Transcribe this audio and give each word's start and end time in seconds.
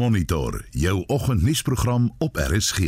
Monitor 0.00 0.64
jou 0.70 1.04
oggendnuusprogram 1.06 2.14
op 2.18 2.36
RSG. 2.36 2.78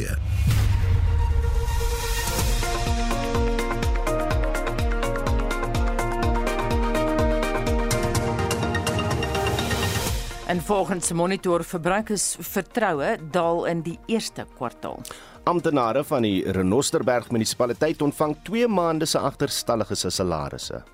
En 10.46 10.62
volgens 10.62 11.12
Monitor 11.12 11.64
verbruikersvertroue 11.64 13.18
daal 13.30 13.64
in 13.66 13.80
die 13.80 13.98
eerste 14.06 14.46
kwartaal. 14.54 15.00
Amptenare 15.44 16.04
van 16.06 16.22
die 16.22 16.44
Renosterberg 16.54 17.32
munisipaliteit 17.34 18.02
ontvang 18.02 18.36
2 18.46 18.68
maande 18.70 19.08
se 19.10 19.18
agterstallige 19.18 19.96
salarisse. 19.98 20.84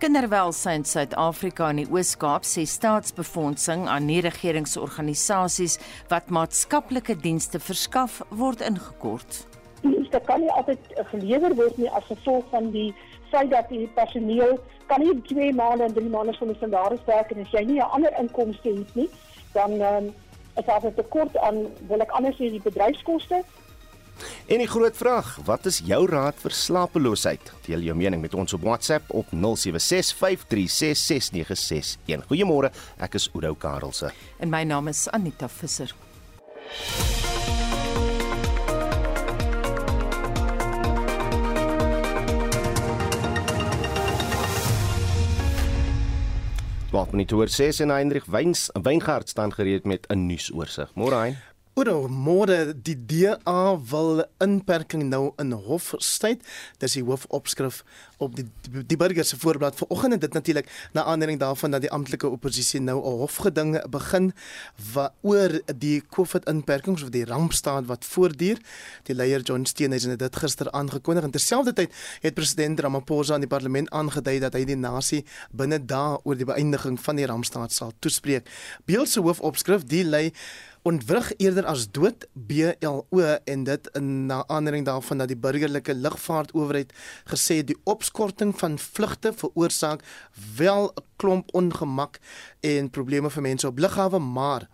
Kinderwelsyn 0.00 0.86
Suid-Afrika 0.88 1.68
in 1.68 1.82
die 1.82 1.90
Oos-Kaap 1.92 2.48
sê 2.48 2.64
staatsbefondsing 2.64 3.84
aan 3.92 4.08
nie-regeringsorganisasies 4.08 5.76
wat 6.08 6.32
maatskaplike 6.32 7.18
dienste 7.20 7.60
verskaf 7.60 8.22
word 8.32 8.64
ingekort. 8.64 9.44
Dit 9.84 10.24
kan 10.24 10.40
nie 10.40 10.50
altyd 10.56 10.80
gelewer 11.12 11.52
word 11.60 11.76
nie 11.76 11.92
as 11.92 12.08
gevolg 12.08 12.48
van 12.56 12.72
die 12.72 12.88
feit 13.28 13.52
dat 13.52 13.68
die 13.68 13.84
personeel 14.00 14.56
kan 14.88 15.04
nie 15.04 15.12
2 15.28 15.52
maande 15.60 15.90
en 15.90 16.00
3 16.00 16.08
maande 16.08 16.40
sonder 16.40 16.56
salaris 16.64 17.04
werk 17.04 17.36
en 17.36 17.44
as 17.44 17.52
jy 17.52 17.66
nie 17.68 17.80
'n 17.84 17.92
ander 17.92 18.16
inkomste 18.16 18.78
het 18.80 18.94
nie, 18.96 19.10
dan 19.52 19.76
um, 19.76 20.14
is 20.56 20.64
daar 20.64 20.86
'n 20.86 20.94
tekort 20.94 21.36
aan 21.36 21.66
wil 21.88 22.00
ek 22.00 22.16
anders 22.16 22.36
sê 22.40 22.48
die 22.48 22.64
bedryfskoste 22.64 23.44
En 24.46 24.58
die 24.58 24.68
groot 24.68 24.96
vraag, 24.96 25.38
wat 25.44 25.66
is 25.66 25.78
jou 25.86 26.06
raad 26.10 26.34
vir 26.42 26.50
slapeloosheid? 26.50 27.52
Deel 27.66 27.80
jou 27.80 27.96
mening 27.96 28.22
met 28.22 28.34
ons 28.34 28.52
op 28.52 28.60
WhatsApp 28.66 29.04
op 29.14 29.26
0765366961. 29.34 29.40
Goeiemôre, 32.28 32.70
ek 32.98 33.14
is 33.20 33.30
Oudo 33.34 33.54
Karelse. 33.54 34.10
En 34.38 34.48
my 34.50 34.64
naam 34.64 34.88
is 34.88 35.08
Anita 35.14 35.48
Visser. 35.48 35.94
Wat 46.90 47.12
monitor 47.14 47.46
sê 47.46 47.68
en 47.84 47.92
Heinrich 47.94 48.26
Weins 48.26 48.66
Weingart 48.74 49.28
staan 49.28 49.52
gereed 49.54 49.84
met 49.86 50.06
'n 50.10 50.26
nuusoorseig. 50.26 50.90
Môre 50.94 51.14
Hein. 51.14 51.49
Oor 51.80 52.10
môre 52.12 52.74
die 52.76 52.92
DA 53.08 53.60
wil 53.88 54.18
inperking 54.44 55.06
nou 55.08 55.30
in 55.40 55.54
hof 55.56 55.94
styd. 56.04 56.42
Dis 56.76 56.98
die 56.98 57.04
hoofopskrif 57.06 57.78
op 58.20 58.36
die 58.36 58.46
die, 58.86 58.96
burger 58.96 59.24
se 59.24 59.38
voorblad 59.40 59.74
vanoggend 59.74 60.12
en 60.12 60.18
dit 60.22 60.32
natuurlik 60.32 60.68
na 60.92 61.04
aanleiding 61.04 61.40
daarvan 61.40 61.70
dat 61.70 61.80
die 61.80 61.90
amptelike 61.90 62.28
oppositie 62.28 62.80
nou 62.80 62.98
'n 63.00 63.18
hofgeding 63.24 63.88
begin 63.90 64.32
oor 65.20 65.60
die 65.78 66.02
COVID 66.06 66.46
inperkings 66.46 67.02
of 67.02 67.08
die 67.08 67.24
rampstaat 67.24 67.86
wat 67.86 68.04
voortduur. 68.04 68.58
Die 69.02 69.14
leier 69.14 69.40
John 69.40 69.64
Steenhuisen 69.64 70.10
het 70.10 70.18
dit 70.18 70.36
gister 70.36 70.70
aangekondig 70.70 71.24
en 71.24 71.30
terselfdertyd 71.30 71.94
het 72.20 72.34
president 72.34 72.80
Ramaphosa 72.80 73.34
aan 73.34 73.40
die 73.40 73.48
parlement 73.48 73.90
aangedui 73.90 74.38
dat 74.38 74.52
hy 74.52 74.64
die 74.64 74.76
nasie 74.76 75.24
binne 75.50 75.84
dae 75.84 76.18
oor 76.22 76.36
die 76.36 76.46
beëindiging 76.46 77.00
van 77.00 77.16
die 77.16 77.26
rampstaat 77.26 77.72
sal 77.72 77.92
toespreek. 77.98 78.48
Beeld 78.84 79.08
se 79.08 79.20
hoofopskrif 79.20 79.84
die 79.84 80.04
lei 80.04 80.32
ontwrig 80.82 81.32
eerder 81.36 81.66
as 81.68 81.84
dood 81.92 82.24
BLO 82.32 83.24
en 83.44 83.64
dit 83.64 83.88
in 83.98 84.26
na 84.26 84.40
aanleiding 84.48 84.86
daarvan 84.86 85.20
dat 85.20 85.28
die 85.28 85.36
burgerlike 85.36 85.94
lugvaartowerheid 85.94 86.94
gesê 87.28 87.60
die 87.64 87.76
opskorting 88.10 88.58
van 88.58 88.78
vlugte 88.78 89.32
veroorsaak 89.32 90.02
wel 90.56 90.92
'n 90.94 91.02
klomp 91.16 91.54
ongemak 91.54 92.18
en 92.60 92.90
probleme 92.90 93.30
vir 93.30 93.42
mense 93.42 93.66
op 93.66 93.78
lughawe 93.78 94.18
maar 94.18 94.68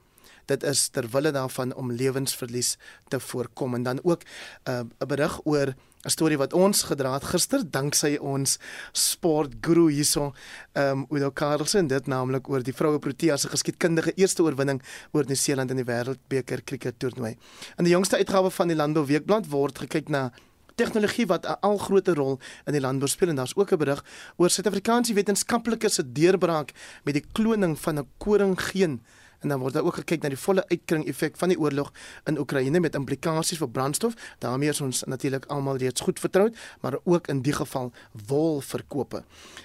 dit 0.45 0.63
is 0.63 0.89
ter 0.89 1.09
wille 1.09 1.31
daarvan 1.31 1.75
om 1.75 1.93
lewensverlies 1.93 2.77
te 3.09 3.21
voorkom 3.21 3.75
en 3.75 3.83
dan 3.83 4.01
ook 4.03 4.23
uh, 4.69 4.79
'n 4.81 4.93
uh, 5.03 5.07
berig 5.07 5.41
oor 5.45 5.75
'n 6.05 6.11
storie 6.11 6.39
wat 6.39 6.53
ons 6.53 6.83
gedra 6.83 7.13
het 7.13 7.25
gister 7.25 7.71
danksy 7.71 8.17
ons 8.21 8.59
sportguru 8.93 9.91
hierso 9.91 10.33
ehm 10.73 10.99
um, 10.99 11.07
Udo 11.11 11.31
Carlsen 11.33 11.87
dit 11.87 12.07
naamlik 12.07 12.49
oor 12.49 12.63
die 12.63 12.75
vroue 12.75 12.99
Protea 12.99 13.37
se 13.37 13.49
geskiedkundige 13.49 14.13
eerste 14.15 14.43
oorwinning 14.43 14.83
oor 15.13 15.25
Nieu-Seeland 15.27 15.71
in 15.71 15.77
die 15.77 15.93
Wêreldbeker 15.93 16.63
kriket 16.65 16.99
toernooi. 16.99 17.37
In 17.79 17.85
die 17.85 17.93
jongste 17.93 18.17
uitgawe 18.17 18.51
van 18.51 18.69
die 18.69 18.77
Landbou 18.77 19.07
Weekblad 19.07 19.49
word 19.49 19.79
gekyk 19.79 20.09
na 20.09 20.31
tegnologie 20.77 21.27
wat 21.27 21.47
'n 21.47 21.59
al 21.61 21.79
groter 21.79 22.15
rol 22.15 22.39
in 22.67 22.73
die 22.73 22.81
landbou 22.81 23.09
speel 23.09 23.29
en 23.29 23.37
daar's 23.37 23.57
ook 23.57 23.73
'n 23.73 23.79
berig 23.79 24.05
oor 24.37 24.51
Suid-Afrikaanse 24.51 25.15
wetenskaplikes 25.15 25.95
se 25.95 26.13
deurbraak 26.13 26.73
met 27.05 27.15
die 27.15 27.25
kloning 27.33 27.79
van 27.79 27.99
'n 27.99 28.09
koringgeen 28.19 29.01
en 29.41 29.49
dan 29.49 29.59
word 29.59 29.73
daar 29.73 29.85
ook 29.85 29.95
gekyk 29.95 30.23
na 30.23 30.29
die 30.33 30.41
volle 30.41 30.65
uitkring 30.69 31.07
effek 31.07 31.37
van 31.37 31.53
die 31.53 31.59
oorlog 31.59 31.93
in 32.25 32.39
Oekraïne 32.39 32.81
met 32.81 32.95
implikasies 32.95 33.59
vir 33.59 33.69
brandstof. 33.69 34.15
daarmee 34.39 34.69
is 34.69 34.81
ons 34.81 35.05
natuurlik 35.05 35.45
almal 35.47 35.77
reeds 35.77 36.01
goed 36.01 36.21
vertroud, 36.21 36.57
maar 36.81 36.99
ook 37.05 37.29
in 37.29 37.43
die 37.43 37.53
geval 37.53 37.93
wolverkope. 38.27 39.25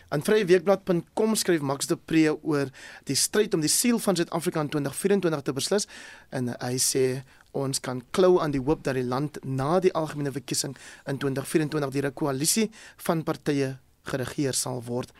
Aan 0.10 0.24
vryeweekblad.com 0.24 1.36
skryf 1.36 1.62
Max 1.62 1.88
de 1.88 1.96
Pre 1.96 2.44
oor 2.44 2.70
die 3.04 3.16
stryd 3.16 3.54
om 3.54 3.62
die 3.62 3.70
siel 3.70 4.00
van 4.00 4.16
Suid-Afrika 4.16 4.62
in 4.62 4.70
2024 4.70 5.42
te 5.42 5.54
beslis 5.54 5.88
en 6.30 6.54
hy 6.60 6.76
sê 6.78 7.24
ons 7.52 7.80
kan 7.80 8.02
klou 8.12 8.40
aan 8.42 8.52
die 8.52 8.62
hoop 8.62 8.84
dat 8.84 8.96
die 8.96 9.04
land 9.04 9.38
na 9.44 9.80
die 9.80 9.94
algemene 9.94 10.32
verkiesing 10.32 10.76
in 11.08 11.18
2024 11.18 11.92
deur 11.92 12.08
'n 12.10 12.14
koalisie 12.14 12.70
van 12.98 13.24
partye 13.24 13.78
geregeer 14.04 14.54
sal 14.54 14.84
word. 14.84 15.12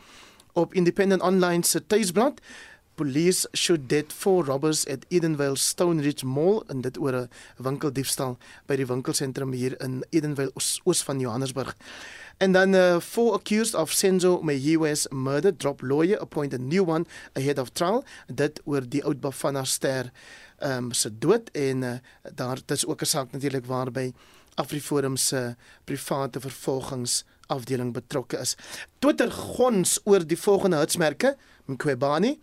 Op 0.54 0.74
Independent 0.74 1.22
Online 1.22 1.64
se 1.64 1.88
tuisblad 1.88 2.42
Police 2.96 3.48
shoot 3.56 3.88
dead 3.88 4.14
four 4.14 4.46
robbers 4.46 4.86
at 4.86 5.06
Edenvale 5.10 5.58
Stone 5.58 6.02
Ridge 6.02 6.26
Mall 6.26 6.64
en 6.68 6.82
dit 6.82 6.98
oor 6.98 7.16
'n 7.16 7.30
winkeldiefstal 7.58 8.38
by 8.68 8.76
die 8.76 8.86
winkelsentrum 8.86 9.54
hier 9.54 9.74
in 9.82 10.04
Edenvale 10.12 10.52
oos, 10.54 11.02
van 11.04 11.20
Johannesburg. 11.20 11.76
And 12.38 12.54
then 12.54 12.76
uh, 12.76 13.00
four 13.00 13.36
accused 13.36 13.76
of 13.76 13.92
Senzo 13.92 14.42
Meyiwe's 14.44 15.08
murder 15.12 15.52
drop 15.52 15.82
lawyer 15.82 16.20
appoint 16.20 16.54
a 16.54 16.58
new 16.58 16.84
one 16.84 17.06
ahead 17.34 17.60
of 17.60 17.74
trial. 17.74 18.04
Dit 18.28 18.62
oor 18.66 18.82
die 18.82 19.04
oud 19.04 19.22
Bafana 19.22 19.64
ster 19.64 20.12
ehm 20.62 20.86
um, 20.86 20.92
se 20.94 21.10
dood 21.18 21.50
en 21.58 21.82
uh, 21.82 21.98
daar 22.34 22.60
dis 22.66 22.86
ook 22.86 23.02
'n 23.02 23.06
saak 23.06 23.32
natuurlik 23.32 23.66
waarby 23.66 24.12
Afriforum 24.56 25.18
se 25.18 25.56
private 25.84 26.40
vervolgingsafdeling 26.40 27.94
betrokke 27.94 28.38
is. 28.38 28.56
Twitter 29.00 29.32
gons 29.32 30.00
oor 30.04 30.28
die 30.28 30.38
volgende 30.38 30.78
hitsmerke: 30.78 31.38
Mqwebani 31.66 32.40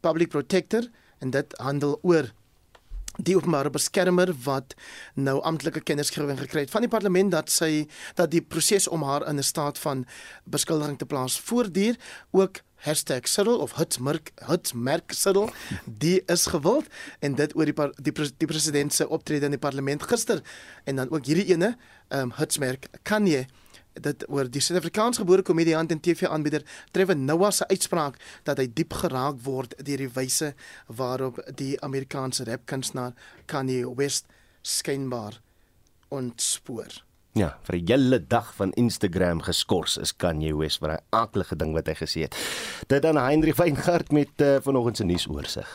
public 0.00 0.28
protector 0.28 0.88
en 1.18 1.30
dit 1.30 1.58
handel 1.58 1.98
oor 2.02 2.32
die 3.22 3.36
openbare 3.36 3.70
beskermer 3.70 4.32
wat 4.44 4.74
nou 5.14 5.36
amptelike 5.46 5.84
kennisgewing 5.86 6.38
gekry 6.38 6.64
het 6.64 6.72
van 6.74 6.82
die 6.82 6.90
parlement 6.90 7.30
dat 7.30 7.52
sy 7.52 7.86
dat 8.18 8.32
die 8.32 8.42
proses 8.42 8.88
om 8.90 9.06
haar 9.06 9.26
in 9.28 9.38
'n 9.38 9.42
staat 9.42 9.78
van 9.78 10.04
beskuldiging 10.44 10.98
te 10.98 11.06
plaas 11.06 11.40
voortduur 11.40 11.96
ook 12.30 12.60
#Cyril 13.24 13.60
of 13.60 13.76
Hitsmerk 13.76 14.32
Hitsmerk 14.46 15.12
Cyril. 15.12 15.50
Die 15.86 16.22
is 16.26 16.46
gewild 16.46 16.86
en 17.20 17.34
dit 17.34 17.56
oor 17.56 17.64
die 17.64 17.74
die, 18.02 18.30
die 18.38 18.46
president 18.46 18.92
se 18.92 19.08
optrede 19.08 19.44
in 19.44 19.56
die 19.56 19.58
parlement 19.58 20.02
gister. 20.02 20.42
En 20.84 20.96
dan 20.96 21.10
ook 21.10 21.24
hierdie 21.26 21.52
ene 21.52 21.76
ehm 22.08 22.20
um, 22.20 22.32
Hitsmerk 22.36 22.88
kan 23.02 23.26
jy 23.26 23.46
dit 24.00 24.24
oor 24.28 24.48
die 24.50 24.60
Suid-Afrikaans 24.60 25.20
gebore 25.22 25.42
komediant 25.46 25.90
en 25.90 26.00
TV-aanbieder 26.00 26.64
Trevor 26.90 27.16
Noah 27.16 27.52
se 27.52 27.66
uitspraak 27.70 28.18
dat 28.44 28.58
hy 28.58 28.66
diep 28.66 28.92
geraak 29.04 29.38
word 29.44 29.76
deur 29.78 30.02
die 30.02 30.10
wyse 30.16 30.52
waarop 30.86 31.40
die 31.56 31.74
Amerikaanse 31.80 32.44
rapkunstenaar 32.48 33.14
Kanye 33.46 33.86
West 33.96 34.26
skynbaar 34.62 35.40
ontspoor. 36.10 37.04
Ja, 37.34 37.56
vir 37.66 37.74
'n 37.74 37.86
hele 37.86 38.26
dag 38.26 38.54
van 38.54 38.72
Instagram 38.72 39.40
geskort 39.42 39.98
is 40.00 40.16
Kanye 40.16 40.56
West 40.56 40.78
vir 40.78 40.90
'n 40.90 41.02
aardige 41.10 41.56
ding 41.56 41.72
wat 41.74 41.86
hy 41.86 41.94
gesê 41.94 42.20
het. 42.20 42.36
Dit 42.86 43.02
dan 43.02 43.16
Heinrich 43.16 43.56
Weingart 43.56 44.12
met 44.12 44.30
uh, 44.36 44.56
vanoggend 44.62 44.96
se 44.96 45.04
nuusoorseig. 45.04 45.68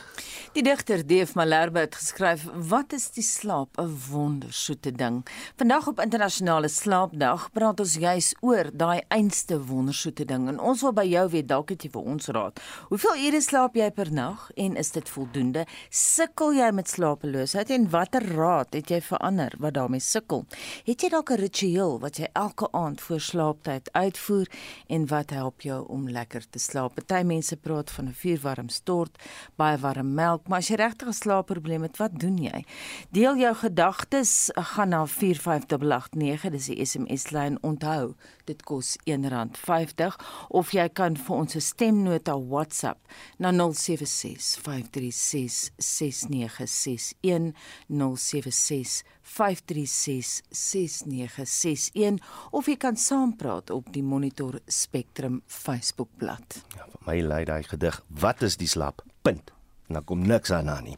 Die 0.52 0.62
digter 0.62 1.06
Deef 1.06 1.34
Malherbe 1.34 1.78
het 1.78 1.94
geskryf: 1.94 2.46
"Wat 2.54 2.92
is 2.92 3.10
die 3.10 3.22
slaap? 3.22 3.78
'n 3.78 3.98
Wondersoete 4.10 4.92
ding." 4.92 5.26
Vandag 5.56 5.86
op 5.86 6.00
internasionale 6.00 6.68
slaapdag 6.68 7.52
praat 7.52 7.80
ons 7.80 7.94
juis 7.94 8.34
oor 8.40 8.70
daai 8.72 9.00
einste 9.08 9.64
wondersoete 9.66 10.24
ding 10.24 10.48
en 10.48 10.58
ons 10.58 10.80
wil 10.80 10.92
by 10.92 11.04
jou 11.04 11.28
weet 11.28 11.48
dalk 11.48 11.68
het 11.68 11.82
jy 11.82 11.90
vir 11.90 12.02
ons 12.02 12.26
raad. 12.26 12.60
Hoeveel 12.88 13.16
ure 13.26 13.40
slaap 13.40 13.74
jy 13.74 13.90
per 13.90 14.12
nag 14.12 14.50
en 14.56 14.76
is 14.76 14.90
dit 14.90 15.08
voldoende? 15.08 15.66
Sukkel 15.90 16.52
jy 16.52 16.70
met 16.70 16.88
slapeloosheid 16.88 17.70
en 17.70 17.90
watter 17.90 18.26
raad 18.34 18.74
het 18.74 18.90
jy 18.90 19.00
vir 19.00 19.18
ander 19.18 19.54
wat 19.58 19.74
daarmee 19.74 20.00
sukkel? 20.00 20.46
Het 20.84 21.00
jy 21.00 21.08
dalk 21.08 21.30
'n 21.30 21.49
ritueel 21.50 21.98
wat 22.00 22.18
jy 22.20 22.28
elke 22.38 22.68
aand 22.72 23.00
voor 23.00 23.20
slaaptyd 23.20 23.88
uitvoer 23.92 24.46
en 24.86 25.06
wat 25.10 25.30
help 25.34 25.60
jou 25.66 25.80
om 25.88 26.08
lekker 26.10 26.44
te 26.50 26.58
slaap? 26.58 26.94
Party 26.94 27.24
mense 27.26 27.56
praat 27.56 27.90
van 27.90 28.06
'n 28.08 28.14
vuurwarm 28.14 28.68
stort, 28.68 29.18
baie 29.56 29.78
warm 29.78 30.14
melk, 30.14 30.48
maar 30.48 30.58
as 30.58 30.68
jy 30.68 30.76
regtig 30.76 31.08
'n 31.08 31.12
slaapprobleem 31.12 31.82
het, 31.82 31.96
wat 31.96 32.18
doen 32.18 32.36
jy? 32.38 32.64
Deel 33.10 33.36
jou 33.36 33.54
gedagtes, 33.54 34.50
gaan 34.54 34.88
na 34.88 35.06
45889, 35.06 36.50
dis 36.50 36.66
die 36.66 36.84
SMS 36.84 37.30
lyn. 37.30 37.58
Onthou, 37.62 38.14
dit 38.50 38.64
kos 38.66 38.96
R1.50 39.06 40.18
of 40.60 40.72
jy 40.74 40.86
kan 40.94 41.16
vir 41.16 41.36
ons 41.36 41.56
'n 41.56 41.64
stemnota 41.64 42.34
WhatsApp 42.36 42.98
na 43.38 43.52
076 43.52 44.56
536 44.64 45.70
6961 45.78 47.52
076 47.88 49.02
536 49.22 50.42
6961 50.50 52.18
of 52.50 52.66
jy 52.66 52.76
kan 52.76 52.96
saampraat 52.96 53.70
op 53.70 53.92
die 53.92 54.02
Monitor 54.02 54.60
Spectrum 54.66 55.42
Facebookblad. 55.46 56.64
Ja, 56.76 56.84
vir 56.90 57.06
my 57.06 57.20
lei 57.20 57.44
daai 57.44 57.62
gedig, 57.62 58.02
wat 58.08 58.42
is 58.42 58.56
die 58.56 58.68
slap? 58.68 59.02
Punt 59.22 59.52
en 59.90 59.98
dan 59.98 60.06
kom 60.08 60.22
niks 60.26 60.54
aan 60.54 60.70
aan 60.70 60.86
nie. 60.88 60.96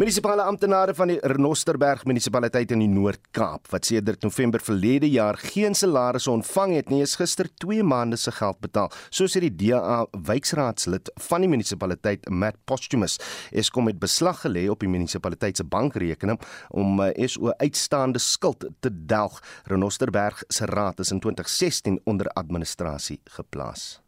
Munisipale 0.00 0.46
amptenare 0.46 0.94
van 0.94 1.12
die 1.12 1.18
Renosterberg 1.22 2.06
munisipaliteit 2.08 2.72
in 2.74 2.84
die 2.84 2.90
Noord-Kaap 2.92 3.68
wat 3.72 3.90
sedert 3.90 4.22
November 4.26 4.62
verlede 4.62 5.10
jaar 5.10 5.38
geen 5.42 5.74
salarisse 5.74 6.30
ontvang 6.30 6.76
het 6.78 6.92
nie, 6.94 7.02
is 7.02 7.18
gister 7.18 7.50
2 7.64 7.82
maande 7.82 8.16
se 8.16 8.32
geld 8.34 8.60
betaal, 8.64 8.92
soos 9.10 9.34
het 9.36 9.44
die 9.48 9.68
DA 9.68 10.04
wyksraadslid 10.30 11.10
van 11.28 11.44
die 11.44 11.50
munisipaliteit 11.50 12.28
Matt 12.30 12.58
Postumus 12.64 13.18
Eskom 13.50 13.90
het 13.90 13.98
beslag 13.98 14.42
gelê 14.44 14.68
op 14.70 14.80
die 14.80 14.90
munisipaliteit 14.90 15.58
se 15.58 15.64
bankrekening 15.64 16.40
om 16.68 17.02
eh, 17.02 17.26
SO 17.28 17.52
uitstaande 17.58 18.18
skuld 18.22 18.66
te 18.80 18.92
delg. 19.06 19.40
Renosterberg 19.64 20.44
se 20.48 20.66
raad 20.66 21.00
is 21.00 21.10
in 21.10 21.20
2016 21.20 22.00
onder 22.04 22.28
administrasie 22.28 23.20
geplaas. 23.24 24.07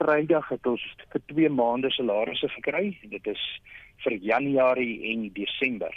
Vrydag 0.00 0.48
het 0.48 0.66
ons 0.66 0.82
vir 1.12 1.22
2 1.26 1.48
maande 1.52 1.90
salarisse 1.90 2.48
gekry. 2.48 2.96
Dit 3.10 3.26
is 3.26 3.42
vir 4.04 4.16
Januarie 4.16 5.12
en 5.12 5.28
Desember. 5.36 5.94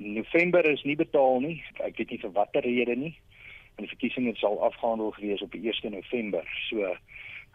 November 0.00 0.64
is 0.70 0.82
nie 0.88 0.96
betaal 0.96 1.40
nie. 1.44 1.58
Ek 1.84 1.98
weet 2.00 2.10
nie 2.10 2.22
vir 2.22 2.32
watter 2.32 2.64
rede 2.64 2.96
nie. 2.96 3.12
En 3.76 3.84
die 3.84 3.92
verkiesing 3.92 4.30
sal 4.40 4.56
afgehandel 4.64 5.12
gewees 5.18 5.42
op 5.44 5.52
die 5.52 5.66
1 5.68 5.92
November. 5.92 6.46
So 6.68 6.96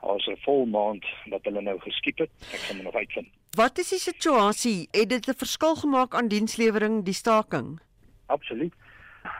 daar's 0.01 0.27
'n 0.27 0.37
vol 0.45 0.65
maand 0.65 1.05
wat 1.29 1.43
hulle 1.43 1.61
nou 1.61 1.79
geskiep 1.79 2.17
het. 2.17 2.31
Ek 2.53 2.59
gaan 2.69 2.83
nog 2.83 2.93
uitvind. 2.93 3.27
Wat 3.55 3.77
is 3.77 3.89
die 3.89 3.99
situasie? 3.99 4.87
Het 4.91 5.09
dit 5.09 5.27
'n 5.27 5.33
verskil 5.33 5.75
gemaak 5.75 6.13
aan 6.15 6.27
dienslewering 6.27 7.03
die 7.03 7.13
staking? 7.13 7.79
Absoluut. 8.25 8.73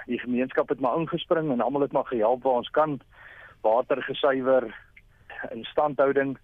Die 0.05 0.19
gemeenskap 0.19 0.69
het 0.69 0.79
maar 0.79 0.97
ingespring 0.97 1.51
en 1.51 1.61
almal 1.61 1.81
het 1.81 1.91
maar 1.91 2.05
gehelp 2.05 2.43
waar 2.43 2.53
ons 2.53 2.69
kan. 2.69 3.01
Water 3.61 4.03
gesuiwer, 4.03 4.84
instandhouding 5.51 6.37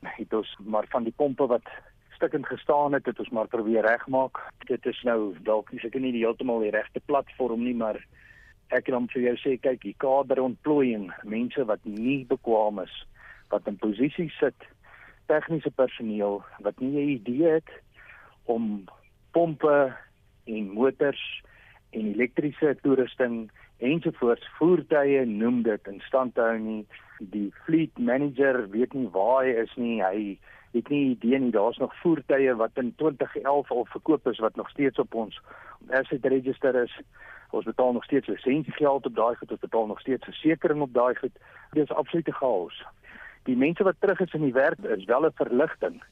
het 0.00 0.32
ons 0.34 0.56
maar 0.64 0.86
van 0.90 1.04
die 1.04 1.14
pompe 1.16 1.46
wat 1.46 1.66
stukkend 2.14 2.46
gestaan 2.46 2.92
het, 2.92 3.06
het 3.06 3.18
ons 3.18 3.30
maar 3.30 3.48
probeer 3.48 3.86
regmaak. 3.86 4.38
Dit 4.68 4.86
is 4.86 5.02
nou 5.02 5.34
dalk 5.42 5.70
nie 5.72 5.80
seker 5.80 6.00
nie 6.00 6.12
die 6.12 6.24
heeltemal 6.24 6.60
die 6.60 6.72
regte 6.74 7.00
platform 7.08 7.64
nie, 7.64 7.74
maar 7.74 8.00
ek 8.76 8.84
kan 8.90 9.08
vir 9.12 9.22
jou 9.22 9.36
sê 9.40 9.56
kyk, 9.56 9.80
die 9.82 9.96
kaderontplooiing, 9.98 11.08
mense 11.24 11.64
wat 11.64 11.80
nie 11.84 12.24
bekwame 12.28 12.84
is, 12.84 12.98
wat 13.50 13.66
in 13.66 13.78
posisies 13.80 14.36
sit, 14.38 14.68
tegniese 15.30 15.70
personeel 15.70 16.42
wat 16.60 16.80
nie 16.80 16.92
'n 16.92 17.08
idee 17.16 17.56
het 17.58 17.70
om 18.44 18.84
pompe 19.32 19.94
en 20.44 20.70
motors 20.74 21.22
en 21.90 22.12
elektriese 22.14 22.76
toerusting 22.82 23.50
ensovoorts 23.80 24.48
voertuie 24.58 25.24
noem 25.26 25.62
dit 25.62 25.86
in 25.86 26.00
stand 26.06 26.36
hou 26.36 26.58
nie 26.58 26.84
die 27.20 27.52
fleet 27.64 27.98
manager 27.98 28.70
weet 28.70 28.94
nie 28.94 29.08
waar 29.12 29.44
hy 29.44 29.56
is 29.62 29.72
nie. 29.76 30.00
Hy 30.02 30.38
het 30.72 30.88
nie 30.88 31.10
idee 31.12 31.38
nie. 31.38 31.52
Daar's 31.52 31.78
nog 31.78 31.96
voertuie 32.02 32.54
wat 32.56 32.78
in 32.80 32.94
2011 32.96 33.70
al 33.70 33.86
verkoop 33.92 34.26
is 34.28 34.38
wat 34.38 34.56
nog 34.56 34.70
steeds 34.70 34.98
op 34.98 35.14
ons 35.14 35.40
asset 35.88 36.24
register 36.24 36.74
is. 36.82 36.94
Ons 37.50 37.64
betaal 37.64 37.92
nog 37.92 38.04
steeds 38.04 38.26
lisensiegeld 38.26 39.06
op 39.06 39.14
daai 39.14 39.34
goed, 39.36 39.50
ons 39.50 39.60
betaal 39.60 39.86
nog 39.86 40.00
steeds 40.00 40.24
versekerings 40.24 40.86
op 40.86 40.94
daai 40.94 41.14
goed. 41.14 41.36
Dit 41.72 41.82
is 41.82 41.96
absolute 41.96 42.32
chaos. 42.32 42.84
Die 43.48 43.56
mense 43.56 43.82
wat 43.82 43.98
terug 43.98 44.20
is 44.20 44.34
in 44.36 44.46
die 44.46 44.54
werk 44.54 44.78
is 44.96 45.04
wel 45.04 45.26
'n 45.26 45.34
verligting, 45.34 46.02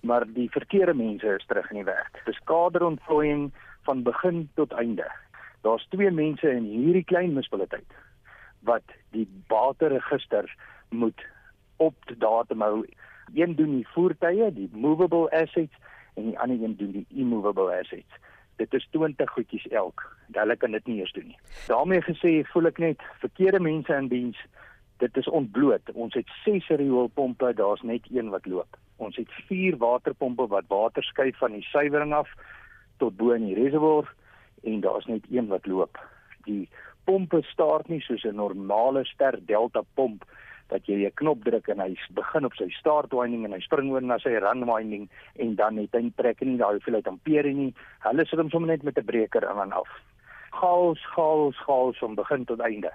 maar 0.00 0.24
die 0.26 0.50
verkeerde 0.50 0.94
mense 0.94 1.34
is 1.34 1.46
terug 1.46 1.70
in 1.70 1.76
die 1.76 1.84
werk. 1.84 2.22
Dis 2.24 2.40
kaderontplooiing 2.44 3.52
van 3.82 4.02
begin 4.02 4.48
tot 4.54 4.72
einde. 4.72 5.10
Daar's 5.66 5.86
twee 5.90 6.10
mense 6.10 6.50
in 6.50 6.66
hierdie 6.70 7.04
klein 7.04 7.32
munisipaliteit 7.34 7.94
wat 8.68 8.92
die 9.14 9.26
bateregister 9.50 10.46
moet 10.90 11.22
op 11.82 11.94
te 12.06 12.14
datum 12.18 12.60
hou. 12.62 12.84
Een 13.34 13.54
doen 13.58 13.72
die 13.74 13.88
voertuie, 13.94 14.46
die 14.54 14.68
movable 14.72 15.30
assets 15.30 15.74
en 16.14 16.28
die 16.28 16.38
ander 16.38 16.62
een 16.62 16.76
doen 16.78 16.92
die 16.92 17.06
immovable 17.08 17.66
assets. 17.74 18.20
Dit 18.62 18.74
is 18.78 18.86
20 18.94 19.30
goedjies 19.30 19.66
elk. 19.68 20.04
Hulle 20.32 20.56
kan 20.56 20.76
dit 20.78 20.86
nie 20.86 21.00
eers 21.00 21.12
doen 21.12 21.26
nie. 21.32 21.38
daarmee 21.66 22.02
gesê, 22.02 22.30
voel 22.52 22.70
ek 22.70 22.78
net 22.78 23.02
verkeerde 23.22 23.60
mense 23.60 23.94
in 23.94 24.06
diens. 24.12 24.38
Dit 25.02 25.18
is 25.18 25.28
ontbloot. 25.28 25.90
Ons 25.94 26.14
het 26.14 26.30
6 26.44 26.68
rioolpompe, 26.78 27.50
daar's 27.58 27.82
net 27.82 28.06
een 28.10 28.30
wat 28.30 28.46
loop. 28.46 28.78
Ons 28.96 29.18
het 29.18 29.34
4 29.50 29.76
waterpompe 29.82 30.46
wat 30.46 30.70
water 30.70 31.04
skuif 31.04 31.42
van 31.42 31.58
die 31.58 31.66
suiwering 31.72 32.14
af 32.14 32.30
tot 33.02 33.18
bo 33.18 33.34
in 33.34 33.50
die 33.50 33.58
reservoir 33.58 34.14
en 34.66 34.80
daar's 34.80 35.06
net 35.06 35.24
een 35.30 35.46
wat 35.52 35.66
loop. 35.66 35.98
Die 36.44 36.68
pompe 37.06 37.42
start 37.52 37.88
nie 37.88 38.00
soos 38.00 38.24
'n 38.24 38.34
normale 38.36 39.04
ster 39.04 39.38
delta 39.46 39.82
pomp 39.94 40.24
dat 40.68 40.86
jy 40.86 41.06
'n 41.06 41.14
knop 41.14 41.44
druk 41.44 41.68
en 41.68 41.80
hy 41.80 41.96
begin 42.10 42.44
op 42.44 42.54
sy 42.54 42.68
start 42.70 43.12
winding 43.12 43.44
en 43.44 43.52
hy 43.52 43.60
spring 43.60 43.90
oor 43.90 44.02
na 44.02 44.18
sy 44.18 44.34
run 44.34 44.66
winding 44.66 45.08
en 45.38 45.54
dan 45.54 45.74
net 45.74 45.92
hy 45.92 46.12
trek 46.16 46.40
nie 46.40 46.58
daai 46.58 46.74
hoeveelheid 46.78 47.06
ampere 47.06 47.52
nie. 47.52 47.74
Hulle 48.00 48.26
sit 48.26 48.38
hom 48.38 48.50
sommer 48.50 48.68
net 48.68 48.82
met 48.82 48.98
'n 48.98 49.04
breker 49.04 49.46
aan 49.46 49.62
en 49.62 49.72
af. 49.72 49.88
Chaos, 50.50 50.98
chaos, 51.14 51.56
chaos 51.66 51.98
van 51.98 52.14
begin 52.14 52.44
tot 52.44 52.60
einde. 52.60 52.90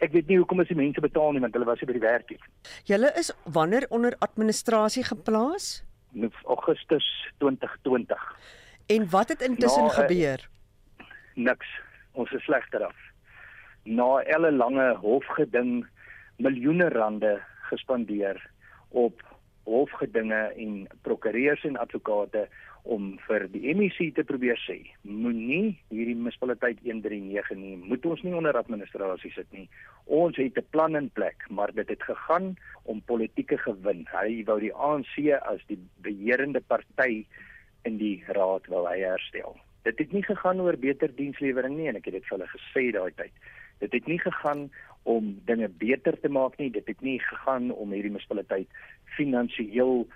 Ek 0.00 0.12
weet 0.12 0.26
nie 0.26 0.36
hoekom 0.36 0.60
as 0.60 0.68
die 0.68 0.76
mense 0.76 1.00
betaal 1.00 1.32
nie 1.32 1.40
want 1.40 1.54
hulle 1.54 1.66
was 1.66 1.80
nie 1.80 1.86
by 1.86 1.92
die 1.92 2.06
werk 2.08 2.30
nie. 2.30 2.38
Julle 2.84 3.12
is 3.18 3.32
wanneer 3.44 3.86
onder 3.90 4.16
administrasie 4.18 5.04
geplaas? 5.04 5.84
In 6.14 6.32
Augustus 6.46 7.04
2020. 7.38 8.36
En 8.86 9.10
wat 9.10 9.28
het 9.28 9.42
intussen 9.42 9.82
Ja, 9.84 9.88
eh, 9.90 9.94
gebeur? 9.94 10.48
Niks. 11.34 11.66
Ons 12.14 12.32
is 12.32 12.44
slegter 12.46 12.84
af. 12.86 12.96
Na 13.84 14.22
elle 14.22 14.50
lange 14.54 14.94
hofgeding 15.02 15.84
miljoene 16.38 16.88
rande 16.88 17.40
gespandeer 17.70 18.38
op 18.90 19.22
hofgedinge 19.64 20.52
en 20.56 20.86
prokureurs 21.02 21.64
en 21.64 21.76
advokate 21.80 22.46
om 22.84 23.14
vir 23.24 23.46
die 23.48 23.72
MEC 23.72 24.10
te 24.16 24.24
probeer 24.28 24.60
sê 24.60 24.76
moenie 25.08 25.72
hierdie 25.88 26.16
munisipaliteit 26.18 26.82
139 26.84 27.54
nie 27.56 27.76
moet 27.80 28.04
ons 28.10 28.22
nie 28.26 28.34
onder 28.36 28.58
administrasie 28.60 29.32
sit 29.32 29.48
nie 29.56 29.64
ons 30.20 30.36
het 30.36 30.58
'n 30.60 30.70
plan 30.76 30.96
in 31.00 31.08
plek 31.18 31.48
maar 31.48 31.72
dit 31.72 31.88
het 31.88 32.02
gegaan 32.02 32.56
om 32.84 33.00
politieke 33.12 33.58
gewin 33.58 34.04
hy 34.12 34.44
wou 34.44 34.60
die 34.60 34.74
ANC 34.74 35.16
as 35.40 35.64
die 35.66 35.80
beheerende 36.04 36.60
party 36.60 37.24
in 37.84 37.96
die 37.96 38.22
raad 38.28 38.68
wil 38.68 38.86
hy 38.86 38.98
herstel 39.00 39.56
dit 39.84 39.98
het 39.98 40.12
nie 40.12 40.24
gegaan 40.24 40.60
oor 40.64 40.76
beter 40.80 41.12
dienslewering 41.16 41.76
nie 41.76 41.90
en 41.90 42.00
ek 42.00 42.08
het 42.08 42.18
dit 42.18 42.26
vir 42.28 42.38
hulle 42.38 42.50
gesê 42.52 42.88
daai 42.96 43.12
tyd 43.20 43.44
dit 43.78 43.92
het 43.92 44.06
nie 44.06 44.18
gegaan 44.18 44.70
om 45.02 45.40
dinge 45.44 45.68
beter 45.68 46.20
te 46.20 46.28
maak 46.28 46.56
nie. 46.56 46.70
Dit 46.70 46.86
het 46.86 47.00
nie 47.00 47.18
gegaan 47.20 47.70
om 47.70 47.92
hierdie 47.92 48.12
munisipaliteit 48.12 48.68
finansiëel 49.18 50.06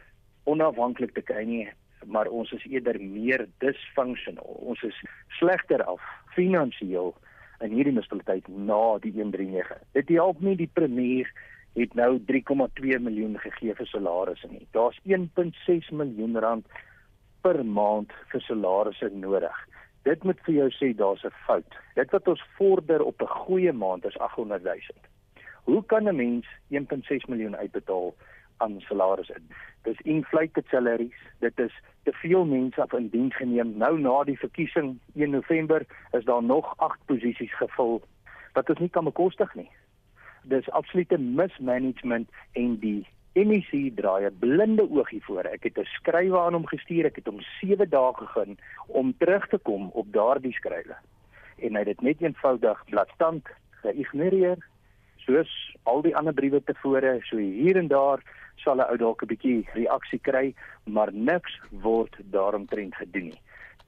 onafhanklik 0.48 1.12
te 1.14 1.22
kry 1.22 1.44
nie, 1.44 1.66
maar 2.06 2.30
ons 2.32 2.52
is 2.56 2.64
eerder 2.70 3.00
meer 3.00 3.46
dysfunctional. 3.64 4.56
Ons 4.72 4.82
is 4.88 4.96
slegter 5.38 5.84
af 5.84 6.00
finansiëel 6.36 7.12
in 7.60 7.74
hierdie 7.76 7.92
munisipaliteit 7.92 8.48
na 8.48 8.82
die 9.04 9.12
139. 9.12 9.84
Dit 9.98 10.16
help 10.16 10.40
nie 10.40 10.56
die 10.56 10.70
premier 10.72 11.28
het 11.76 11.94
nou 11.94 12.16
3,2 12.30 12.98
miljoen 13.04 13.36
gegee 13.38 13.74
vir 13.76 13.90
salarisse 13.92 14.48
nie. 14.50 14.64
Daar's 14.72 14.98
1.6 15.04 15.92
miljoen 15.92 16.40
rand 16.40 16.80
per 17.42 17.64
maand 17.64 18.12
vir 18.32 18.40
salarisse 18.40 19.10
nodig. 19.14 19.58
Dit 20.04 20.24
moet 20.24 20.40
vir 20.46 20.54
jou 20.54 20.68
sê 20.70 20.92
daar's 20.96 21.24
'n 21.24 21.34
fout. 21.46 21.72
Dit 21.94 22.10
wat 22.10 22.28
ons 22.28 22.42
vorder 22.56 23.02
op 23.02 23.22
'n 23.22 23.26
goeie 23.26 23.72
maand 23.72 24.04
is 24.04 24.18
800 24.18 24.62
000. 24.62 24.74
Hoe 25.64 25.84
kan 25.84 26.08
'n 26.08 26.16
mens 26.16 26.46
1.6 26.68 27.24
miljoen 27.26 27.56
uitbetaal 27.56 28.14
aan 28.56 28.80
salarisse? 28.80 29.36
Dis 29.82 30.00
inflated 30.00 30.66
salaries. 30.66 31.18
Dit 31.38 31.58
is 31.58 31.74
te 32.02 32.12
veel 32.12 32.44
mense 32.44 32.82
af 32.82 32.92
in 32.92 33.08
diens 33.08 33.36
geneem. 33.36 33.76
Nou 33.76 33.98
na 34.00 34.24
die 34.24 34.38
verkiesing 34.38 34.98
1 35.14 35.30
November 35.30 35.86
is 36.10 36.24
daar 36.24 36.42
nog 36.42 36.74
8 36.76 36.98
posisies 37.04 37.56
gevul 37.56 38.02
wat 38.52 38.68
ons 38.68 38.78
nie 38.78 38.88
kan 38.88 39.04
bekostig 39.04 39.54
nie. 39.54 39.70
Dis 40.42 40.70
absolute 40.70 41.18
mismanagement 41.18 42.30
en 42.52 42.78
die 42.78 43.06
MEC 43.44 43.94
draai 43.96 44.24
'n 44.26 44.38
blinde 44.38 44.90
oogie 44.90 45.22
voor. 45.24 45.44
Ek 45.44 45.62
het 45.62 45.78
'n 45.78 45.84
skrywe 45.84 46.38
aan 46.38 46.52
hom 46.52 46.66
gestuur. 46.66 47.04
Ek 47.04 47.16
het 47.16 47.26
hom 47.26 47.40
7 47.60 47.88
dae 47.90 48.12
gegee 48.14 48.56
om 48.86 49.16
terug 49.18 49.48
te 49.48 49.58
kom 49.58 49.90
op 49.92 50.12
daardie 50.12 50.52
skrywe. 50.52 50.96
En 51.58 51.72
hy 51.72 51.78
het 51.78 51.86
dit 51.86 52.00
net 52.00 52.20
eenvoudig 52.20 52.84
bladstamp 52.84 53.48
geïgnoreer 53.82 54.58
soos 55.16 55.52
al 55.82 56.02
die 56.02 56.16
ander 56.16 56.34
briewe 56.34 56.62
tevore. 56.64 57.18
So 57.22 57.36
hier 57.36 57.76
en 57.76 57.88
daar 57.88 58.22
sal 58.56 58.76
'n 58.76 58.90
ou 58.90 58.96
dalk 58.96 59.22
'n 59.22 59.26
bietjie 59.26 59.68
reaksie 59.74 60.18
kry, 60.18 60.54
maar 60.84 61.12
niks 61.12 61.60
word 61.70 62.16
daaromtrent 62.30 62.94
gedoen 62.94 63.28
nie. 63.30 63.40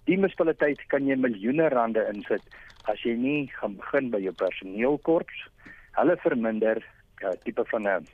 Die 0.04 0.16
munisipaliteit 0.16 0.86
kan 0.86 1.06
jy 1.06 1.16
miljoene 1.16 1.68
rande 1.68 2.06
insit 2.12 2.42
as 2.84 3.02
jy 3.02 3.14
nie 3.16 3.50
gaan 3.60 3.76
begin 3.76 4.10
by 4.10 4.18
jou 4.18 4.32
personeelkorps. 4.32 5.48
Hulle 5.92 6.16
verminder 6.16 6.76
'n 6.76 7.26
ja, 7.26 7.30
tipe 7.44 7.64
van 7.64 7.86
'n 7.88 8.06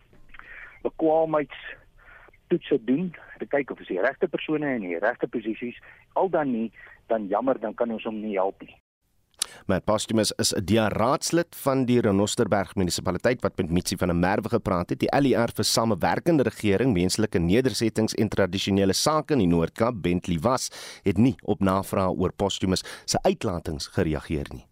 bekwaamheids 0.86 1.60
toetse 2.50 2.78
doen, 2.86 3.10
te 3.40 3.46
kyk 3.50 3.74
of 3.74 3.82
is 3.82 3.90
die 3.90 4.02
regte 4.02 4.30
persone 4.30 4.76
in 4.78 4.86
die 4.86 4.98
regte 5.02 5.28
posisies, 5.30 5.78
al 6.14 6.30
dan 6.30 6.52
nie, 6.54 6.68
dan 7.10 7.26
jammer, 7.30 7.58
dan 7.60 7.74
kan 7.74 7.90
ons 7.94 8.06
hom 8.06 8.20
nie 8.22 8.36
help 8.38 8.62
nie. 8.62 8.76
Matt 9.66 9.84
Postumus 9.86 10.32
is 10.42 10.52
'n 10.54 10.64
diaraadslid 10.64 11.56
van 11.64 11.84
die 11.84 12.00
Renosterberg 12.00 12.74
munisipaliteit 12.74 13.42
wat 13.42 13.56
met 13.56 13.70
Mitsi 13.70 13.96
van 13.96 14.08
der 14.08 14.16
Merwe 14.16 14.48
gepraat 14.48 14.90
het. 14.90 14.98
Die 14.98 15.20
LER 15.20 15.50
vir 15.54 15.64
samewerkende 15.64 16.42
regering, 16.42 16.92
menslike 16.92 17.38
nedersettings 17.38 18.14
en 18.14 18.28
tradisionele 18.28 18.92
sake 18.92 19.32
in 19.32 19.38
die 19.38 19.46
Noord-Kaap, 19.46 20.02
Bentley 20.02 20.38
was, 20.38 20.70
het 21.02 21.18
nie 21.18 21.36
op 21.42 21.60
navrae 21.60 22.10
oor 22.10 22.32
Postumus 22.32 22.82
se 23.04 23.18
uitlatings 23.22 23.86
gereageer 23.86 24.46
nie. 24.52 24.66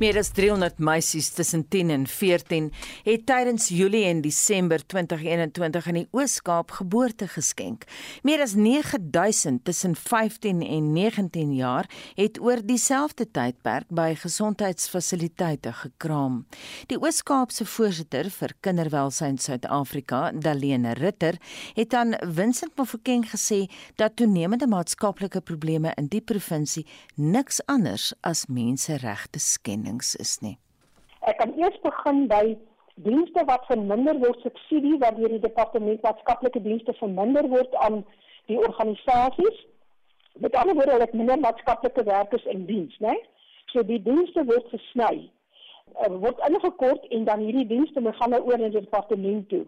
Meer 0.00 0.16
as 0.16 0.30
300 0.32 0.78
meisies 0.80 1.26
tussen 1.36 1.66
10 1.68 1.90
en 1.92 2.06
14 2.08 2.70
het 3.04 3.24
tydens 3.28 3.66
Julie 3.68 4.06
en 4.08 4.22
Desember 4.24 4.80
2021 4.80 5.88
in 5.90 5.98
die 5.98 6.06
Oos-Kaap 6.16 6.70
geboorte 6.78 7.26
geskenk. 7.28 7.84
Meer 8.24 8.40
as 8.40 8.54
9000 8.56 9.60
tussen 9.68 9.92
15 9.96 10.62
en 10.64 10.86
19 10.94 11.52
jaar 11.52 11.84
het 12.16 12.40
oor 12.40 12.62
dieselfde 12.64 13.26
tydperk 13.28 13.92
by 13.92 14.14
gesondheidsfasiliteite 14.22 15.74
gekraam. 15.82 16.46
Die 16.88 16.96
Oos-Kaapse 16.96 17.68
voorsitter 17.68 18.32
vir 18.38 18.56
Kinderwelsyn 18.64 19.36
Suid-Afrika, 19.36 20.30
Dalene 20.32 20.96
Ritter, 20.96 21.36
het 21.76 21.92
aan 21.92 22.16
Vincent 22.24 22.72
Mofokeng 22.80 23.28
gesê 23.34 23.66
dat 24.00 24.16
toenemende 24.16 24.64
maatskaplike 24.64 25.44
probleme 25.44 25.92
in 26.00 26.08
die 26.08 26.24
provinsie 26.24 26.86
niks 27.20 27.60
anders 27.68 28.14
as 28.24 28.46
menseregte 28.48 29.44
skending 29.44 29.89
rekenings 29.90 30.14
is 30.16 30.40
nie. 30.40 30.58
Ek 31.26 31.38
kan 31.38 31.52
eers 31.58 31.76
begin 31.82 32.28
by 32.28 32.56
dienste 33.04 33.44
wat 33.46 33.66
verminder 33.68 34.18
word 34.18 34.40
subsidie 34.42 34.98
wat 35.00 35.16
deur 35.16 35.28
die 35.28 35.42
departement 35.42 36.02
maatskaplike 36.02 36.60
dienste 36.60 36.94
verminder 36.98 37.48
word 37.48 37.74
aan 37.84 38.04
die 38.46 38.58
organisasies. 38.58 39.66
Met 40.38 40.54
ander 40.54 40.74
woorde, 40.74 40.92
hulle 40.92 41.08
het 41.08 41.14
minder 41.14 41.38
maatskaplike 41.38 42.04
werkers 42.04 42.44
in 42.44 42.66
diens, 42.66 42.96
né? 43.00 43.14
So 43.72 43.82
die 43.82 44.00
dienste 44.02 44.44
word 44.44 44.66
gesny. 44.70 45.30
Er 46.00 46.12
word 46.22 46.38
ingekort 46.48 47.06
en 47.10 47.24
dan 47.24 47.42
hierdie 47.42 47.66
dienste 47.66 48.00
moet 48.00 48.16
gaan 48.16 48.30
nou 48.30 48.42
oor 48.46 48.58
in 48.58 48.70
die 48.70 48.80
departement 48.80 49.48
toe. 49.50 49.66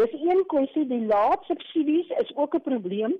Dis 0.00 0.14
een 0.14 0.44
kwessie, 0.48 0.86
die 0.86 1.04
laat 1.06 1.44
subsidies 1.46 2.08
is 2.22 2.30
ook 2.36 2.54
'n 2.54 2.62
probleem 2.62 3.18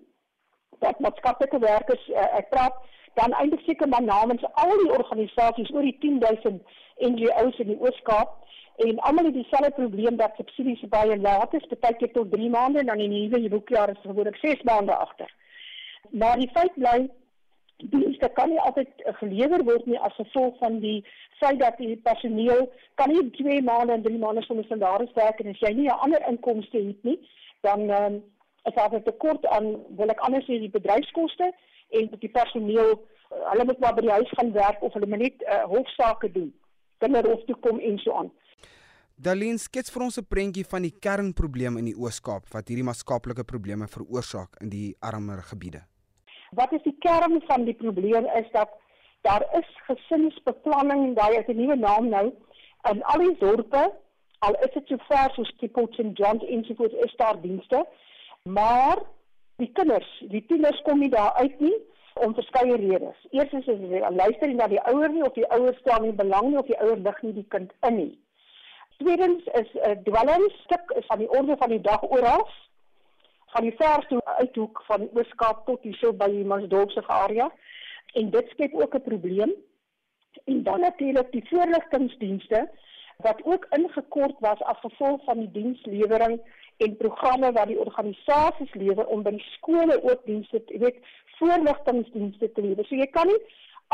dat 0.79 1.01
maatskaplike 1.01 1.59
werkers 1.59 2.09
uh, 2.09 2.39
ek 2.39 2.51
praat 2.51 2.77
dan 3.21 3.33
eintlik 3.33 3.65
seker 3.67 3.89
maar 3.89 4.05
namens 4.05 4.45
al 4.63 4.75
die 4.83 4.93
organisasies 4.99 5.71
oor 5.75 5.87
die 5.87 5.99
10000 6.01 6.63
NGO's 7.11 7.59
in 7.65 7.73
die 7.73 7.81
Oos-Kaap 7.81 8.37
en 8.87 8.99
almal 8.99 9.31
het 9.31 9.35
dieselfde 9.35 9.71
probleem 9.75 10.17
dat 10.17 10.37
subsidies 10.37 10.83
baie 10.89 11.17
laat 11.19 11.55
is, 11.59 11.67
baie 11.81 11.97
keer 11.99 12.13
tot 12.15 12.31
3 12.33 12.51
maande 12.51 12.79
en 12.83 12.91
dan 12.93 13.03
in 13.03 13.15
die 13.15 13.29
nuwe 13.29 13.49
boekjaar 13.55 13.91
is 13.95 14.05
gewoonlik 14.07 14.39
6 14.43 14.63
maande 14.71 14.95
agter. 14.97 15.33
Maar 16.11 16.39
die 16.39 16.51
feit 16.55 16.75
bly 16.75 17.09
dienste 17.95 18.29
kan 18.35 18.51
nie 18.51 18.61
altyd 18.61 18.89
gelewer 19.21 19.65
word 19.65 19.87
nie 19.87 19.99
as 20.07 20.15
gevolg 20.19 20.57
van 20.63 20.79
die 20.83 20.99
feit 21.39 21.59
dat 21.63 21.79
die 21.79 21.97
personeel 22.07 22.67
kan 23.01 23.13
nie 23.15 23.31
2 23.39 23.63
maande 23.67 23.99
en 23.99 24.07
3 24.07 24.19
maande 24.23 24.43
sonder 24.47 24.67
salaris 24.71 25.15
werk 25.19 25.43
en 25.43 25.53
as 25.55 25.63
jy 25.63 25.73
nie 25.75 25.89
'n 25.91 26.03
ander 26.07 26.29
inkomste 26.31 26.79
het 26.79 27.03
nie, 27.11 27.19
dan 27.67 27.91
um, 27.91 28.23
is 28.65 28.75
daar 28.75 28.95
'n 28.95 29.03
tekort 29.03 29.47
aan 29.47 29.77
wil 29.97 30.11
ek 30.11 30.25
anders 30.27 30.45
sê 30.45 30.59
die 30.59 30.77
bedryfskoste 30.79 31.53
en 31.91 32.11
die 32.21 32.33
personeel 32.33 32.93
uh, 32.95 33.51
hulle 33.53 33.65
moet 33.65 33.79
maar 33.79 33.95
by 33.95 34.07
die 34.07 34.17
huis 34.17 34.35
gaan 34.39 34.53
werk 34.53 34.83
of 34.83 34.93
hulle 34.93 35.07
moet 35.07 35.25
net 35.25 35.47
uh, 35.47 35.65
hofsaake 35.73 36.33
doen 36.33 36.53
kinderhof 36.99 37.45
toe 37.45 37.57
kom 37.67 37.81
en 37.81 37.99
so 37.99 38.13
aan 38.13 38.33
Dalien 39.19 39.57
skets 39.59 39.91
vir 39.91 40.03
ons 40.05 40.19
'n 40.19 40.29
prentjie 40.31 40.65
van 40.65 40.83
die 40.87 40.95
kernprobleem 40.95 41.79
in 41.79 41.87
die 41.91 41.97
Oos-Kaap 41.99 42.53
wat 42.55 42.69
hierdie 42.69 42.87
maatskaplike 42.87 43.45
probleme 43.45 43.89
veroorsaak 43.91 44.61
in 44.63 44.71
die 44.71 44.95
armer 45.01 45.43
gebiede. 45.43 45.81
Wat 46.55 46.73
is 46.73 46.83
die 46.85 46.95
kern 47.03 47.41
van 47.49 47.65
die 47.65 47.75
probleem 47.75 48.29
is 48.39 48.47
dat 48.53 48.71
daar 49.27 49.43
is 49.59 49.67
gesinsbeplanning, 49.89 51.17
daai 51.17 51.35
het 51.35 51.49
'n 51.49 51.57
nuwe 51.57 51.77
naam 51.77 52.09
nou 52.09 52.33
in 52.91 53.03
al 53.03 53.19
die 53.19 53.37
dorpe, 53.39 53.83
al 54.39 54.55
is 54.55 54.73
dit 54.75 54.87
so 54.87 54.97
ver 55.09 55.31
soos 55.35 55.53
Tipot 55.59 55.99
en 55.99 56.13
John 56.13 56.39
ensovoorts 56.39 56.95
is 56.95 57.15
daar 57.17 57.41
dienste, 57.41 57.87
maar 58.45 59.03
die 59.59 59.71
kinders, 59.75 60.09
die 60.33 60.45
tieners 60.47 60.81
kom 60.87 61.01
nie 61.03 61.11
daar 61.11 61.35
uit 61.43 61.61
nie 61.61 61.75
om 62.23 62.35
verskeie 62.35 62.77
redes. 62.77 63.19
Eerstens 63.31 63.67
is 63.67 63.81
hulle 63.83 64.11
luister 64.15 64.51
nie 64.51 64.59
na 64.59 64.69
die 64.71 64.81
ouers 64.91 65.15
nie 65.15 65.27
of 65.27 65.35
die 65.35 65.47
ouers 65.55 65.79
stel 65.83 66.03
nie 66.03 66.15
belang 66.21 66.51
nie 66.51 66.59
of 66.61 66.71
die 66.71 66.79
ouers 66.79 67.03
lig 67.05 67.21
nie 67.27 67.35
die 67.41 67.47
kind 67.55 67.75
in 67.89 67.97
nie. 67.97 68.15
Tweedens 68.99 69.45
is 69.61 69.71
'n 69.75 69.91
uh, 69.91 69.97
dwelmstuk 70.07 70.95
is 71.01 71.07
van 71.07 71.19
die 71.19 71.31
orde 71.31 71.57
van 71.57 71.71
die 71.75 71.81
dag 71.81 72.03
oral 72.03 72.49
van 73.55 73.63
die 73.63 73.75
verste 73.79 74.21
uithoek 74.25 74.83
van 74.87 75.09
Ooskaap 75.15 75.67
tot 75.67 75.83
hier 75.83 75.95
so 76.01 76.13
by 76.13 76.29
Mansdorpse 76.53 77.05
area 77.07 77.51
en 78.15 78.31
dit 78.31 78.51
skep 78.51 78.75
ook 78.75 78.95
'n 78.95 79.09
probleem. 79.11 79.53
En 80.45 80.63
dan 80.63 80.81
natuurlik 80.81 81.33
die 81.33 81.49
voorligtingdienste 81.49 82.71
wat 83.17 83.45
ook 83.45 83.67
ingekort 83.71 84.37
was 84.39 84.61
as 84.63 84.81
gevolg 84.81 85.25
van 85.25 85.39
die 85.39 85.51
dienslewering 85.51 86.41
en 86.79 86.97
programme 86.97 87.53
wat 87.53 87.71
die 87.71 87.79
organisasies 87.79 88.75
lewer 88.79 89.07
om 89.07 89.23
by 89.27 89.33
die 89.35 89.47
skole 89.57 89.99
ook 90.03 90.27
dienste, 90.27 90.63
jy 90.71 90.83
weet, 90.85 90.99
voorligtingdienste 91.39 92.53
te 92.53 92.63
lewer. 92.63 92.87
So 92.87 92.99
jy 92.99 93.09
kan 93.15 93.31
nie 93.31 93.39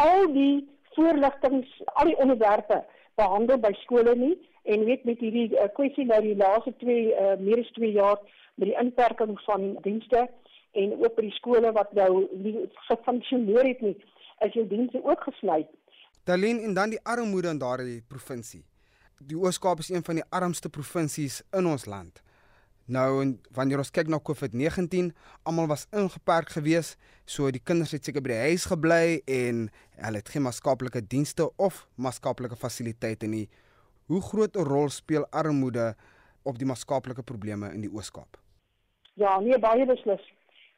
al 0.01 0.27
die 0.33 0.65
voorligtings, 0.97 1.71
al 1.99 2.13
die 2.13 2.19
onderwerpe 2.23 2.83
behandel 3.21 3.61
by 3.63 3.73
skole 3.83 4.15
nie 4.19 4.35
en 4.65 4.85
weet 4.89 5.05
met 5.05 5.21
hierdie 5.21 5.51
uh, 5.53 5.69
kwessie 5.77 6.07
nou 6.09 6.21
die 6.25 6.37
laaste 6.41 6.73
2 6.81 6.97
uh, 6.97 7.15
eh, 7.25 7.39
meer 7.41 7.61
as 7.61 7.71
2 7.77 7.93
jaar 7.93 8.19
met 8.57 8.71
die 8.71 8.77
inperking 8.81 9.35
van 9.45 9.67
dienste 9.85 10.27
en 10.81 10.95
ook 10.99 11.17
by 11.17 11.27
die 11.29 11.37
skole 11.37 11.73
wat 11.77 11.93
nou 11.95 12.25
nie 12.33 12.57
gefunksioneer 12.89 13.69
het 13.69 13.83
nie, 13.85 13.95
is 14.47 14.57
jou 14.57 14.65
dienste 14.69 15.03
ook 15.05 15.27
gesny. 15.29 15.63
Dalien 16.25 16.63
en 16.65 16.75
dan 16.75 16.95
die 16.95 17.03
armoede 17.03 17.53
in 17.53 17.61
daardie 17.61 18.01
provinsie. 18.09 18.65
Die 19.21 19.39
Oos-Kaap 19.39 19.85
is 19.85 19.93
een 19.93 20.05
van 20.05 20.19
die 20.19 20.27
armste 20.35 20.69
provinsies 20.73 21.43
in 21.53 21.69
ons 21.71 21.85
land. 21.87 22.24
Nou 22.87 23.23
en 23.23 23.41
wanneer 23.57 23.81
ons 23.81 23.91
kyk 23.91 24.11
na 24.13 24.19
COVID-19, 24.21 25.15
almal 25.49 25.71
was 25.71 25.87
ingeperk 25.97 26.51
geweest, 26.53 26.99
so 27.25 27.49
die 27.49 27.63
kinders 27.65 27.95
het 27.97 28.05
seker 28.05 28.21
by 28.21 28.35
die 28.35 28.51
huis 28.51 28.67
gebly 28.69 29.23
en 29.25 29.71
hulle 30.05 30.21
het 30.21 30.29
geen 30.29 30.45
maatskaplike 30.45 31.01
dienste 31.09 31.49
of 31.57 31.87
maatskaplike 31.97 32.59
fasiliteite 32.61 33.27
nie. 33.27 33.49
Hoe 34.13 34.21
groot 34.21 34.57
'n 34.57 34.69
rol 34.69 34.91
speel 34.91 35.25
armoede 35.31 35.95
op 36.45 36.59
die 36.59 36.67
maatskaplike 36.67 37.23
probleme 37.23 37.73
in 37.73 37.81
die 37.81 37.91
Oos-Kaap? 37.91 38.37
Ja, 39.15 39.41
nee, 39.41 39.59
baie 39.59 39.87
beslis. 39.87 40.21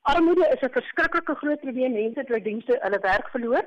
Armoede 0.02 0.46
is 0.54 0.62
'n 0.62 0.70
verskriklike 0.70 1.34
groot 1.34 1.60
probleem. 1.60 1.92
Mense 1.92 2.20
het 2.20 2.28
hulle 2.28 2.42
dienste, 2.42 2.78
hulle 2.82 2.98
werk 3.00 3.28
verloor. 3.28 3.66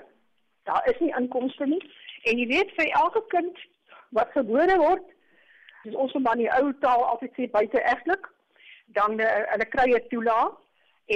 Daar 0.63 0.87
is 0.87 0.99
nie 0.99 1.13
inkomste 1.17 1.65
nie. 1.65 1.83
En 2.23 2.37
jy 2.37 2.47
weet 2.47 2.71
vir 2.77 2.85
elke 2.85 3.23
kind 3.27 3.57
wat 4.09 4.31
gebore 4.31 4.77
word, 4.77 5.03
dis 5.83 5.95
ons 5.95 6.11
van 6.11 6.37
die 6.37 6.51
ou 6.57 6.73
taal 6.79 7.05
altyd 7.11 7.33
sê 7.35 7.49
buite 7.51 7.81
egtelik 7.81 8.29
dan 8.97 9.19
uh, 9.19 9.27
hulle 9.53 9.67
kry 9.75 9.89
'n 9.95 10.07
toelaag 10.09 10.55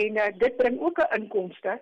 en 0.01 0.17
uh, 0.17 0.29
dit 0.37 0.57
bring 0.57 0.79
ook 0.79 0.99
'n 0.99 1.21
inkomste 1.21 1.79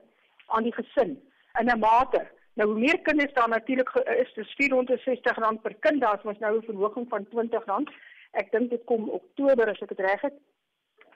aan 0.48 0.64
die 0.64 0.74
gesin 0.74 1.20
in 1.60 1.70
'n 1.70 1.80
mate. 1.80 2.28
Nou 2.54 2.70
hoe 2.70 2.80
meer 2.80 3.00
kinders 3.02 3.34
daar 3.34 3.50
natuurlik 3.50 3.92
is 3.96 4.34
dis 4.34 4.56
R460 4.60 5.62
per 5.62 5.76
kind 5.80 6.02
daar's 6.02 6.24
mos 6.24 6.40
nou 6.40 6.58
'n 6.58 6.70
verhoging 6.70 7.08
van 7.10 7.26
R20. 7.26 7.94
Ek 8.32 8.52
dink 8.52 8.70
dit 8.70 8.84
kom 8.84 9.10
Oktober 9.10 9.70
as 9.70 9.82
ek 9.82 9.90
dit 9.90 10.00
reg 10.00 10.22
het. 10.22 10.34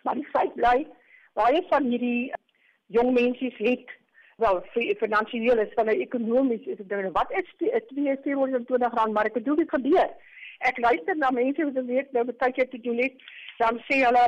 Maar 0.04 0.16
die 0.16 0.30
feit 0.34 0.54
bly 0.54 0.88
baie 1.34 1.64
van 1.70 1.84
hierdie 1.84 2.34
jong 2.88 3.14
mense 3.14 3.52
het 3.58 3.90
wel 4.38 4.62
finansiëel 5.00 5.60
is 5.60 5.74
van 5.74 5.86
'n 5.86 6.02
ekonomies 6.08 6.66
is 6.66 6.78
dit 6.78 6.88
nou 6.88 7.12
wat 7.12 7.32
is 7.32 7.50
die 7.58 7.72
2420 7.88 9.12
maar 9.12 9.26
ek 9.26 9.34
bedoel 9.34 9.56
dit 9.56 9.70
gebeur 9.70 10.10
ek 10.60 10.78
luister 10.78 11.16
na 11.18 11.32
mense 11.32 11.66
wat 11.66 11.86
weet 11.86 12.12
nou 12.12 12.26
baie 12.26 12.52
keer 12.52 12.70
te 12.70 12.82
doen 12.82 12.98
het 12.98 13.16
dan 13.58 13.80
sê 13.88 14.04
hulle 14.06 14.26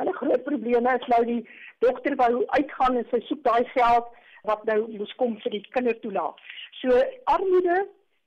hulle 0.00 0.12
groot 0.16 0.44
probleme 0.44 0.96
is 0.96 1.06
nou 1.12 1.24
die 1.24 1.42
dogter 1.84 2.16
wou 2.16 2.44
uitgaan 2.56 2.96
en 2.96 3.06
sy 3.10 3.20
soek 3.28 3.42
daai 3.44 3.64
geld 3.74 4.08
wat 4.48 4.64
nou 4.64 4.78
moes 4.96 5.12
kom 5.20 5.36
vir 5.44 5.52
die 5.56 5.64
kindertoelaag. 5.74 6.36
So 6.80 7.00
armoede, 7.28 7.82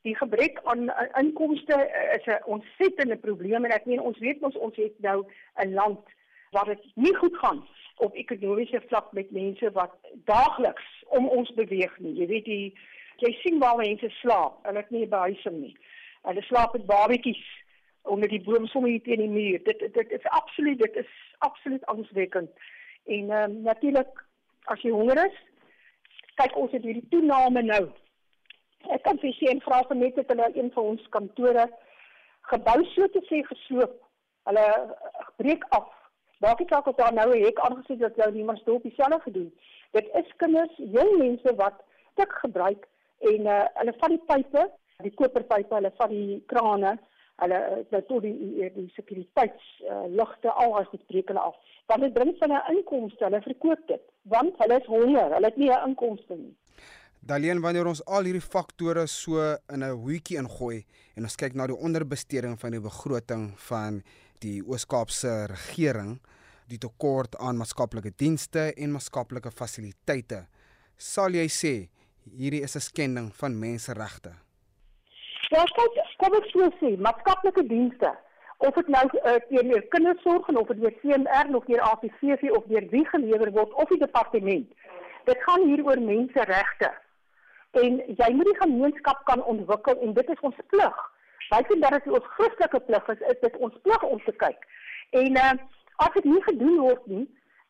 die 0.05 0.15
gebrek 0.20 0.60
aan 0.70 0.89
uh, 0.91 1.05
inkomste 1.22 1.77
uh, 1.77 2.03
is 2.17 2.25
'n 2.27 2.43
ontsettende 2.55 3.17
probleem 3.17 3.65
en 3.65 3.72
ek 3.72 3.86
meen 3.86 4.01
ons 4.01 4.20
weet 4.20 4.43
ons 4.43 4.58
ons 4.67 4.75
het 4.75 5.00
nou 5.00 5.24
'n 5.63 5.74
land 5.74 6.05
waar 6.51 6.65
dit 6.65 6.84
nie 6.96 7.15
goed 7.15 7.38
gaan 7.38 7.63
op 7.98 8.15
ekonomiese 8.15 8.82
vlak 8.88 9.12
met 9.12 9.32
mense 9.32 9.72
wat 9.72 9.93
daagliks 10.25 10.89
om 11.17 11.29
ons 11.29 11.53
beweeg 11.53 12.00
nie. 12.00 12.13
Jy 12.13 12.27
weet 12.27 12.46
die 12.46 12.77
jy 13.17 13.32
sien 13.41 13.60
waar 13.60 13.77
mense 13.77 14.10
slaap, 14.10 14.60
hulle 14.65 14.77
het 14.77 14.89
nie 14.89 15.05
'n 15.05 15.10
behuising 15.10 15.58
nie. 15.62 15.77
Hulle 16.27 16.44
slaap 16.48 16.74
met 16.74 16.86
babetjies 16.86 17.44
onder 18.03 18.30
die 18.30 18.42
boom 18.44 18.68
sommer 18.68 19.01
teen 19.03 19.24
die 19.24 19.32
muur. 19.32 19.63
Dit 19.63 19.80
dit 19.80 20.12
is 20.12 20.30
absoluut 20.39 20.80
dit 20.80 20.96
is 21.03 21.12
absoluut 21.38 21.86
angswekkend. 21.86 22.51
En 23.06 23.30
ehm 23.30 23.51
um, 23.51 23.62
natuurlik 23.62 24.24
as 24.72 24.82
jy 24.82 24.92
honger 24.92 25.25
is, 25.25 25.36
kyk 26.39 26.56
ons 26.56 26.72
het 26.72 26.84
hierdie 26.84 27.10
toename 27.10 27.62
nou. 27.62 27.84
Ek 28.96 29.03
kan 29.03 29.20
vir 29.20 29.36
sien 29.39 29.62
vra 29.63 29.82
vir 29.88 30.00
net 30.00 30.15
dat 30.20 30.32
hulle 30.32 30.51
een 30.56 30.72
van 30.75 30.94
ons 30.94 31.10
kantore 31.15 31.68
gebou 32.51 32.80
so 32.94 33.08
te 33.12 33.24
sê 33.27 33.44
gesloop. 33.48 34.00
Hulle 34.48 34.68
breek 35.39 35.68
af 35.75 35.92
Maak 36.44 36.60
nie 36.60 36.68
saak 36.68 36.88
of 36.88 36.96
daar 36.96 37.13
nou 37.13 37.30
'n 37.32 37.44
hek 37.44 37.60
aangesit 37.60 38.00
dat 38.00 38.15
jy 38.15 38.30
niemand 38.32 38.60
stop 38.60 38.84
dieselfde 38.84 39.20
gedoen. 39.20 39.53
Dit 39.92 40.08
is 40.13 40.36
kinders, 40.38 40.74
jong 40.75 41.18
mense 41.18 41.56
wat 41.56 41.77
tik 42.13 42.32
gebruik 42.32 42.88
en 43.20 43.46
uh, 43.48 43.65
hulle 43.74 43.94
vat 44.00 44.10
die 44.10 44.24
pype, 44.32 44.63
die 45.01 45.13
koperpype, 45.17 45.75
hulle 45.75 45.91
vat 45.97 46.09
die 46.09 46.43
krane, 46.47 46.97
hulle 47.41 47.59
nou 47.91 48.01
tot 48.07 48.21
die 48.23 48.33
die, 48.38 48.69
die 48.75 48.89
sekuriteits 48.95 49.69
uh, 49.89 50.05
ligte 50.07 50.51
al 50.53 50.77
as 50.79 50.89
dit 50.91 51.05
breek 51.07 51.31
hulle 51.31 51.45
af. 51.51 51.55
Want 51.91 52.05
dit 52.05 52.13
bring 52.13 52.35
hulle 52.39 52.59
inkomste, 52.71 53.25
hulle 53.25 53.41
verkoop 53.41 53.88
dit, 53.88 54.03
want 54.31 54.59
hulle 54.62 54.77
is 54.79 54.91
honger, 54.91 55.33
hulle 55.38 55.50
het 55.50 55.57
nie 55.57 55.71
'n 55.71 55.89
inkomste 55.89 56.38
nie. 56.38 56.53
Daleen 57.23 57.62
wanneer 57.63 57.88
ons 57.88 58.01
al 58.05 58.27
hierdie 58.27 58.43
faktore 58.43 59.07
so 59.07 59.39
in 59.71 59.83
'n 59.83 59.95
hoetjie 59.95 60.38
ingooi 60.38 60.85
en 61.15 61.23
ons 61.23 61.35
kyk 61.35 61.53
na 61.55 61.67
die 61.67 61.77
onderbesteding 61.88 62.59
van 62.59 62.71
die 62.71 62.81
begroting 62.81 63.53
van 63.69 64.03
die 64.39 64.62
Oos-Kaapse 64.62 65.47
regering, 65.47 66.19
die 66.67 66.77
tekort 66.77 67.35
aan 67.39 67.57
maatskaplike 67.57 68.12
dienste 68.17 68.73
en 68.75 68.91
maatskaplike 68.91 69.51
fasiliteite. 69.51 70.47
Sal 70.97 71.31
jy 71.31 71.47
sê 71.47 71.89
hierdie 72.38 72.63
is 72.63 72.75
'n 72.75 72.79
skending 72.81 73.31
van 73.33 73.59
menseregte? 73.59 74.33
Ja, 75.53 75.63
kyk, 75.69 75.98
kom 76.17 76.33
ek 76.33 76.45
sê, 76.50 76.67
sê 76.79 76.89
maatskaplike 77.05 77.62
dienste 77.69 78.10
of 78.65 78.77
dit 78.77 78.88
nou 78.95 79.03
uh, 79.19 79.36
teenoor 79.50 79.83
kindersorg 79.93 80.48
en 80.50 80.57
of 80.57 80.72
dit 80.72 80.79
deur 80.81 80.95
CMR 81.03 81.51
of 81.60 81.67
deur 81.67 81.83
APCV 81.91 82.50
of 82.57 82.65
deur 82.72 82.88
wie 82.93 83.03
gelewer 83.12 83.51
word 83.57 83.75
of 83.83 83.91
die 83.91 84.00
departement. 84.01 84.72
Dit 85.29 85.43
gaan 85.45 85.67
hier 85.67 85.83
oor 85.86 86.01
menseregte. 86.01 86.89
En 87.83 88.01
jy 88.01 88.31
moet 88.39 88.50
die 88.50 88.57
gemeenskap 88.63 89.22
kan 89.29 89.45
ontwikkel 89.53 90.01
en 90.01 90.17
dit 90.17 90.33
is 90.33 90.43
ons 90.50 90.65
plig. 90.74 91.01
Baie 91.51 91.69
vind 91.69 91.86
dat 91.86 92.00
dit 92.00 92.12
ons 92.17 92.29
Christelike 92.33 92.81
plig 92.89 93.13
is, 93.13 93.25
is 93.36 93.41
dit 93.45 93.63
ons 93.67 93.79
plig 93.86 94.10
om 94.10 94.25
te 94.25 94.33
kyk. 94.41 94.69
En 95.22 95.41
uh, 95.43 95.51
as 96.07 96.15
dit 96.17 96.29
nie 96.33 96.45
gedoen 96.48 96.79
word 96.88 97.10
nie, 97.13 97.27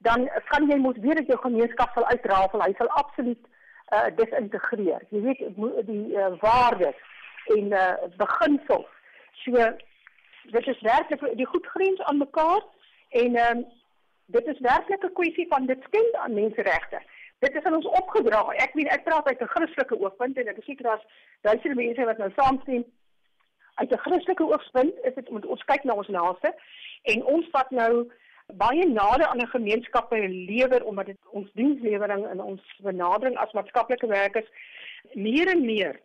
dan 0.08 0.30
gaan 0.52 0.72
jy 0.72 0.80
mos 0.80 1.04
weer 1.04 1.20
dat 1.20 1.28
jou 1.28 1.42
gemeenskap 1.50 1.92
sal 1.98 2.08
uitrafel. 2.14 2.64
Hy 2.64 2.76
sal 2.80 2.96
absoluut 3.02 3.50
uh 3.94 4.08
disintegreer. 4.16 5.04
Jy 5.12 5.26
weet 5.28 5.44
die 5.90 6.06
uh, 6.16 6.32
waardes 6.40 7.10
en 7.46 7.72
uh 7.72 7.94
beginsels. 8.18 8.88
So 9.44 9.52
dit 10.52 10.68
is 10.68 10.82
werklik 10.82 11.38
die 11.38 11.46
goed 11.46 11.66
grens 11.66 12.02
aan 12.02 12.18
mekaar 12.18 12.64
en 13.10 13.38
um, 13.50 13.66
dit 14.26 14.46
is 14.48 14.60
werklik 14.60 15.04
'n 15.04 15.14
kwessie 15.14 15.48
van 15.48 15.66
dit 15.66 15.84
skend 15.84 16.14
aan 16.16 16.34
menseregte. 16.34 17.02
Dit 17.40 17.56
is 17.56 17.64
aan 17.64 17.76
ons 17.76 17.86
opgedra. 17.86 18.42
Ek 18.56 18.74
weet 18.74 18.88
ek 18.88 19.04
praat 19.04 19.28
uit 19.28 19.42
'n 19.42 19.54
Christelike 19.56 20.00
oogpunt 20.00 20.38
en 20.38 20.48
ek 20.48 20.58
is 20.58 20.66
seker 20.66 20.84
daar's 20.84 21.06
duisende 21.42 21.76
mense 21.76 22.06
wat 22.06 22.18
nou 22.18 22.32
saamstem. 22.36 22.86
Uit 23.76 23.92
'n 23.92 23.98
Christelike 24.06 24.44
oogpunt 24.44 24.94
is 25.04 25.14
dit 25.14 25.30
moet 25.30 25.46
ons 25.46 25.64
kyk 25.64 25.84
na 25.84 25.94
ons 25.94 26.08
naaste 26.08 26.56
en 27.02 27.26
ons 27.26 27.48
vat 27.52 27.70
nou 27.70 28.12
baie 28.48 28.88
nader 28.88 29.26
aan 29.26 29.42
'n 29.42 29.48
gemeenskap 29.48 30.12
lewer 30.28 30.84
omdat 30.84 31.06
dit 31.06 31.18
ons 31.30 31.52
dienslewering 31.54 32.28
en 32.28 32.42
ons 32.42 32.62
benadering 32.78 33.38
as 33.38 33.52
maatskaplike 33.52 34.08
werkers 34.08 34.50
meer 35.14 35.48
en 35.48 35.66
meer 35.66 36.00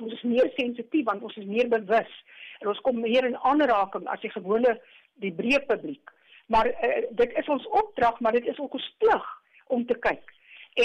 ons 0.00 0.12
is 0.12 0.22
meer 0.22 0.50
sensitief 0.56 1.04
want 1.04 1.22
ons 1.22 1.36
is 1.36 1.48
meer 1.48 1.68
bewus. 1.68 2.12
En 2.60 2.68
ons 2.72 2.80
kom 2.84 3.00
meer 3.00 3.24
in 3.24 3.36
aanraking 3.36 4.06
as 4.12 4.20
die 4.20 4.32
gewone 4.32 4.76
die 5.24 5.32
breë 5.32 5.64
publiek. 5.66 6.12
Maar 6.52 6.70
uh, 6.70 7.02
dit 7.10 7.36
is 7.42 7.48
ons 7.48 7.68
opdrag 7.82 8.20
maar 8.20 8.32
dit 8.32 8.46
is 8.46 8.58
ook 8.58 8.74
ons 8.78 8.94
plig 8.98 9.28
om 9.66 9.86
te 9.86 9.98
kyk. 10.08 10.34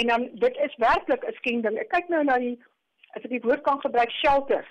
En 0.00 0.06
dan 0.06 0.28
dit 0.44 0.56
is 0.66 0.76
werklik 0.76 1.24
'n 1.24 1.36
skending. 1.40 1.78
Ek 1.78 1.88
kyk 1.88 2.08
nou 2.08 2.24
na 2.24 2.38
die 2.38 2.56
as 3.12 3.24
ek 3.24 3.30
die 3.30 3.44
woord 3.44 3.62
kan 3.62 3.80
gebruik 3.80 4.10
shelters 4.10 4.70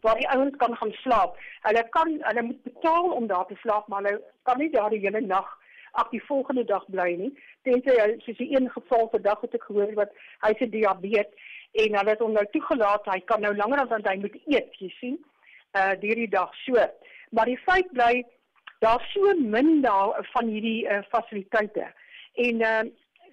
waar 0.00 0.18
die 0.20 0.28
ouens 0.28 0.56
kan 0.56 0.76
gaan 0.76 0.92
slaap. 0.92 1.38
Hulle 1.60 1.88
kan 1.88 2.18
hulle 2.20 2.42
moet 2.42 2.62
betaal 2.62 3.10
om 3.10 3.26
daar 3.26 3.46
te 3.46 3.56
slaap, 3.62 3.88
maar 3.88 4.02
hulle 4.02 4.22
kan 4.42 4.58
nie 4.58 4.70
daar 4.70 4.90
die 4.90 5.00
hele 5.00 5.20
nag 5.20 5.58
op 5.92 6.10
die 6.10 6.22
volgende 6.24 6.64
dag 6.64 6.84
bly 6.86 7.14
nie. 7.18 7.30
Tensy 7.62 7.96
soos 8.24 8.36
die 8.36 8.50
een 8.56 8.70
geval 8.70 9.08
vandag 9.10 9.40
het 9.40 9.54
ek 9.54 9.64
gehoor 9.68 9.94
wat 9.98 10.12
hy 10.44 10.52
se 10.58 10.68
diabetes 10.68 11.48
en 11.72 11.96
hulle 11.96 12.10
het 12.10 12.22
hom 12.24 12.32
nou 12.32 12.46
toegelaat, 12.50 13.06
hy 13.06 13.20
kan 13.30 13.40
nou 13.40 13.54
langer 13.56 13.84
as 13.84 13.92
wat 13.92 14.08
hy 14.08 14.16
moet 14.22 14.36
eet, 14.46 14.74
jy 14.78 14.90
sien. 14.98 15.18
Uh 15.78 15.92
hierdie 16.00 16.30
dag 16.30 16.54
so. 16.64 16.86
Maar 17.30 17.46
die 17.46 17.60
feit 17.66 17.92
bly 17.92 18.24
daar 18.80 19.02
so 19.12 19.34
min 19.38 19.80
daar 19.84 20.18
van 20.32 20.48
hierdie 20.50 20.88
uh, 20.88 21.02
fasiliteite. 21.12 21.92
En 22.34 22.66
uh 22.72 22.82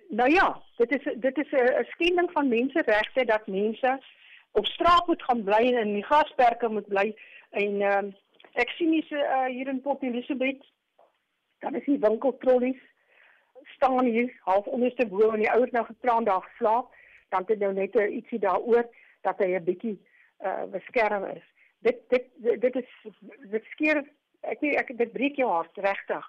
nou 0.10 0.30
ja, 0.32 0.62
dit 0.78 0.92
is 0.96 1.14
dit 1.16 1.38
is 1.38 1.52
'n 1.52 1.86
skending 1.90 2.32
van 2.32 2.48
menseregte 2.48 3.26
dat 3.26 3.48
mense 3.48 4.00
op 4.52 4.66
straat 4.66 5.08
moet 5.08 5.24
gaan 5.24 5.44
bly 5.44 5.64
en 5.72 5.78
in 5.88 5.94
die 5.94 6.04
grasperke 6.04 6.68
moet 6.68 6.88
bly 6.88 7.16
en 7.50 7.82
uh, 7.82 8.04
ek 8.54 8.70
sien 8.70 8.92
hier 8.92 9.12
uh, 9.12 9.46
hier 9.46 9.68
in 9.68 9.82
Port 9.82 10.04
Elizabeth 10.04 10.64
dan 11.60 11.76
is 11.76 11.86
die 11.86 12.00
winkeltrollies 12.00 12.82
staan 13.76 14.06
hier 14.06 14.32
half 14.50 14.66
onderste 14.66 15.06
bo 15.08 15.30
en 15.30 15.44
die 15.44 15.52
ouers 15.52 15.72
nou 15.72 15.86
gepraat 15.86 16.26
daar 16.26 16.50
slaap 16.58 16.94
dan 17.30 17.44
het 17.48 17.60
nou 17.60 17.74
net 17.74 17.96
ietsie 17.96 18.40
daaroor 18.40 18.88
dat 19.22 19.38
hy 19.40 19.56
'n 19.56 19.64
bietjie 19.64 19.98
uh 20.44 20.66
beskerm 20.72 21.26
is. 21.36 21.44
Dit 21.80 21.98
dit 22.10 22.26
dit 22.62 22.76
is 22.76 22.90
dit 23.52 23.64
skeer 23.72 24.04
ek 24.42 24.60
weet 24.60 24.80
ek 24.80 24.98
dit 24.98 25.12
breek 25.12 25.36
jou 25.36 25.50
hart 25.50 25.78
regtig 25.78 26.26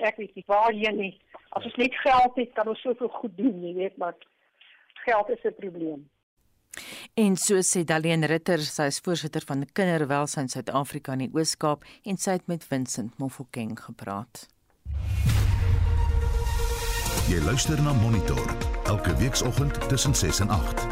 ek 0.00 0.16
weet 0.16 0.34
nie 0.34 0.44
waar 0.46 0.72
jy 0.72 0.92
nie. 0.92 1.14
As 1.50 1.64
ons 1.64 1.76
net 1.76 1.94
geld 1.94 2.36
het 2.36 2.52
kan 2.52 2.68
ons 2.68 2.80
soveel 2.80 3.08
goed 3.08 3.36
doen 3.36 3.62
jy 3.62 3.74
weet 3.74 3.96
maar 3.96 4.14
geld 5.04 5.28
is 5.28 5.44
'n 5.44 5.54
probleem. 5.54 6.08
En 7.14 7.36
so 7.36 7.54
sê 7.62 7.84
Daleen 7.84 8.24
Ritter, 8.24 8.58
sy 8.58 8.86
is 8.92 9.00
voorsitter 9.00 9.42
van 9.46 9.66
Kinderwelsyn 9.72 10.48
Suid-Afrika 10.48 11.12
in 11.12 11.18
die 11.18 11.30
Oos-Kaap 11.34 11.84
en 12.04 12.16
sy 12.16 12.30
het 12.38 12.46
met 12.46 12.64
Vincent 12.64 13.18
Mofokeng 13.18 13.74
gepraat. 13.80 14.46
Jy 17.28 17.42
luister 17.44 17.82
na 17.82 17.92
Monitor 17.92 18.67
elke 18.88 19.16
weekoggend 19.16 19.88
tussen 19.88 20.14
6 20.14 20.40
en 20.40 20.48
8. 20.48 20.86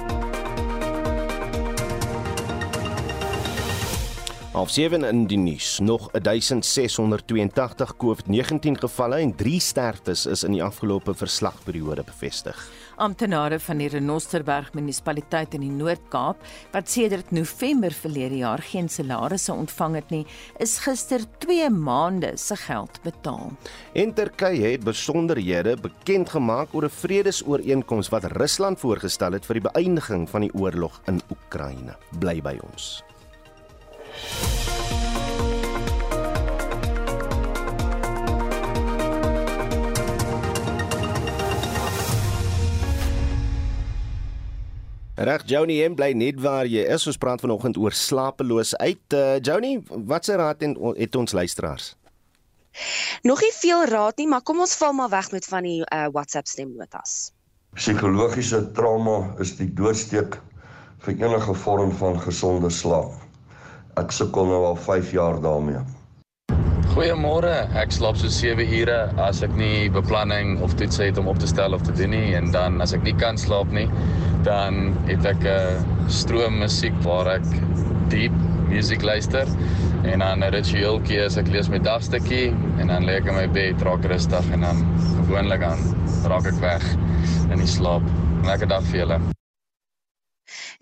Op 4.52 4.68
7 4.68 5.04
in 5.04 5.26
die 5.26 5.38
nuus, 5.38 5.78
nog 5.78 6.10
1682 6.10 7.94
COVID-19 7.96 8.78
gevalle 8.80 9.16
en 9.16 9.34
3 9.34 9.60
sterftes 9.60 10.26
is 10.26 10.44
in 10.44 10.52
die 10.52 10.62
afgelope 10.62 11.14
verslagperiode 11.14 12.02
bevestig. 12.04 12.68
Amptenare 12.96 13.58
van 13.60 13.80
die 13.82 13.88
Renosterberg 13.92 14.72
munisipaliteit 14.76 15.54
in 15.58 15.64
die 15.66 15.72
Noord-Kaap 15.72 16.40
wat 16.72 16.90
sedert 16.90 17.32
November 17.34 17.92
verlede 17.92 18.40
jaar 18.40 18.62
geen 18.64 18.88
salarisse 18.88 19.52
ontvang 19.52 19.98
het 20.00 20.10
nie, 20.14 20.22
is 20.62 20.78
gister 20.84 21.24
2 21.44 21.68
maande 21.70 22.32
se 22.40 22.56
geld 22.56 23.00
betaal. 23.04 23.52
En 23.92 24.14
Turkye 24.16 24.72
het 24.72 24.84
besonderhede 24.84 25.76
bekend 25.76 26.32
gemaak 26.32 26.74
oor 26.74 26.84
'n 26.84 26.98
vredesooreenkoms 27.02 28.08
wat 28.08 28.24
Rusland 28.24 28.80
voorgestel 28.80 29.32
het 29.32 29.46
vir 29.46 29.60
die 29.60 29.68
beëindiging 29.70 30.28
van 30.28 30.40
die 30.40 30.54
oorlog 30.54 31.00
in 31.06 31.20
Oekraïne. 31.30 31.96
Bly 32.18 32.40
by 32.40 32.58
ons. 32.72 33.04
Reg 45.16 45.46
Joni, 45.48 45.78
jy 45.80 45.86
bly 45.96 46.10
net 46.12 46.40
waar 46.44 46.68
jy 46.68 46.82
is. 46.92 47.06
Ons 47.08 47.16
praat 47.16 47.40
vanoggend 47.40 47.78
oor 47.80 47.94
slapeloos 47.96 48.74
uit. 48.76 49.14
Uh, 49.16 49.38
Joni, 49.40 49.78
watse 49.88 50.36
raad 50.36 50.60
het, 50.60 50.76
het 50.98 51.16
ons 51.16 51.32
luisteraars? 51.32 51.94
Nog 53.24 53.40
nie 53.40 53.52
veel 53.56 53.86
raad 53.88 54.20
nie, 54.20 54.26
maar 54.28 54.44
kom 54.44 54.60
ons 54.60 54.76
val 54.76 54.92
maar 54.92 55.08
weg 55.08 55.30
met 55.32 55.48
van 55.48 55.64
die 55.64 55.78
uh, 55.80 56.10
WhatsApp 56.12 56.52
stemnotas. 56.52 57.32
Psigologiese 57.80 58.60
trauma 58.76 59.22
is 59.40 59.54
die 59.56 59.70
doodsteek 59.72 60.36
vir 61.06 61.16
enige 61.24 61.56
vorm 61.64 61.96
van 61.96 62.20
gesonde 62.20 62.68
slaap. 62.68 63.16
Ek 63.96 64.12
sukkel 64.12 64.52
nou 64.52 64.66
al 64.68 64.76
5 64.76 65.16
jaar 65.16 65.40
daarmee. 65.40 65.80
Goeiemôre. 66.96 67.68
Ek 67.76 67.92
slaap 67.92 68.16
so 68.16 68.32
7 68.32 68.64
ure 68.64 68.98
as 69.20 69.42
ek 69.44 69.52
nie 69.54 69.90
beplanning 69.92 70.56
of 70.64 70.74
toets 70.80 70.96
het 71.02 71.20
om 71.20 71.28
op 71.28 71.38
te 71.38 71.46
stel 71.50 71.76
of 71.76 71.84
te 71.84 71.92
doen 71.92 72.14
nie 72.16 72.34
en 72.38 72.48
dan 72.54 72.80
as 72.80 72.96
ek 72.96 73.04
nie 73.04 73.14
kan 73.20 73.36
slaap 73.36 73.68
nie, 73.68 73.86
dan 74.48 74.96
het 75.04 75.28
ek 75.28 75.44
'n 75.44 76.08
stroom 76.08 76.58
musiek 76.64 76.96
waar 77.04 77.28
ek 77.36 77.44
diep 78.08 78.32
musiek 78.72 79.02
luister 79.02 79.46
En 80.06 80.18
dan 80.18 80.38
'n 80.38 80.50
ritueeltjie 80.50 81.18
is 81.18 81.36
ek 81.36 81.48
lees 81.48 81.68
my 81.68 81.78
dagstukkie 81.78 82.54
en 82.78 82.86
dan 82.86 83.04
lê 83.04 83.16
ek 83.18 83.26
in 83.26 83.34
my 83.34 83.48
bed, 83.48 83.82
raak 83.82 84.04
rustig 84.04 84.50
en 84.52 84.60
dan 84.60 84.84
gewoonlik 85.16 85.62
aan 85.62 85.82
raak 86.24 86.46
ek 86.46 86.60
weg 86.60 86.84
in 87.50 87.58
die 87.58 87.66
slaap. 87.66 88.02
Lekker 88.44 88.68
dag 88.68 88.82
vir 88.82 88.98
julle. 89.00 89.18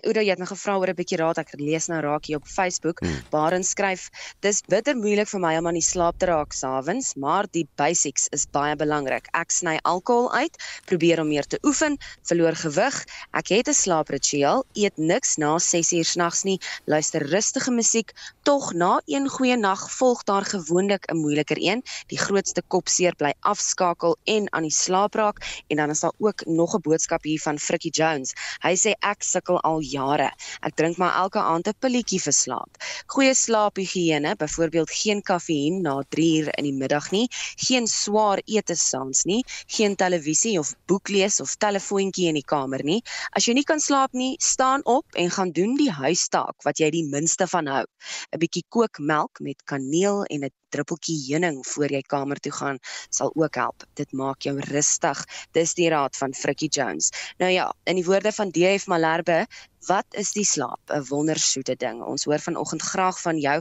Oudo, 0.05 0.21
jy 0.21 0.35
het 0.35 0.41
my 0.43 0.47
gevra 0.51 0.75
oor 0.77 0.91
'n 0.93 0.97
bietjie 0.99 1.17
raad. 1.17 1.39
Ek 1.41 1.55
lees 1.57 1.87
nou 1.89 2.01
raak 2.05 2.27
hier 2.29 2.37
op 2.37 2.47
Facebook. 2.47 3.01
Hmm. 3.01 3.23
Baren 3.31 3.65
skryf: 3.65 4.11
"Dis 4.41 4.61
bitter 4.69 4.97
moeilik 4.97 5.29
vir 5.29 5.41
my 5.41 5.57
om 5.57 5.67
aan 5.67 5.79
die 5.81 5.89
slaap 5.89 6.19
te 6.19 6.27
raak 6.27 6.53
s'avonds, 6.53 7.15
maar 7.17 7.47
die 7.51 7.67
basics 7.77 8.29
is 8.31 8.45
baie 8.47 8.77
belangrik. 8.77 9.29
Ek 9.33 9.51
sny 9.51 9.79
alkohol 9.83 10.29
uit, 10.33 10.57
probeer 10.85 11.21
om 11.21 11.29
meer 11.29 11.47
te 11.47 11.59
oefen, 11.65 11.97
verloor 12.23 12.55
gewig. 12.55 13.05
Ek 13.33 13.49
het 13.49 13.69
'n 13.69 13.73
slaapritueel, 13.73 14.65
eet 14.75 14.97
niks 14.99 15.37
na 15.39 15.57
6uur 15.59 16.05
s'nags 16.05 16.45
nie, 16.45 16.61
luister 16.85 17.23
rustige 17.23 17.71
musiek. 17.71 18.13
Tog 18.43 18.75
na 18.75 19.01
een 19.07 19.29
goeie 19.29 19.57
nag 19.57 19.91
volg 19.91 20.25
daar 20.25 20.45
gewoonlik 20.45 21.07
'n 21.09 21.17
moeiliker 21.17 21.57
een. 21.61 21.83
Die 22.09 22.19
grootste 22.19 22.63
kopseer 22.69 23.17
bly 23.17 23.33
afskakel 23.41 24.17
en 24.25 24.53
aan 24.53 24.63
die 24.63 24.71
slaap 24.71 25.15
raak 25.15 25.65
en 25.69 25.77
dan 25.77 25.91
is 25.91 26.01
daar 26.01 26.13
ook 26.19 26.47
nog 26.47 26.75
'n 26.75 26.81
boodskap 26.81 27.23
hier 27.23 27.41
van 27.41 27.59
Frikkie 27.59 27.91
Jones. 27.91 28.35
Hy 28.61 28.77
sê 28.77 28.93
ek 29.01 29.23
sukkel 29.23 29.61
al 29.61 29.81
jare. 29.95 30.31
Ek 30.67 30.77
drink 30.79 30.99
maar 31.03 31.15
elke 31.23 31.41
aand 31.41 31.69
'n 31.71 31.79
pilletjie 31.81 32.21
vir 32.27 32.37
slaap. 32.37 32.83
Goeie 33.15 33.35
slaaphigiëne, 33.35 34.35
byvoorbeeld 34.43 34.91
geen 34.91 35.23
kafeïen 35.23 35.81
na 35.87 35.95
3 36.17 36.31
uur 36.41 36.51
in 36.59 36.69
die 36.69 36.77
middag 36.83 37.11
nie, 37.13 37.27
geen 37.67 37.87
swaar 37.87 38.43
ete 38.45 38.77
saans 38.77 39.25
nie, 39.25 39.43
geen 39.77 39.97
televisie 39.97 40.59
of 40.59 40.75
boek 40.87 41.09
lees 41.09 41.41
of 41.41 41.57
telefoontjie 41.57 42.29
in 42.29 42.39
die 42.41 42.49
kamer 42.55 42.85
nie. 42.85 43.01
As 43.33 43.47
jy 43.47 43.55
nie 43.55 43.65
kan 43.65 43.81
slaap 43.81 44.13
nie, 44.13 44.35
staan 44.39 44.85
op 44.85 45.07
en 45.15 45.31
gaan 45.31 45.53
doen 45.53 45.77
die 45.77 45.91
huistaak 45.91 46.65
wat 46.65 46.81
jy 46.83 46.91
die 46.91 47.07
minste 47.17 47.47
van 47.47 47.67
hou. 47.67 47.85
'n 48.33 48.39
Bietjie 48.39 48.65
kookmelk 48.69 49.41
met 49.41 49.65
kaneel 49.65 50.25
en 50.25 50.45
'n 50.45 50.55
druppeltjie 50.75 51.19
heuning 51.29 51.61
voor 51.73 51.95
jy 51.97 52.03
kamer 52.15 52.41
toe 52.45 52.53
gaan 52.53 52.81
sal 53.11 53.33
ook 53.35 53.61
help. 53.61 53.87
Dit 54.01 54.13
maak 54.13 54.47
jou 54.49 54.57
rustig. 54.71 55.25
Dis 55.57 55.77
die 55.79 55.91
raad 55.95 56.17
van 56.21 56.35
Frikkie 56.35 56.71
Jones. 56.71 57.13
Nou 57.39 57.51
ja, 57.53 57.71
in 57.91 58.01
die 58.01 58.07
woorde 58.09 58.33
van 58.33 58.53
DF 58.55 58.89
Malherbe, 58.91 59.45
Wat 59.85 60.17
is 60.17 60.31
die 60.33 60.47
slaap? 60.49 60.81
'n 60.89 61.05
Wondersoete 61.11 61.75
ding. 61.77 62.01
Ons 62.03 62.25
hoor 62.25 62.41
vanoggend 62.41 62.83
graag 62.83 63.21
van 63.21 63.39
jou 63.39 63.57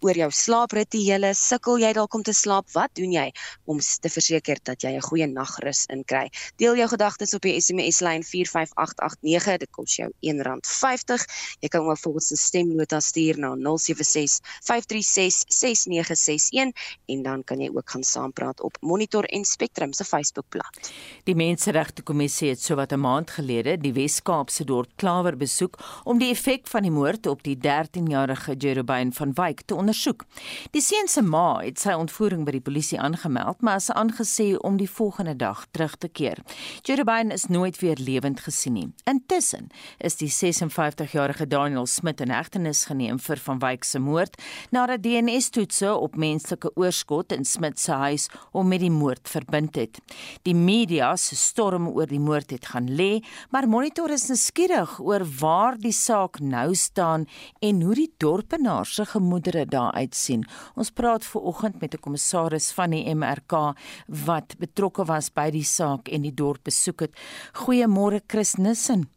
oor 0.00 0.16
jou 0.16 0.30
slaaprituele. 0.30 1.30
Sukkel 1.34 1.78
jy 1.78 1.92
dalk 1.92 2.14
om 2.14 2.22
te 2.22 2.32
slaap? 2.32 2.66
Wat 2.72 2.90
doen 2.98 3.12
jy 3.12 3.30
om 3.64 3.78
te 3.78 4.10
verseker 4.10 4.58
dat 4.62 4.82
jy 4.82 4.96
'n 4.96 5.06
goeie 5.06 5.26
nagrus 5.26 5.84
inkry? 5.86 6.30
Deel 6.56 6.76
jou 6.76 6.88
gedagtes 6.88 7.34
op 7.34 7.42
die 7.42 7.60
SMS 7.60 8.00
lyn 8.00 8.24
45889. 8.24 9.58
Dit 9.58 9.70
kos 9.70 9.96
jou 9.96 10.10
R1.50. 10.20 11.26
Jy 11.60 11.68
kan 11.68 11.86
ook 11.86 11.98
volgens 11.98 12.32
'n 12.32 12.36
stemnota 12.36 13.00
stuur 13.00 13.38
na 13.38 13.54
076 13.54 14.40
536 14.62 15.44
6961 15.46 16.50
en 16.60 17.22
dan 17.22 17.44
kan 17.44 17.60
jy 17.60 17.70
ook 17.74 17.90
gaan 17.90 18.02
saampraat 18.02 18.60
op 18.60 18.76
Monitor 18.80 19.24
en 19.24 19.44
Spectrum 19.44 19.92
se 19.92 20.04
Facebookblad. 20.04 20.92
Die 21.24 21.34
Menseregte 21.34 22.02
Kommissie 22.02 22.48
het 22.48 22.62
sowat 22.62 22.92
'n 22.92 23.00
maand 23.00 23.30
gelede 23.30 23.78
die 23.78 23.92
Wes-Kaapse 23.92 24.64
dorp 24.64 24.90
Klawer 24.96 25.36
besoek 25.36 25.78
om 26.04 26.18
die 26.18 26.30
effek 26.30 26.66
van 26.66 26.82
die 26.82 26.90
moord 26.90 27.26
op 27.26 27.42
die 27.42 27.56
13-jarige 27.56 28.54
Jerubyn 28.54 29.12
van 29.12 29.32
Wyk 29.34 29.60
te 29.66 29.74
ondersoek. 29.74 30.24
Die 30.70 30.82
seun 30.82 31.08
se 31.08 31.22
ma 31.22 31.60
het 31.60 31.78
sy 31.78 31.92
ontvoering 31.92 32.44
by 32.44 32.50
die 32.50 32.60
polisie 32.60 33.00
aangemeld, 33.00 33.60
maar 33.60 33.76
is 33.76 33.90
aangesê 33.90 34.56
om 34.56 34.76
die 34.76 34.90
volgende 34.90 35.36
dag 35.36 35.66
terug 35.70 35.96
te 35.96 36.08
keer. 36.08 36.38
Jerubyn 36.82 37.30
is 37.30 37.46
nooit 37.46 37.78
weer 37.78 37.96
lewend 37.96 38.40
gesien 38.40 38.72
nie. 38.72 38.92
Intussen 39.04 39.68
is 39.98 40.16
die 40.16 40.30
56-jarige 40.30 41.46
Daniel 41.46 41.86
Smit 41.86 42.20
in 42.20 42.30
hegtenis 42.30 42.84
geneem 42.84 43.18
vir 43.18 43.36
van 43.36 43.58
Wyk 43.58 43.84
se 43.84 43.98
moord 43.98 44.36
nadat 44.70 45.02
DNA-toetse 45.02 45.94
op 45.94 46.16
menslike 46.48 46.70
oorskot 46.76 47.32
in 47.32 47.44
Smit 47.44 47.78
se 47.78 47.92
huis 47.92 48.28
hom 48.54 48.68
met 48.68 48.80
die 48.80 48.90
moord 48.90 49.28
verbind 49.28 49.76
het. 49.76 49.98
Die 50.44 50.54
media 50.54 51.14
se 51.16 51.36
storm 51.36 51.88
oor 51.88 52.06
die 52.08 52.20
moord 52.20 52.50
het 52.50 52.70
gaan 52.72 52.88
lê, 52.88 53.20
maar 53.52 53.68
Monitor 53.68 54.10
is 54.10 54.28
nuuskierig 54.30 54.98
oor 55.00 55.24
waar 55.40 55.76
die 55.76 55.92
saak 55.92 56.40
nou 56.40 56.74
staan 56.74 57.26
en 57.60 57.82
hoe 57.82 57.94
die 57.94 58.12
dorpenaars 58.18 58.94
se 58.96 59.04
gemoedere 59.04 59.66
daar 59.66 59.92
uitsien. 59.92 60.46
Ons 60.76 60.90
praat 60.90 61.24
ver 61.24 61.42
oggend 61.42 61.80
met 61.80 61.94
'n 61.94 62.00
kommissaris 62.00 62.72
van 62.72 62.90
die 62.90 63.04
MRK 63.14 63.74
wat 64.08 64.56
betrokke 64.58 65.04
was 65.04 65.30
by 65.30 65.50
die 65.50 65.64
saak 65.64 66.08
en 66.08 66.22
die 66.22 66.34
dorp 66.34 66.64
besoek 66.64 67.00
het. 67.00 67.12
Goeiemôre 67.52 68.20
Chris 68.26 68.56
Nissen. 68.56 69.08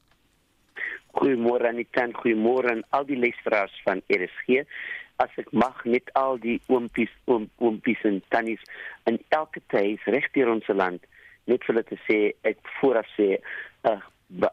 Goeiemôre 1.14 1.68
Anita, 1.68 2.08
goeiemôre 2.08 2.72
aan 2.72 2.84
al 2.90 3.06
die 3.06 3.18
luisteraars 3.18 3.82
van 3.84 4.02
RSG. 4.08 4.64
As 5.22 5.34
ek 5.42 5.52
mag 5.54 5.84
net 5.86 6.10
al 6.18 6.40
die 6.42 6.60
oompies, 6.68 7.12
oom, 7.30 7.50
oompies 7.62 8.02
en 8.10 8.22
tannies 8.34 8.64
in 9.10 9.20
elke 9.38 9.62
tyd 9.74 10.02
regdeur 10.16 10.50
ons 10.54 10.70
land 10.74 11.04
net 11.50 11.64
vir 11.66 11.76
hulle 11.76 11.86
te 11.90 12.00
sê 12.08 12.18
ek 12.48 12.58
vooraf 12.80 13.08
sê 13.18 13.36
uh, 13.90 14.00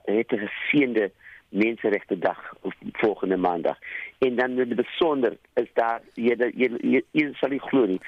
het 0.09 0.33
'n 0.33 0.45
geseënde 0.45 1.11
menseregte 1.49 2.19
dag 2.19 2.55
of 2.61 2.75
volgende 2.93 3.37
maandag. 3.37 3.79
En 4.19 4.37
dan 4.37 4.55
met 4.55 4.75
besonder 4.75 5.37
is 5.55 5.69
daar 5.73 6.01
jy 6.15 6.35
jy, 6.37 6.71
jy, 6.81 7.03
jy 7.11 7.33
sal 7.41 7.51
nie 7.51 7.63
glo 7.71 7.87
nie, 7.87 8.01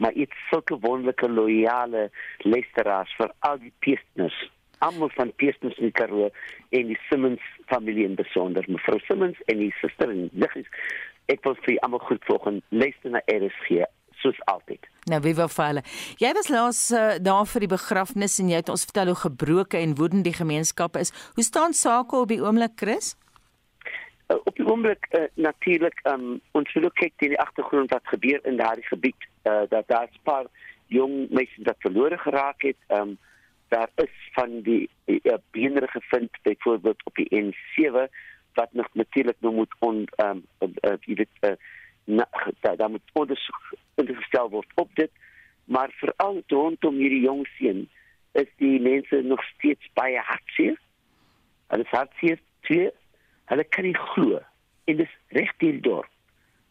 maar 0.00 0.14
dit 0.14 0.32
sulke 0.50 0.78
wonderlike 0.78 1.28
loyale 1.28 2.10
luisteraars 2.38 3.14
vir 3.16 3.32
al 3.38 3.58
die 3.58 3.72
peesters. 3.78 4.50
Almal 4.78 5.10
van 5.14 5.32
peesters 5.34 5.78
in 5.78 5.92
Karoo 5.92 6.30
en 6.70 6.86
die 6.86 6.98
Simmons 7.08 7.42
familie 7.66 8.04
in 8.06 8.14
besonder, 8.14 8.64
mevrou 8.66 8.98
Simmons 9.06 9.38
en 9.46 9.58
die 9.58 9.72
suster 9.80 10.10
en 10.10 10.28
niggies. 10.32 10.68
Ek 11.28 11.44
wil 11.44 11.56
vir 11.64 11.78
almal 11.84 12.00
goed 12.08 12.24
volgens 12.24 12.64
luister 12.68 13.10
na 13.12 13.20
RSG 13.28 13.84
soos 14.22 14.38
altyd. 14.50 14.86
Nou 15.10 15.20
wie 15.24 15.34
vir 15.36 15.50
hulle. 15.60 15.82
Jy 16.20 16.32
was 16.36 16.50
laas 16.52 16.80
uh, 16.90 17.16
daar 17.22 17.46
vir 17.46 17.66
die 17.66 17.70
begrafnis 17.70 18.38
en 18.42 18.50
jy 18.52 18.60
het 18.62 18.72
ons 18.72 18.86
vertel 18.88 19.12
hoe 19.12 19.20
gebroke 19.22 19.78
en 19.78 19.96
woedend 20.00 20.26
die 20.26 20.36
gemeenskap 20.36 20.96
is. 20.96 21.12
Hoe 21.36 21.44
staan 21.44 21.76
sake 21.76 22.16
op 22.16 22.32
die 22.32 22.40
oomblik, 22.42 22.74
Chris? 22.80 23.14
Uh, 24.28 24.36
op 24.42 24.54
die 24.56 24.66
oomblik 24.66 25.08
uh, 25.12 25.28
natuurlik 25.36 26.02
um, 26.10 26.40
ons 26.58 26.74
wil 26.74 26.90
kyk 27.00 27.28
in 27.28 27.36
die 27.36 27.40
agtergrond 27.44 27.94
wat 27.94 28.12
gebeur 28.12 28.40
in 28.48 28.58
daardie 28.60 28.88
gebied 28.88 29.28
uh, 29.44 29.64
dat 29.70 29.88
daar 29.88 30.08
'n 30.08 30.24
paar 30.24 30.46
jong 30.88 31.28
mense 31.30 31.64
wat 31.64 31.84
verlore 31.84 32.18
geraak 32.18 32.62
het. 32.62 32.80
Um, 32.88 33.18
daar 33.68 33.90
is 33.94 34.14
van 34.32 34.60
die 34.64 34.88
uh, 35.06 35.36
beenre 35.50 35.86
gevind 35.86 36.30
byvoorbeeld 36.42 37.04
op 37.04 37.14
die 37.14 37.28
N7 37.28 38.08
wat 38.58 38.72
nog 38.72 38.88
natuurlik 38.92 39.36
nog 39.40 39.54
moet 39.54 39.74
on 39.78 40.04
um, 40.24 40.42
uh, 40.60 40.96
jy 41.06 41.14
weet 41.22 41.34
uh, 41.46 41.54
na, 42.04 42.26
da, 42.60 42.74
da 42.76 42.88
moet 42.88 43.12
ondersoek 43.12 43.72
ingestel 44.00 44.50
word 44.50 44.70
op 44.74 44.90
dit. 44.98 45.10
Maar 45.64 45.92
veral 46.00 46.42
rondom 46.46 46.96
hierdie 46.98 47.24
jong 47.26 47.44
seun 47.58 47.86
is 48.32 48.50
die 48.62 48.80
mense 48.80 49.20
nog 49.22 49.42
steeds 49.54 49.90
baie 49.98 50.20
hartseer. 50.30 50.78
Hulle 51.68 51.84
is 51.86 51.94
hartseer 51.94 52.40
twee 52.66 52.90
hulle 53.48 53.64
kan 53.64 53.86
nie 53.86 53.96
glo. 53.96 54.40
En 54.84 54.96
dis 55.00 55.12
reg 55.36 55.52
hier 55.62 55.80
dorp. 55.84 56.10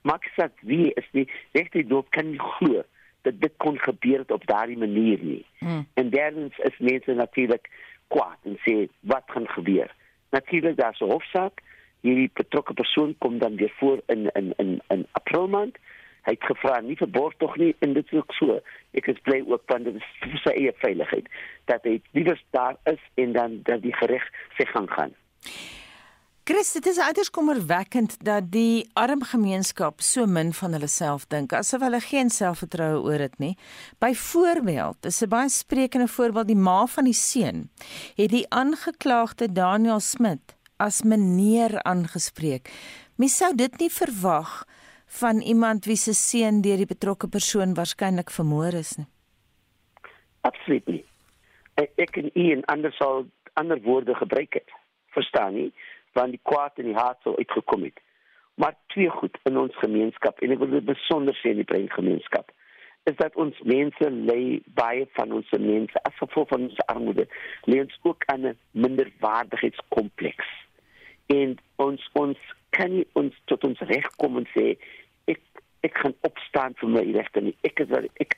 Maak 0.08 0.26
sê 0.36 0.48
wie 0.68 0.92
is 1.00 1.08
nie 1.18 1.26
reg 1.58 1.72
hier 1.74 1.88
dorp 1.88 2.12
kan 2.16 2.30
nie 2.32 2.42
glo 2.42 2.84
dat 3.28 3.40
dit 3.42 3.56
kon 3.64 3.80
gebeur 3.82 4.24
op 4.34 4.46
daardie 4.48 4.78
manier 4.80 5.24
nie. 5.24 5.46
Hmm. 5.60 5.86
en 6.00 6.10
derdens 6.10 6.58
is 6.70 6.78
mense 6.80 7.14
natuurlik 7.14 7.72
kwaad 8.14 8.38
en 8.50 8.60
sê 8.66 8.76
wat 9.00 9.26
gaan 9.34 9.48
gebeur? 9.56 9.90
Natuurlik 10.36 10.78
daar's 10.78 11.02
'n 11.02 11.12
hofsaak 11.12 11.64
hierdie 12.02 12.30
betrokke 12.34 12.74
persoon 12.74 13.16
kom 13.24 13.40
dan 13.40 13.56
weer 13.56 13.74
voor 13.80 14.02
in 14.08 14.30
in 14.34 14.54
in 14.58 14.82
in 14.88 15.06
April 15.12 15.48
maand. 15.48 15.78
Hy 16.28 16.36
het 16.36 16.44
gevra 16.44 16.82
nie 16.84 16.98
verborg 17.00 17.38
tog 17.38 17.56
nie 17.56 17.76
en 17.80 17.94
dit 17.94 18.06
is 18.12 18.20
ook 18.20 18.34
so. 18.36 18.60
Ek 19.00 19.08
is 19.08 19.20
bly 19.24 19.40
ook 19.48 19.64
van 19.72 19.84
dit 19.88 20.04
vir 20.20 20.40
sy 20.44 20.54
eie 20.54 20.76
veiligheid 20.84 21.32
dat 21.72 21.88
hy 21.88 22.02
liewer 22.12 22.42
daar 22.52 22.76
is 22.92 23.02
en 23.16 23.34
dan 23.34 23.60
dat 23.64 23.82
die 23.82 23.96
gereg 23.96 24.28
sy 24.60 24.68
gang 24.74 24.90
gaan. 24.92 25.16
Chris, 26.48 26.70
dit 26.72 26.86
is 26.88 27.00
uiters 27.00 27.30
kommerwekkend 27.30 28.14
dat 28.24 28.46
die 28.54 28.88
arm 28.96 29.24
gemeenskap 29.28 30.00
so 30.00 30.24
min 30.32 30.54
van 30.56 30.78
hulle 30.78 30.88
self 30.88 31.26
dink 31.28 31.52
asof 31.52 31.84
hulle 31.84 32.00
geen 32.06 32.32
selfvertroue 32.32 33.02
oor 33.04 33.20
dit 33.20 33.36
nie. 33.44 33.56
Byvoorbeeld, 34.00 35.06
is 35.06 35.22
'n 35.24 35.28
baie 35.28 35.50
sprekende 35.50 36.08
voorbeeld 36.08 36.48
die 36.48 36.56
ma 36.56 36.86
van 36.86 37.04
die 37.04 37.14
seun 37.14 37.70
het 38.16 38.30
die 38.30 38.46
aangeklaagde 38.50 39.52
Daniel 39.52 40.00
Smit 40.00 40.57
as 40.78 41.02
meneer 41.04 41.80
aangespreek. 41.84 42.70
Mens 43.18 43.38
sou 43.42 43.52
dit 43.58 43.80
nie 43.82 43.90
verwag 43.90 44.64
van 45.20 45.42
iemand 45.42 45.86
wie 45.86 45.98
se 45.98 46.14
seun 46.14 46.62
deur 46.62 46.78
die 46.78 46.90
betrokke 46.90 47.30
persoon 47.32 47.74
waarskynlik 47.78 48.32
vermoor 48.32 48.76
is 48.78 48.98
nie. 48.98 49.08
Absoluut 50.48 50.86
nie. 50.88 51.04
Ek, 51.78 52.18
en 52.18 52.30
u 52.34 52.46
en 52.56 52.66
ander 52.74 52.94
sal 52.98 53.26
ander 53.58 53.82
woorde 53.82 54.16
gebruik 54.16 54.54
het. 54.60 54.70
Verstaan 55.16 55.56
nie 55.58 55.72
van 56.18 56.34
die 56.34 56.42
kwaad 56.44 56.78
en 56.82 56.92
die 56.92 56.98
haat 56.98 57.18
sou 57.24 57.36
uitgekom 57.38 57.84
het. 57.88 57.98
Maar 58.58 58.78
twee 58.94 59.10
goed 59.10 59.38
in 59.50 59.58
ons 59.58 59.76
gemeenskap 59.82 60.40
en 60.42 60.54
ek 60.54 60.62
wil 60.62 60.78
dit 60.78 60.86
besonder 60.86 61.38
sê 61.42 61.54
in 61.54 61.62
die 61.62 61.70
brein 61.70 61.90
gemeenskap 61.94 62.54
is 63.08 63.16
dat 63.16 63.36
ons 63.40 63.60
mense 63.64 64.10
lê 64.12 64.60
baie 64.76 65.06
van 65.16 65.32
ons 65.38 65.52
mense 65.64 66.02
as 66.10 66.16
gevolg 66.20 66.50
van 66.52 66.66
ons 66.68 66.82
armoede 66.92 67.28
lê 67.72 67.80
ons 67.80 68.00
ook 68.04 68.26
aan 68.34 68.48
'n 68.50 68.58
minderwaardigheidskompleks 68.84 70.50
en 71.34 71.58
ons 71.76 72.10
ons 72.14 72.38
kan 72.76 72.92
nie 72.92 73.06
ons 73.20 73.36
tot 73.52 73.64
ons 73.68 73.84
reg 73.92 74.08
kom 74.22 74.40
en 74.40 74.48
sê 74.54 74.76
ek 75.32 75.42
ek 75.86 76.00
gaan 76.04 76.16
opstaan 76.28 76.76
vir 76.80 76.90
my 76.90 77.04
regte 77.16 77.42
nie. 77.44 77.54
Ek 77.68 77.80
is 77.84 77.92
ek 78.24 78.36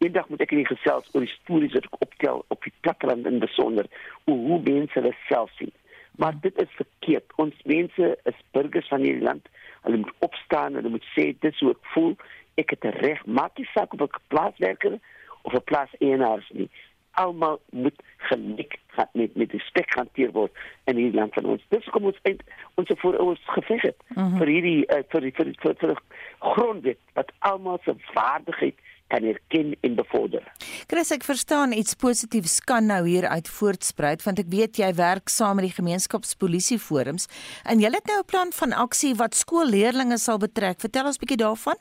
eendag 0.00 0.30
moet 0.30 0.42
ek 0.44 0.54
in 0.54 0.62
die 0.62 0.70
gesels 0.70 1.10
oor 1.12 1.26
die 1.26 1.34
stories 1.34 1.76
wat 1.76 1.86
ek 1.90 2.02
optel 2.06 2.44
op 2.48 2.64
die 2.64 2.74
platteland 2.86 3.28
in 3.28 3.42
besonder 3.42 3.86
hoe 4.24 4.38
hoe 4.46 4.60
mense 4.64 4.96
hulle 4.98 5.12
self 5.28 5.52
sien. 5.58 5.72
Maar 6.20 6.36
dit 6.40 6.56
is 6.60 6.72
verkeerd. 6.76 7.36
Ons 7.42 7.56
mense 7.64 8.10
is 8.32 8.44
burgers 8.56 8.88
van 8.92 9.04
hierdie 9.04 9.24
land. 9.24 9.46
Hulle 9.84 10.02
moet 10.02 10.26
opstaan 10.26 10.78
hulle 10.78 10.92
moet 10.96 11.06
sê 11.14 11.30
dit 11.32 11.52
is 11.52 11.62
hoe 11.64 11.74
ek 11.76 11.92
voel. 11.94 12.14
Ek 12.60 12.74
het 12.74 12.84
'n 12.84 12.96
reg. 13.04 13.26
Maak 13.26 13.58
nie 13.58 13.68
saak 13.74 13.94
of 13.94 14.02
ek 14.08 14.20
plaaswerker 14.28 14.98
of 15.42 15.54
'n 15.54 15.64
plaas 15.64 15.92
eienaar 16.00 16.38
is 16.38 16.50
nie. 16.52 16.70
Almal 17.12 17.60
moet 17.70 18.02
gelyk 18.16 18.78
met 19.12 19.36
met 19.36 19.52
respek 19.52 19.94
hanteer 19.94 20.32
word 20.32 20.52
in 20.84 20.96
hierdie 20.96 21.18
land 21.18 21.34
van 21.34 21.44
ons. 21.44 21.64
Dis 21.68 21.88
kom 21.94 22.04
ons 22.04 22.18
uit 22.22 22.42
ons 22.74 22.92
voorouders 23.02 23.42
geveg 23.56 23.82
het 23.82 23.96
mm 24.08 24.22
-hmm. 24.22 24.38
vir 24.38 24.46
hierdie 24.46 24.84
uh, 24.86 25.02
vir 25.08 25.20
die 25.20 25.32
vir 25.32 25.44
die 25.44 25.56
vir 25.62 25.94
die 25.94 25.96
grondwet 26.38 26.98
wat 27.14 27.32
almal 27.38 27.78
se 27.84 27.94
waardigheid 28.14 28.76
kan 29.10 29.24
erken 29.24 29.76
en 29.80 29.94
bevorder. 29.94 30.42
Chris, 30.86 31.10
ek 31.10 31.24
verstaan 31.26 31.72
iets 31.72 31.94
positiefs 31.94 32.60
kan 32.60 32.86
nou 32.86 33.02
hier 33.08 33.26
uit 33.28 33.48
voortspruit 33.48 34.22
want 34.22 34.38
ek 34.38 34.50
weet 34.54 34.78
jy 34.78 34.90
werk 34.94 35.28
saam 35.28 35.58
met 35.58 35.66
die 35.68 35.78
gemeenskapspolisieforums 35.78 37.26
en 37.64 37.82
jy 37.82 37.90
het 37.90 38.06
nou 38.06 38.20
'n 38.22 38.30
plan 38.32 38.52
van 38.60 38.72
aksie 38.86 39.14
wat 39.14 39.34
skoolleerders 39.34 40.24
sal 40.24 40.38
betrek. 40.38 40.80
Vertel 40.80 41.06
ons 41.06 41.18
'n 41.18 41.24
bietjie 41.24 41.44
daarvan. 41.46 41.78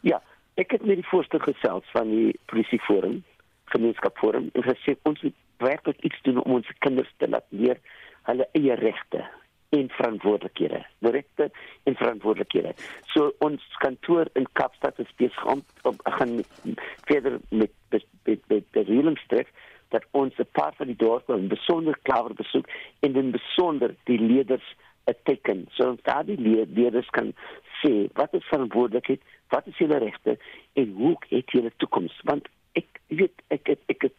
Ja, 0.00 0.22
ek 0.56 0.70
het 0.70 0.84
met 0.84 0.96
die 0.96 1.10
voorsteur 1.10 1.40
gesels 1.40 1.84
van 1.92 2.10
die 2.10 2.38
polisieforum, 2.46 3.24
gemeenskapsforum 3.74 4.50
en 4.52 4.62
gesê 4.62 4.96
ons 5.08 5.22
moet 5.22 5.36
werklik 5.58 6.00
iets 6.06 6.22
doen 6.22 6.42
om 6.42 6.58
ons 6.60 6.72
kinders 6.78 7.12
te 7.18 7.28
laat 7.28 7.46
leer 7.50 7.78
hulle 8.28 8.48
eie 8.58 8.74
regte 8.80 9.24
en 9.70 9.88
verantwoordelikhede. 9.88 10.80
Regte 10.98 11.50
en 11.82 11.94
verantwoordelikhede. 11.94 12.74
So 13.14 13.30
ons 13.38 13.62
kantoor 13.84 14.30
in 14.34 14.48
Kaapstad 14.58 14.98
is 14.98 15.10
besig 15.16 15.44
om 15.46 15.62
gaan 16.04 16.40
verder 17.06 17.38
met 17.50 17.70
met 17.90 18.06
met, 18.24 18.40
met 18.48 18.64
die 18.74 18.86
reëlingstrek 18.88 19.52
dat 19.94 20.04
ons 20.10 20.34
'n 20.38 20.48
paar 20.52 20.74
van 20.76 20.86
die 20.86 20.96
dorpe 20.96 21.34
in 21.34 21.48
besonder 21.48 21.98
klawer 22.02 22.34
besoek 22.34 22.66
en 23.00 23.16
in 23.16 23.30
besonder 23.30 23.94
die 24.04 24.18
leerders 24.18 24.74
'n 25.06 25.16
teken. 25.22 25.66
So 25.70 25.96
dat 26.02 26.26
die 26.26 26.40
leerders 26.74 27.10
kan 27.10 27.32
sê 27.82 28.08
wat 28.12 28.34
is 28.34 28.44
verantwoordelikheid, 28.44 29.22
wat 29.48 29.66
is 29.66 29.78
hulle 29.78 29.98
regte 29.98 30.38
en 30.72 30.92
hoe 30.92 31.16
het 31.28 31.50
hulle 31.50 31.72
toekoms? 31.76 32.20
Want 32.22 32.48
ek 32.80 33.00
weet 33.20 33.44
ek 33.56 33.68
ek, 33.74 33.86
ek, 33.94 34.08
ek 34.10 34.18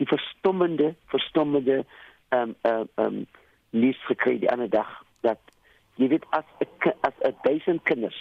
die 0.00 0.08
verstommende 0.08 0.94
verstommende 1.14 1.82
ehm 1.82 2.50
um, 2.50 2.56
ehm 2.62 2.88
um, 2.96 3.04
um, 3.04 3.26
nuus 3.70 4.00
gekry 4.08 4.38
die 4.40 4.50
ander 4.50 4.70
dag 4.72 4.90
dat 5.26 5.40
jy 6.00 6.08
weet 6.14 6.26
as 6.36 6.46
as 7.08 7.16
'n 7.30 7.36
duisend 7.42 7.82
kinders 7.90 8.20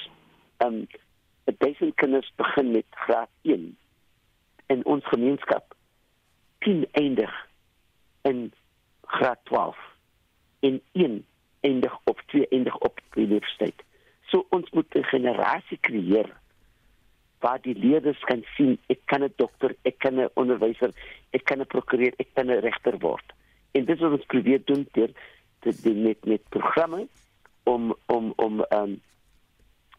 ehm 0.58 0.82
um, 0.82 0.88
'n 1.48 1.56
duisend 1.64 1.96
kinders 1.96 2.32
begin 2.36 2.72
met 2.72 2.86
graad 3.06 3.30
1 3.42 3.78
in 4.68 4.86
ons 4.86 5.06
gemeenskap 5.06 5.76
10 6.60 6.88
eindig 6.92 7.34
in 8.22 8.52
graad 9.02 9.40
12 9.44 9.78
en 10.60 10.82
1 10.92 11.26
eindig 11.60 12.00
op 12.04 12.22
2 12.26 12.48
eindig 12.48 12.78
op 12.78 13.00
universiteit. 13.14 13.84
So 14.28 14.46
ons 14.50 14.70
moet 14.72 14.96
'n 14.96 15.04
generasie 15.04 15.78
creëer 15.82 16.30
waar 17.40 17.62
die 17.62 17.76
leerders 17.76 18.20
kan 18.30 18.44
sien 18.56 18.78
ek 18.88 19.00
kan 19.06 19.24
'n 19.24 19.34
dokter, 19.36 19.76
ek 19.84 20.00
kan 20.00 20.20
'n 20.20 20.30
onderwyser, 20.34 20.92
ek 21.32 21.46
kan 21.46 21.60
'n 21.62 21.66
prokureur, 21.66 22.14
ek 22.18 22.30
kan 22.34 22.48
'n 22.48 22.62
regter 22.62 22.98
word. 23.00 23.34
En 23.72 23.86
dit 23.86 23.96
is 23.96 24.02
wat 24.02 24.12
ons 24.12 24.26
probeer 24.26 24.62
doen 24.66 24.88
deur 24.92 25.12
dit 25.60 25.96
met 25.96 26.26
met 26.26 26.50
programme 26.50 27.08
om 27.64 27.96
om 28.06 28.34
om 28.36 28.66
um, 28.70 29.02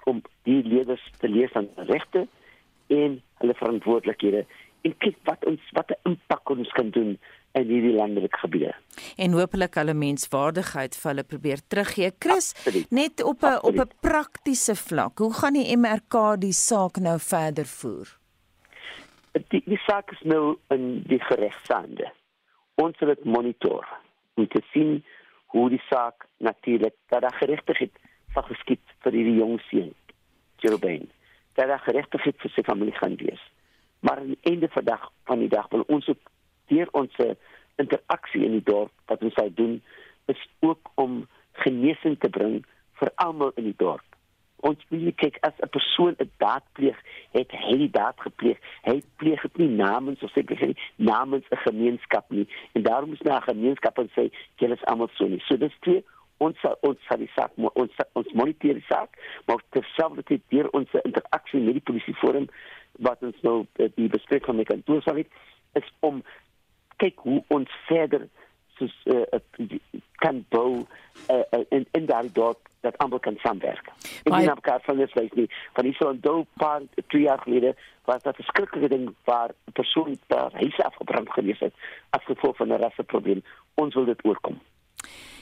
om 0.04 0.22
die 0.42 0.62
leerders 0.62 1.10
te 1.18 1.28
leer 1.28 1.48
van 1.52 1.68
regte 1.76 2.26
en 2.86 3.22
hulle 3.40 3.54
verantwoordelikhede 3.54 4.44
en 4.86 4.94
kyk 5.04 5.16
wat 5.28 5.44
ons 5.44 5.60
wat 5.72 5.90
'n 5.90 6.10
impak 6.10 6.50
ons 6.50 6.70
kan 6.78 6.90
doen 6.90 7.18
in 7.58 7.70
hierdie 7.72 7.94
landelike 7.96 8.38
gebiede. 8.42 8.74
En 9.16 9.34
hopelik 9.38 9.76
hulle 9.78 9.94
menswaardigheid 9.94 10.96
vir 10.96 11.10
hulle 11.10 11.24
probeer 11.24 11.62
teruggee. 11.68 12.12
Chris, 12.18 12.52
Absoluut. 12.54 12.90
net 12.90 13.22
op 13.22 13.42
'n 13.42 13.58
op 13.62 13.78
'n 13.84 13.90
praktiese 14.00 14.74
vlak, 14.74 15.18
hoe 15.18 15.32
gaan 15.32 15.52
die 15.52 15.76
MRK 15.76 16.40
die 16.40 16.52
saak 16.52 16.98
nou 16.98 17.18
verder 17.18 17.66
voer? 17.66 18.08
Die, 19.48 19.62
die 19.64 19.80
saak 19.86 20.10
is 20.12 20.22
nou 20.22 20.56
in 20.68 21.02
die 21.06 21.20
geregsaande. 21.20 22.12
Ons 22.74 22.98
sal 22.98 23.08
dit 23.08 23.24
monitor 23.24 23.86
om 24.34 24.48
te 24.48 24.62
sien 24.72 25.04
hoe 25.46 25.68
die 25.70 25.82
saak 25.88 26.26
natuurlik 26.36 26.94
dat 27.08 27.22
daar 27.22 27.38
geregtigheid 27.40 27.92
sal 28.34 28.42
geskied 28.42 28.82
vir 29.04 29.12
hierdie 29.12 29.38
jong 29.38 29.60
seun, 29.70 29.94
Jerobeen. 30.56 31.10
Dat 31.54 31.68
daar 31.68 31.82
geregtigheid 31.86 32.36
vir 32.42 32.50
sy 32.50 32.62
familie 32.62 32.94
gaan 32.94 33.16
wees. 33.16 33.40
Maar 34.00 34.20
aan 34.22 34.34
die 34.34 34.50
einde 34.50 34.68
van 34.68 34.84
die 34.84 34.92
dag 34.92 35.12
van 35.24 35.38
die 35.38 35.48
dag 35.48 35.68
wil 35.68 35.84
ons 35.86 36.08
ook 36.08 36.30
deur 36.68 36.88
ons 36.92 37.14
interaksie 37.78 38.44
in 38.44 38.58
die 38.58 38.66
dorp 38.66 38.92
wat 39.10 39.22
ons 39.22 39.34
sou 39.38 39.48
doen 39.54 39.78
is 40.32 40.42
ook 40.60 40.90
om 40.94 41.22
genesing 41.64 42.18
te 42.18 42.28
bring 42.28 42.60
vir 43.00 43.10
almal 43.24 43.52
in 43.56 43.68
die 43.70 43.78
dorp. 43.78 44.04
Ons 44.66 44.82
wil 44.90 45.12
kyk 45.22 45.38
as 45.46 45.54
'n 45.62 45.70
persoon 45.70 46.14
'n 46.18 46.30
daad 46.38 46.64
pleeg, 46.72 46.98
het 47.30 47.50
hy 47.50 47.76
die 47.76 47.90
daad 47.90 48.20
gepleeg. 48.20 48.58
Hy 48.82 49.02
pleeg 49.16 49.42
dit 49.42 49.58
nie 49.58 49.68
namens 49.68 50.22
of 50.22 50.30
seker 50.30 50.66
nie 50.66 50.76
namens 50.96 51.46
'n 51.50 51.56
gemeenskap 51.56 52.30
nie. 52.30 52.46
En 52.72 52.82
daarom 52.82 53.12
is 53.12 53.20
na 53.22 53.38
'n 53.38 53.50
gemeenskap 53.54 53.98
en 53.98 54.10
sê 54.16 54.30
julle 54.56 54.74
is 54.74 54.84
almal 54.84 55.08
so 55.14 55.26
nie. 55.26 55.42
So 55.46 55.56
dis 55.56 55.76
twee 55.80 56.04
ons 56.38 56.56
ons 56.80 56.98
sal 57.08 57.18
die 57.18 57.30
saak 57.34 57.50
ons 57.56 57.92
ons 58.12 58.32
moniteer 58.32 58.74
die 58.74 58.88
saak, 58.88 59.18
maar 59.46 59.62
terselfdertyd 59.70 60.42
deur 60.48 60.70
ons 60.70 60.88
interaksie 61.02 61.60
met 61.60 61.78
die 61.78 61.86
polisieforum 61.90 62.48
wat 62.92 63.22
ons 63.22 63.40
nou 63.42 63.66
eh, 63.76 63.90
die 63.94 64.08
bespreking 64.08 64.56
met 64.56 64.66
kantoor 64.66 65.02
sal 65.02 65.18
hê 65.20 65.26
is 65.78 65.90
om 66.00 66.22
kyk 67.02 67.18
hoe 67.26 67.42
ons 67.48 67.70
verder 67.86 68.28
soos 68.78 68.94
uh, 69.04 69.22
kan 70.22 70.44
bou 70.54 70.86
uh, 71.30 71.64
in 71.74 71.86
in 71.98 72.06
daardie 72.06 72.32
dorp 72.32 72.68
dat 72.86 72.98
almal 72.98 73.18
kan 73.18 73.36
saamwerk. 73.42 73.90
En 74.22 74.38
nie 74.38 74.50
op 74.50 74.62
kaart 74.62 74.84
van 74.84 74.96
dit 74.96 75.12
wys 75.18 75.32
nie. 75.34 75.48
Van 75.74 75.84
die 75.84 75.94
so 75.98 76.10
'n 76.10 76.20
doop 76.20 76.48
paar 76.62 76.82
twee 77.06 77.22
jaar 77.22 77.38
gelede 77.38 77.74
was 78.04 78.22
dat 78.22 78.38
'n 78.38 78.42
skrikkelike 78.50 78.88
ding 78.88 79.14
waar 79.24 79.50
'n 79.50 79.72
persoon 79.72 80.18
daar 80.26 80.52
huis 80.52 80.80
afgebrand 80.80 81.30
gewees 81.30 81.58
het 81.58 81.74
as 82.10 82.24
gevolg 82.24 82.56
van 82.56 82.68
'n 82.68 82.82
rasseprobleem. 82.82 83.42
Ons 83.74 83.94
wil 83.94 84.04
dit 84.04 84.24
oorkom. 84.24 84.60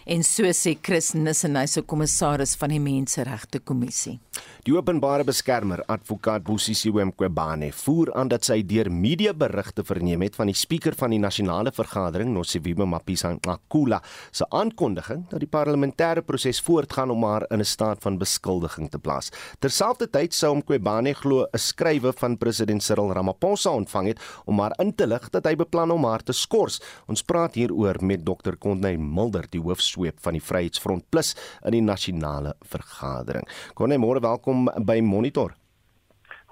En 0.08 0.22
so 0.22 0.46
sê 0.54 0.76
Chris 0.80 1.14
Nissen, 1.14 1.56
hy's 1.58 1.76
'n 1.76 1.84
kommissaris 1.84 2.54
van 2.54 2.70
die 2.70 2.78
Menseregte 2.78 3.58
Kommissie. 3.58 4.20
Die 4.66 4.74
openbare 4.74 5.24
beskermer, 5.24 5.82
advokaat 5.86 6.42
Bosisiwe 6.42 7.04
Mqobane, 7.04 7.72
voer 7.72 8.12
aan 8.14 8.28
dat 8.28 8.44
sy 8.44 8.62
deur 8.66 8.90
mediaberigte 8.90 9.84
verneem 9.86 10.22
het 10.22 10.36
van 10.36 10.46
die 10.46 10.54
spreker 10.54 10.94
van 10.94 11.10
die 11.10 11.18
nasionale 11.18 11.72
vergadering, 11.72 12.32
Nosiviwe 12.34 12.86
Mapisa 12.86 13.32
Nkula, 13.32 14.00
se 14.30 14.46
aankondiging 14.50 15.28
dat 15.30 15.40
die 15.40 15.48
parlementêre 15.48 16.22
proses 16.22 16.60
voortgaan 16.60 17.10
om 17.10 17.24
haar 17.24 17.46
in 17.50 17.60
'n 17.60 17.64
staat 17.64 18.02
van 18.02 18.18
beskuldiging 18.18 18.90
te 18.90 18.98
plaas. 18.98 19.30
Terselfdertyd 19.60 20.34
sou 20.34 20.54
Mqobane 20.56 21.14
glo 21.14 21.46
'n 21.52 21.58
skrywe 21.58 22.12
van 22.12 22.36
president 22.36 22.82
Cyril 22.82 23.12
Ramaphosa 23.12 23.70
ontvang 23.70 24.06
het 24.06 24.20
om 24.44 24.58
haar 24.58 24.74
in 24.78 24.94
te 24.94 25.06
lig 25.06 25.30
dat 25.30 25.44
hy 25.44 25.56
beplan 25.56 25.90
om 25.90 26.04
haar 26.04 26.22
te 26.22 26.32
skors. 26.32 26.80
Ons 27.06 27.22
praat 27.22 27.54
hieroor 27.54 27.96
met 28.04 28.24
Dr. 28.24 28.56
Kondney 28.58 28.96
Mulder, 28.96 29.46
die 29.50 29.60
hoof 29.60 29.80
sweep 29.96 30.20
van 30.24 30.36
die 30.36 30.44
Vryheidsfront 30.44 31.08
Plus 31.10 31.34
in 31.64 31.76
die 31.76 31.84
nasionale 31.84 32.56
vergadering. 32.68 33.46
Konne 33.78 33.98
môre 34.02 34.20
welkom 34.24 34.68
by 34.84 35.00
Monitor. 35.04 35.56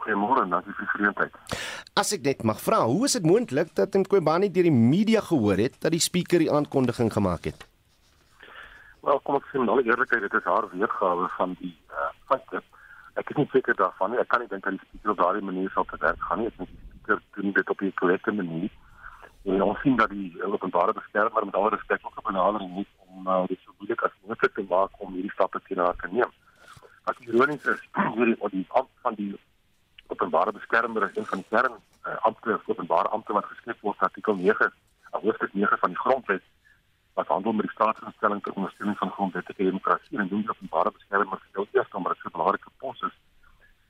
Goeiemôre, 0.04 0.44
dankie 0.50 0.72
vir 0.76 0.84
die 0.84 0.92
geleentheid. 0.92 1.60
As 1.96 2.12
ek 2.12 2.24
net 2.26 2.42
mag 2.44 2.58
vra, 2.60 2.82
hoe 2.88 3.06
is 3.08 3.16
dit 3.16 3.24
moontlik 3.24 3.72
dat 3.78 3.94
Mqobani 3.96 4.50
deur 4.52 4.68
die 4.68 4.74
media 4.74 5.22
gehoor 5.24 5.60
het 5.62 5.78
dat 5.80 5.94
die 5.94 6.02
spreker 6.02 6.44
die 6.44 6.50
aankondiging 6.52 7.12
gemaak 7.14 7.48
het? 7.48 7.64
Wel, 9.04 9.20
kom 9.24 9.38
ek 9.38 9.48
sê 9.48 9.60
met 9.60 9.72
alle 9.72 9.84
eerlikheid, 9.84 10.24
dit 10.26 10.36
is 10.36 10.48
haar 10.48 10.68
weergawe 10.72 11.28
van 11.38 11.56
die 11.60 11.72
uh, 11.92 12.10
feite. 12.28 12.60
Ek 13.20 13.30
is 13.32 13.38
nie 13.40 13.48
seker 13.52 13.76
daarvan 13.78 14.12
nie. 14.12 14.20
Ek 14.20 14.28
kan 14.32 14.42
nie 14.42 14.50
dink 14.50 14.64
dat 14.66 14.76
die 14.76 14.82
spreker 14.82 15.14
op 15.14 15.20
daardie 15.22 15.44
manier 15.44 15.72
sou 15.72 15.84
te 15.88 16.00
werk 16.04 16.28
gaan 16.28 16.42
nie. 16.42 16.50
Ek 16.50 16.60
dink 16.60 16.72
die 16.72 16.80
spreker 16.82 17.22
doen 17.38 17.56
dit 17.60 17.72
op 17.72 17.84
'n 17.84 17.96
korrekte 18.00 18.32
manier. 18.32 18.72
En 19.44 19.62
ons 19.62 19.80
sien 19.84 19.96
dat 19.96 20.08
die 20.08 20.32
openbare 20.44 20.92
beskermer 20.96 21.44
met 21.44 21.54
alle 21.54 21.74
respek 21.76 22.00
ook 22.04 22.16
op 22.16 22.24
'n 22.24 22.32
benadering 22.32 22.70
moet 22.76 22.88
om 23.14 23.28
uh, 23.28 23.42
dit 23.50 23.60
so 23.62 23.74
moeilik 23.78 24.02
as 24.06 24.14
moontlik 24.26 24.54
te 24.54 24.66
maak 24.68 25.02
om 25.04 25.14
hierdie 25.16 25.32
stappe 25.34 25.60
teen 25.66 25.82
haar 25.84 25.98
te 26.02 26.10
neem. 26.12 26.30
Wat 27.08 27.20
ironies 27.26 27.66
is, 27.74 27.82
wat 28.42 28.54
die 28.56 28.66
ampt 28.68 28.96
van 29.06 29.18
die 29.20 29.32
openbare 30.12 30.52
beskermer 30.52 31.08
is 31.08 31.16
een 31.16 31.30
van 31.30 31.42
die 31.42 31.50
kern 31.56 31.76
uh, 31.78 32.16
amptelike 32.28 32.72
openbare 32.72 33.08
ampte 33.16 33.36
wat 33.36 33.48
geskep 33.52 33.80
word 33.86 34.02
artikel 34.08 34.36
9, 34.40 34.72
hoofstuk 35.22 35.54
9 35.54 35.78
van 35.78 35.94
die 35.94 36.02
grondwet 36.02 36.42
wat 37.14 37.30
handel 37.30 37.52
met 37.52 37.68
die 37.68 37.74
staatsinstelling 37.76 38.42
ter 38.42 38.56
ondersteuning 38.58 38.98
van 38.98 39.12
grondwetlike 39.16 39.68
demokrasie 39.70 40.18
en 40.18 40.28
doen 40.28 40.42
die 40.42 40.50
openbare 40.50 40.92
beskermer 40.96 41.38
gestel 41.44 41.68
eers 41.72 41.94
omdat 41.98 42.12
dit 42.12 42.22
so 42.22 42.28
'n 42.28 42.36
belangrike 42.36 42.70
pos 42.82 43.02
is. 43.08 43.16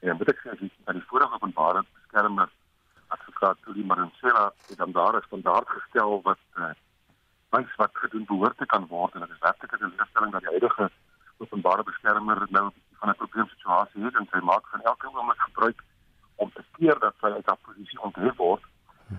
En 0.00 0.18
dit 0.18 0.28
ek 0.28 0.40
sê 0.42 0.52
is 0.52 0.70
dat 0.84 0.94
die 0.94 1.08
vorige 1.08 1.34
openbare 1.34 1.84
beskermer 1.92 2.48
advokaat 3.08 3.56
Tuli 3.64 3.84
Marinsela 3.84 4.52
het 4.68 4.78
dan 4.78 4.92
daar 4.92 5.16
'n 5.16 5.26
standaard 5.26 5.68
gestel 5.68 6.20
wat 6.22 6.42
uh, 6.56 6.70
wys 7.54 7.76
wat 7.76 8.02
gedoen 8.02 8.24
behoort 8.30 8.58
te 8.58 8.66
kan 8.66 8.86
word 8.90 9.14
en 9.14 9.20
dit 9.24 9.34
is 9.36 9.44
werklik 9.46 9.72
'n 9.72 9.92
leerstelling 9.96 10.32
dat 10.32 10.44
die 10.44 10.54
huidige 10.54 10.90
openbare 11.42 11.82
beskermer 11.90 12.46
nou 12.56 12.66
van 12.98 13.08
'n 13.08 13.20
probleemsituasie 13.22 14.04
het 14.04 14.14
en 14.20 14.28
sy 14.30 14.40
maak 14.50 14.64
van 14.72 14.80
elke 14.90 15.06
oomblik 15.06 15.40
gebruik 15.48 15.78
om 16.36 16.50
te 16.54 16.64
keer 16.76 16.98
dat 16.98 17.14
sy 17.20 17.26
uit 17.26 17.46
haar 17.46 17.62
posisie 17.66 18.00
onthef 18.00 18.36
word. 18.36 18.64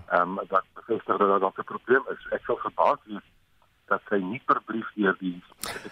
Ehm 0.08 0.38
um, 0.38 0.46
dat 0.48 0.64
bevestig 0.74 1.16
dat 1.16 1.40
daar 1.40 1.52
'n 1.56 1.70
probleem 1.72 2.04
is. 2.14 2.26
Ek 2.36 2.44
sal 2.44 2.56
verbaas 2.56 3.00
wees 3.04 3.26
dat 3.90 4.02
sy 4.10 4.18
nie 4.22 4.40
per 4.46 4.60
brief 4.66 4.88
deur 4.96 5.16
die 5.20 5.36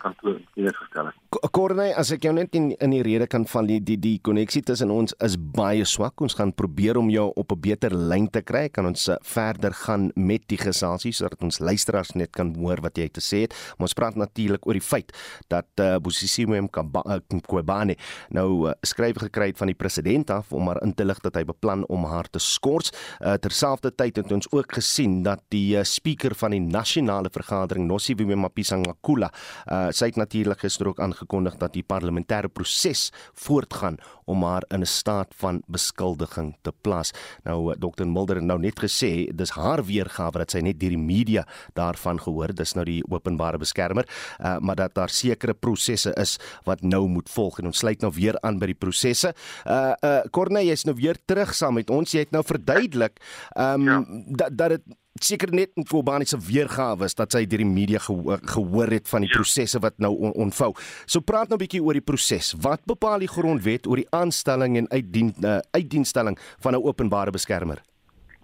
kantoor 0.02 0.40
kennis 0.54 0.76
gestel 0.78 1.10
het. 1.10 1.40
Korney, 1.54 1.92
as 1.94 2.10
ek 2.14 2.24
jou 2.26 2.32
net 2.34 2.54
in 2.58 2.72
in 2.82 2.92
die 2.94 3.02
rede 3.04 3.26
kan 3.30 3.44
van 3.50 3.66
die 3.68 3.80
die 3.82 3.96
die 4.00 4.18
koneksie 4.22 4.62
tussen 4.66 4.90
ons 4.90 5.14
is 5.24 5.36
baie 5.38 5.84
swak. 5.86 6.20
Ons 6.24 6.36
gaan 6.38 6.52
probeer 6.54 6.98
om 6.98 7.10
jou 7.10 7.30
op 7.36 7.52
'n 7.52 7.60
beter 7.60 7.94
lyn 7.94 8.28
te 8.30 8.42
kry. 8.42 8.68
Kan 8.68 8.86
ons 8.86 9.08
uh, 9.08 9.16
verder 9.22 9.72
gaan 9.72 10.10
met 10.14 10.42
die 10.48 10.58
geselsie 10.58 11.12
sodat 11.12 11.42
ons 11.42 11.58
luisteraars 11.58 12.14
net 12.14 12.30
kan 12.32 12.54
hoor 12.56 12.80
wat 12.82 12.98
jy 12.98 13.08
te 13.08 13.20
sê 13.20 13.46
het. 13.46 13.54
Maar 13.78 13.86
ons 13.88 13.94
praat 13.94 14.16
natuurlik 14.16 14.66
oor 14.66 14.74
die 14.74 14.80
feit 14.80 15.12
dat 15.48 15.66
uh, 15.80 15.96
Bosisiwe 15.98 16.60
Mqobane 16.60 17.96
nou 18.30 18.68
uh, 18.68 18.72
skryf 18.82 19.16
gekry 19.18 19.46
het 19.46 19.58
van 19.58 19.68
die 19.68 19.78
president 19.78 20.30
af 20.30 20.52
om 20.52 20.66
haar 20.66 20.82
in 20.82 20.94
te 20.94 21.04
lig 21.04 21.20
dat 21.20 21.36
hy 21.36 21.44
beplan 21.44 21.86
om 21.86 22.04
haar 22.04 22.28
te 22.30 22.38
skors. 22.38 22.90
Uh, 23.20 23.34
Terselfdertyd 23.34 24.16
het 24.16 24.32
ons 24.32 24.50
ook 24.50 24.72
gesien 24.72 25.22
dat 25.22 25.42
die 25.48 25.76
uh, 25.76 25.82
speaker 25.82 26.34
van 26.34 26.50
die 26.50 26.60
nasionale 26.60 27.30
vergadering 27.30 27.83
Nosiviwe 27.86 28.36
Mapisa-Nqakula, 28.36 29.30
uh, 29.30 29.88
sy 29.94 30.10
het 30.12 30.20
natuurlik 30.20 30.64
gister 30.64 30.90
ook 30.90 31.02
aangekondig 31.04 31.58
dat 31.60 31.74
die 31.76 31.84
parlementêre 31.86 32.50
proses 32.52 33.10
voortgaan 33.46 33.98
om 34.24 34.42
haar 34.42 34.64
in 34.68 34.80
'n 34.80 34.86
staat 34.86 35.34
van 35.36 35.62
beskuldiging 35.66 36.56
te 36.62 36.72
plaas. 36.80 37.12
Nou 37.44 37.72
uh, 37.72 37.76
Dr 37.78 38.06
Mulder 38.06 38.36
het 38.36 38.44
nou 38.44 38.58
net 38.58 38.80
gesê 38.80 39.28
dis 39.34 39.50
haar 39.50 39.84
weergawe 39.84 40.38
dat 40.38 40.50
sy 40.50 40.60
net 40.60 40.80
deur 40.80 40.90
die 40.90 40.98
media 40.98 41.46
daarvan 41.74 42.20
gehoor, 42.20 42.54
dis 42.54 42.74
nou 42.74 42.84
die 42.84 43.02
openbare 43.08 43.58
beskermer, 43.58 44.04
uh, 44.40 44.58
maar 44.58 44.76
dat 44.76 44.94
daar 44.94 45.08
sekere 45.08 45.54
prosesse 45.54 46.12
is 46.16 46.38
wat 46.64 46.82
nou 46.82 47.08
moet 47.08 47.28
volg 47.28 47.58
en 47.58 47.66
ons 47.66 47.78
sluit 47.78 48.00
nou 48.00 48.12
weer 48.12 48.38
aan 48.40 48.58
by 48.58 48.66
die 48.66 48.78
prosesse. 48.78 49.34
Uh 49.66 49.94
uh 50.02 50.22
Corne, 50.30 50.64
jy's 50.64 50.84
nou 50.84 50.94
weer 50.96 51.16
terug 51.26 51.54
saam 51.54 51.74
met 51.74 51.90
ons. 51.90 52.12
Jy 52.12 52.24
het 52.24 52.30
nou 52.30 52.42
verduidelik 52.44 53.20
ehm 53.56 53.80
um, 53.80 53.86
ja. 53.86 54.04
dat 54.36 54.58
dat 54.58 54.68
dit 54.68 54.82
seker 55.22 55.52
net 55.54 55.70
Kobani 55.88 56.26
se 56.26 56.38
weergawe 56.42 57.06
is 57.06 57.14
dat 57.14 57.34
sy 57.34 57.44
deur 57.46 57.62
die 57.62 57.68
media 57.68 58.00
gehoor, 58.02 58.40
gehoor 58.50 58.90
het 58.90 59.06
van 59.10 59.22
die 59.22 59.30
ja. 59.30 59.38
prosesse 59.38 59.78
wat 59.82 60.00
nou 60.02 60.10
on, 60.16 60.32
onvou. 60.46 60.72
So 61.06 61.22
praat 61.22 61.48
nou 61.48 61.58
'n 61.58 61.62
bietjie 61.62 61.82
oor 61.82 61.94
die 61.94 62.02
proses. 62.02 62.54
Wat 62.58 62.82
bepaal 62.84 63.22
die 63.22 63.30
grondwet 63.30 63.86
oor 63.86 64.02
die 64.02 64.10
aanstelling 64.20 64.76
en 64.80 64.88
uitdien 64.90 65.34
uh, 65.40 65.58
uitdienstelling 65.70 66.38
van 66.64 66.72
'n 66.72 66.84
openbare 66.90 67.30
beskermer? 67.30 67.82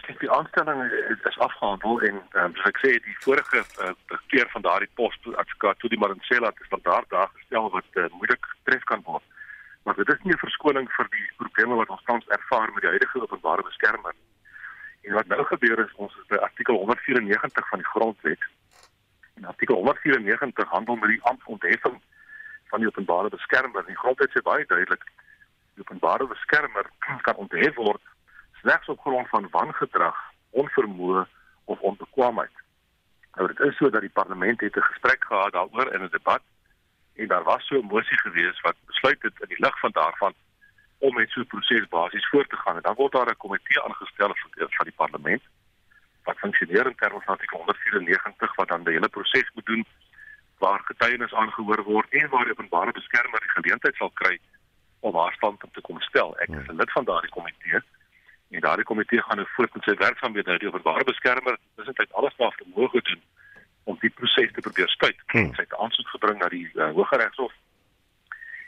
Kyk, 0.06 0.20
die 0.20 0.30
aanstelling 0.30 0.82
is, 1.12 1.20
is 1.30 1.38
afgehandel 1.38 2.00
en 2.08 2.16
um, 2.42 2.54
soos 2.54 2.70
ek 2.72 2.80
sê, 2.84 2.90
die 3.04 3.16
vorige 3.24 3.58
uh, 3.58 3.92
keer 4.32 4.48
van 4.54 4.62
daardie 4.62 4.90
pos 4.94 5.14
advokaat 5.42 5.78
toe 5.78 5.90
die 5.90 5.98
Marincela 5.98 6.50
het 6.50 6.64
standaard 6.66 7.08
daar 7.10 7.30
gestel 7.34 7.70
wat 7.70 7.88
uh, 7.94 8.08
moeilik 8.18 8.46
tref 8.64 8.84
kan 8.90 9.02
word. 9.04 9.26
Maar 9.84 9.94
dit 9.94 10.08
is 10.08 10.22
nie 10.22 10.32
'n 10.32 10.44
verskoning 10.46 10.88
vir 10.96 11.06
die 11.10 11.28
probleme 11.36 11.74
wat 11.74 11.88
ons 11.88 12.04
tans 12.04 12.26
ervaar 12.26 12.72
met 12.72 12.82
die 12.82 12.92
huidige 12.94 13.22
openbare 13.22 13.62
beskermer. 13.62 14.14
En 15.02 15.12
wat 15.12 15.26
nou 15.26 15.44
gebeur 15.44 15.78
is 15.78 15.94
ons 15.94 16.16
is 16.20 16.26
by 16.28 16.36
artikel 16.36 16.76
194 16.76 17.68
van 17.68 17.78
die 17.78 17.90
grondwet. 17.92 18.42
En 19.36 19.44
artikel 19.44 19.74
194 19.74 20.68
handel 20.68 20.96
met 20.96 21.08
die 21.08 21.22
amptontheffing 21.22 22.00
van 22.70 22.78
die 22.80 22.88
openbare 22.88 23.28
beskermer. 23.28 23.86
Die 23.86 23.96
grondwet 24.02 24.30
sê 24.30 24.42
baie 24.42 24.66
duidelik 24.66 25.04
die 25.80 25.88
openbare 25.88 26.26
beskermer 26.26 26.90
kan 27.26 27.36
onthef 27.36 27.74
word 27.74 28.02
slegs 28.60 28.88
op 28.92 29.00
grond 29.00 29.28
van 29.28 29.48
wangedrag, 29.50 30.16
onvermoë 30.50 31.24
of 31.64 31.80
onbekwaamheid. 31.80 32.56
Nou 33.38 33.46
dit 33.48 33.60
is 33.60 33.76
so 33.76 33.90
dat 33.90 34.04
die 34.04 34.16
parlement 34.20 34.60
het 34.60 34.76
'n 34.76 34.90
gesprek 34.92 35.24
gehad 35.24 35.52
daaroor 35.52 35.92
in 35.94 36.02
'n 36.02 36.10
debat 36.10 36.42
en 37.14 37.28
daar 37.28 37.42
was 37.42 37.66
so 37.66 37.78
'n 37.78 37.92
mosie 37.92 38.20
gewees 38.20 38.60
wat 38.60 38.76
besluit 38.86 39.22
het 39.22 39.40
in 39.40 39.48
die 39.48 39.64
lig 39.64 39.78
van 39.80 39.90
daarvan 39.92 40.34
om 40.98 41.14
met 41.14 41.30
so 41.30 41.40
'n 41.40 41.46
proses 41.46 41.88
basies 41.88 42.28
voort 42.28 42.48
te 42.48 42.56
gaan 42.56 42.76
en 42.76 42.82
dan 42.82 42.94
word 42.94 43.12
daar 43.12 43.30
'n 43.30 43.36
komitee 43.36 43.82
aangestel 43.82 44.32
van 44.76 44.86
die 44.86 45.00
parlement 45.02 45.42
wat 46.24 46.38
funksioneer 46.38 46.86
in 46.86 46.94
terme 46.94 47.20
van 47.20 47.34
artikel 47.34 47.56
194 47.56 48.54
wat 48.54 48.68
dan 48.68 48.84
die 48.84 48.92
hele 48.92 49.08
proses 49.08 49.50
moet 49.54 49.66
doen 49.66 49.86
waar 50.58 50.80
getuienis 50.84 51.34
aangehoor 51.34 51.82
word 51.82 52.08
en 52.10 52.28
waar 52.28 52.44
die 52.44 52.52
openbare 52.52 52.92
beskermer 52.92 53.40
die 53.40 53.56
geleentheid 53.56 53.96
sal 53.96 54.10
kry 54.10 54.40
om 55.00 55.16
haar 55.16 55.32
standpunt 55.32 55.74
te 55.74 55.80
kom 55.80 56.00
stel. 56.00 56.36
Ek 56.38 56.48
is 56.48 56.68
'n 56.68 56.76
lid 56.76 56.92
van 56.92 57.04
daardie 57.04 57.30
komitee 57.30 57.80
en 58.50 58.60
daardie 58.60 58.84
komitee 58.84 59.22
gaan 59.22 59.36
nou 59.36 59.48
voort 59.54 59.74
met 59.74 59.82
sy 59.82 59.94
werksaamhede 59.94 60.50
uit 60.50 60.60
die 60.60 60.68
openbare 60.68 61.04
beskermer 61.04 61.58
tussen 61.76 61.94
tyd 61.94 62.12
alles 62.12 62.36
wat 62.36 62.54
vermoë 62.54 63.02
doen 63.02 63.22
om 63.84 63.96
die 64.00 64.10
proses 64.10 64.52
te 64.52 64.60
probeer 64.60 64.88
stuit. 64.88 65.16
Hmm. 65.26 65.54
Sy 65.54 65.62
het 65.62 65.76
aansoek 65.76 66.08
gebring 66.08 66.38
na 66.38 66.48
die 66.48 66.66
uh, 66.74 66.90
Hooggeregshof 66.92 67.52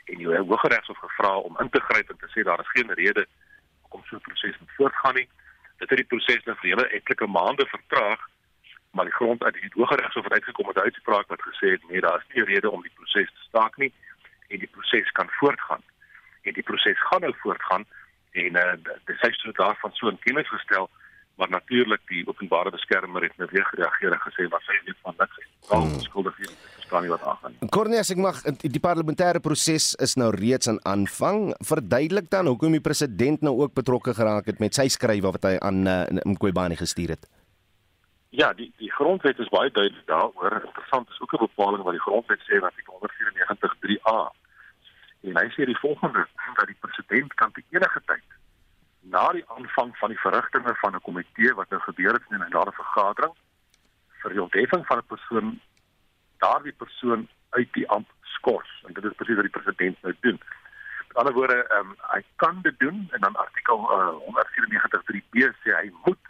en 0.05 0.17
die 0.17 0.27
Hooggeregshof 0.27 0.97
gevra 0.97 1.37
om 1.37 1.59
in 1.59 1.69
te 1.69 1.79
gryp 1.79 2.09
en 2.09 2.17
te 2.17 2.31
sê 2.33 2.43
daar 2.43 2.59
is 2.59 2.73
geen 2.75 2.91
rede 2.93 3.25
om 3.89 4.01
so 4.05 4.15
'n 4.15 4.25
proses 4.27 4.57
te 4.57 4.73
voortgaan 4.77 5.15
nie. 5.15 5.29
Dit 5.77 5.89
het 5.89 5.97
die 5.97 6.11
proses 6.13 6.43
nou 6.43 6.55
vir 6.57 6.69
hele 6.69 6.87
etlike 6.87 7.27
maande 7.27 7.65
vertraag, 7.65 8.19
maar 8.91 9.05
die 9.05 9.19
grond 9.19 9.43
uit 9.43 9.53
die 9.53 9.71
Hooggeregshof 9.73 10.23
het 10.23 10.33
uitgekom 10.33 10.65
met 10.67 10.75
'n 10.75 10.87
uitspraak 10.89 11.27
wat 11.27 11.41
gesê 11.41 11.67
het 11.75 11.89
nee, 11.89 12.01
daar 12.01 12.19
is 12.19 12.35
nie 12.35 12.43
rede 12.43 12.69
om 12.71 12.81
die 12.81 12.95
proses 12.95 13.29
te 13.31 13.43
staak 13.49 13.77
nie 13.77 13.93
en 14.47 14.59
die 14.59 14.73
proses 14.75 15.11
kan 15.11 15.29
voortgaan. 15.29 15.83
En 16.43 16.53
die 16.53 16.63
proses 16.63 17.07
gaan 17.09 17.21
nou 17.21 17.33
voortgaan 17.41 17.85
en 18.31 18.55
uh, 18.57 18.73
dit 19.05 19.17
sê 19.21 19.31
so 19.37 19.51
daarvan 19.51 19.91
so 19.93 20.09
in 20.09 20.19
kennis 20.25 20.49
gestel 20.49 20.89
maar 21.35 21.49
natuurlik 21.49 22.01
die 22.07 22.27
openbare 22.27 22.71
beskermer 22.71 23.23
het 23.25 23.37
nou 23.37 23.47
weer 23.51 23.65
gereageer 23.65 24.13
en 24.13 24.21
gesê 24.21 24.45
wat 24.53 24.65
sy 24.67 24.77
weet 24.85 24.99
van 25.01 25.15
niks. 25.17 25.39
Hmm. 25.69 25.99
skuldig 26.03 26.35
hier 26.37 26.51
verstaan 26.75 27.05
nie 27.05 27.11
wat 27.13 27.23
aangaan 27.25 27.55
nie. 27.55 27.69
Cornelis, 27.73 28.11
ek 28.13 28.21
mag 28.21 28.41
die 28.61 28.81
parlementêre 28.83 29.41
proses 29.41 29.93
is 30.05 30.17
nou 30.19 30.29
reeds 30.35 30.69
aan 30.69 30.81
aanvang. 30.89 31.53
Verduidelik 31.65 32.29
dan 32.33 32.49
hoekom 32.51 32.77
die 32.77 32.83
president 32.83 33.41
nou 33.41 33.55
ook 33.63 33.73
betrokke 33.73 34.13
geraak 34.13 34.51
het 34.51 34.61
met 34.61 34.77
sy 34.77 34.85
skrywe 34.93 35.33
wat 35.33 35.49
hy 35.49 35.55
aan 35.61 35.87
uh, 35.87 36.03
Mqobani 36.35 36.77
gestuur 36.77 37.15
het. 37.15 37.25
Ja, 38.33 38.53
die 38.57 38.69
die 38.81 38.91
grondwet 38.93 39.39
is 39.41 39.49
baie 39.53 39.71
duidelik 39.73 40.05
daaroor. 40.09 40.61
Interessant 40.67 41.09
is 41.09 41.21
ook 41.21 41.33
'n 41.33 41.45
bepaling 41.47 41.83
wat 41.83 41.97
die 41.97 42.05
grondwet 42.05 42.41
sê 42.45 42.61
in 42.61 42.69
artikel 42.69 42.93
194.3a. 43.01 44.19
En 45.23 45.37
hy 45.39 45.49
sê 45.55 45.65
die 45.65 45.79
volgende 45.79 46.27
dat 46.55 46.67
die 46.67 46.79
president 46.79 47.33
kan 47.33 47.51
te 47.51 47.63
enige 47.69 48.01
tyd 48.05 48.39
na 49.03 49.31
die 49.35 49.43
aanvang 49.55 49.97
van 49.97 50.09
die 50.09 50.19
verrigtinge 50.19 50.75
van 50.81 50.95
'n 50.95 51.01
komitee 51.01 51.53
wat 51.53 51.69
nou 51.69 51.81
gebeur 51.81 52.13
het 52.13 52.23
in 52.29 52.43
'n 52.43 52.49
daar 52.49 52.67
'n 52.67 52.81
vergadering 52.81 53.35
vir 54.21 54.31
die 54.31 54.41
ontheffing 54.41 54.85
van 54.85 54.97
'n 54.97 55.11
persoon 55.13 55.59
daardie 56.37 56.75
persoon 56.83 57.27
uit 57.49 57.73
die 57.73 57.87
amp 57.89 58.09
skors 58.21 58.83
en 58.87 58.93
dit 58.93 59.03
is 59.03 59.15
presies 59.15 59.35
wat 59.35 59.47
die 59.49 59.57
president 59.59 60.01
nou 60.01 60.15
doen. 60.19 60.39
Met 61.07 61.17
ander 61.17 61.33
woorde, 61.33 61.57
ehm 61.63 61.89
um, 61.89 61.95
hy 62.13 62.21
kan 62.35 62.61
dit 62.61 62.79
doen 62.79 63.07
en 63.11 63.21
dan 63.21 63.35
artikel 63.35 63.79
uh, 63.95 64.13
194.3b 64.27 65.35
sê 65.63 65.75
hy 65.79 65.91
moet 66.05 66.25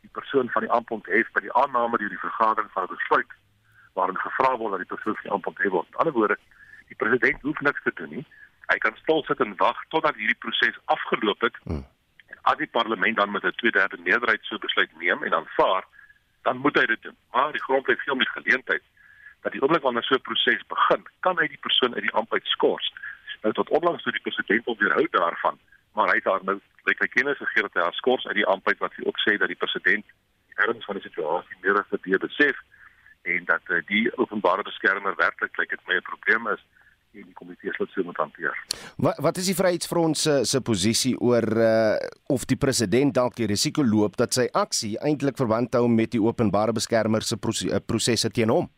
die 0.00 0.10
persoon 0.12 0.50
van 0.50 0.62
die 0.62 0.70
amp 0.70 0.90
onthef 0.90 1.32
by 1.32 1.40
die 1.40 1.52
aanname 1.52 1.98
deur 1.98 2.14
die 2.14 2.26
vergadering 2.28 2.70
van 2.72 2.86
besluit 2.86 3.32
waarin 3.92 4.18
gevra 4.18 4.56
word 4.56 4.70
dat 4.70 4.82
die 4.86 4.94
persoon 4.94 5.14
van 5.14 5.22
die 5.22 5.34
amp 5.36 5.46
onthef 5.46 5.70
word. 5.70 5.90
Met 5.90 5.98
ander 5.98 6.16
woorde, 6.18 6.38
die 6.88 6.96
president 6.96 7.40
hoef 7.42 7.60
niks 7.60 7.82
te 7.82 7.92
doen 7.94 8.10
nie. 8.10 8.26
Hy 8.66 8.78
kan 8.78 8.96
stil 8.96 9.22
sit 9.24 9.40
en 9.40 9.56
wag 9.56 9.80
totdat 9.88 10.16
hierdie 10.16 10.40
proses 10.40 10.78
afgeloop 10.84 11.40
het. 11.40 11.56
Hmm 11.64 11.84
as 12.44 12.56
die 12.60 12.68
parlement 12.76 13.16
dan 13.16 13.30
met 13.30 13.44
'n 13.44 13.56
tweederde 13.60 13.98
meerderheid 13.98 14.44
so 14.44 14.58
besluit 14.58 14.90
neem 14.98 15.22
en 15.22 15.34
aanvaar, 15.34 15.84
dan 16.42 16.56
moet 16.56 16.74
hy 16.78 16.86
dit 16.86 17.02
doen. 17.02 17.16
Maar 17.30 17.52
die 17.52 17.62
grondwet 17.62 18.00
gee 18.00 18.10
hom 18.12 18.18
die 18.18 18.36
geleentheid 18.36 18.82
dat 19.40 19.52
die 19.52 19.62
oomblik 19.62 19.82
wanneer 19.82 20.02
so 20.02 20.14
'n 20.14 20.28
proses 20.28 20.66
begin, 20.66 21.02
kan 21.20 21.38
hy 21.38 21.46
die 21.48 21.64
persoon 21.66 21.94
uit 21.94 22.02
die 22.02 22.12
amp 22.12 22.32
uitskors. 22.32 22.92
Nou 23.42 23.54
tot 23.54 23.68
onlangs 23.68 24.02
toe 24.02 24.12
die 24.12 24.20
president 24.20 24.66
op 24.66 24.78
weerhou 24.78 25.06
daarvan, 25.10 25.58
maar 25.92 26.08
hy 26.08 26.14
het 26.14 26.24
daar 26.24 26.44
nou 26.44 26.60
lyk 26.84 26.98
hy 26.98 27.06
kennis 27.06 27.36
gegee 27.36 27.62
dat 27.62 27.74
hy 27.74 27.80
haar 27.80 27.94
skors 27.94 28.26
uit 28.26 28.34
die 28.34 28.46
amp 28.46 28.68
uit 28.68 28.78
wat 28.78 28.94
hy 28.96 29.04
ook 29.04 29.18
sê 29.18 29.36
dat 29.36 29.48
die 29.48 29.62
president 29.64 30.04
erns 30.54 30.84
van 30.84 30.94
die 30.94 31.04
situasie 31.04 31.56
meer 31.60 31.78
as 31.78 31.88
dit 31.90 32.18
besef 32.18 32.56
en 33.24 33.44
dat 33.48 33.72
uh, 33.72 33.80
die 33.88 34.06
openbare 34.20 34.62
beskermer 34.62 35.16
werklik 35.16 35.56
lyk 35.58 35.70
dit 35.70 35.86
my 35.88 35.96
'n 35.96 36.08
probleem 36.08 36.48
is 36.52 36.62
en 37.14 37.26
die 37.28 37.36
komitee 37.38 37.72
sal 37.76 37.86
so 37.92 38.02
moet 38.02 38.18
hanteer. 38.18 38.54
Wat 38.96 39.18
wat 39.22 39.36
is 39.40 39.50
die 39.50 39.56
Vryheidsfront 39.58 40.18
se 40.18 40.44
se 40.44 40.60
posisie 40.60 41.14
oor 41.20 41.46
uh, 41.56 41.96
of 42.34 42.44
die 42.50 42.56
president 42.56 43.14
dalk 43.14 43.36
die 43.38 43.46
risiko 43.50 43.84
loop 43.84 44.16
dat 44.16 44.34
sy 44.34 44.48
aksie 44.52 44.96
eintlik 44.98 45.36
verband 45.36 45.74
hou 45.74 45.86
met 45.88 46.10
die 46.10 46.22
openbare 46.22 46.72
beskermer 46.72 47.22
se 47.22 47.36
uh, 47.36 47.78
prosesse 47.86 48.30
teen 48.30 48.50
hom? 48.50 48.68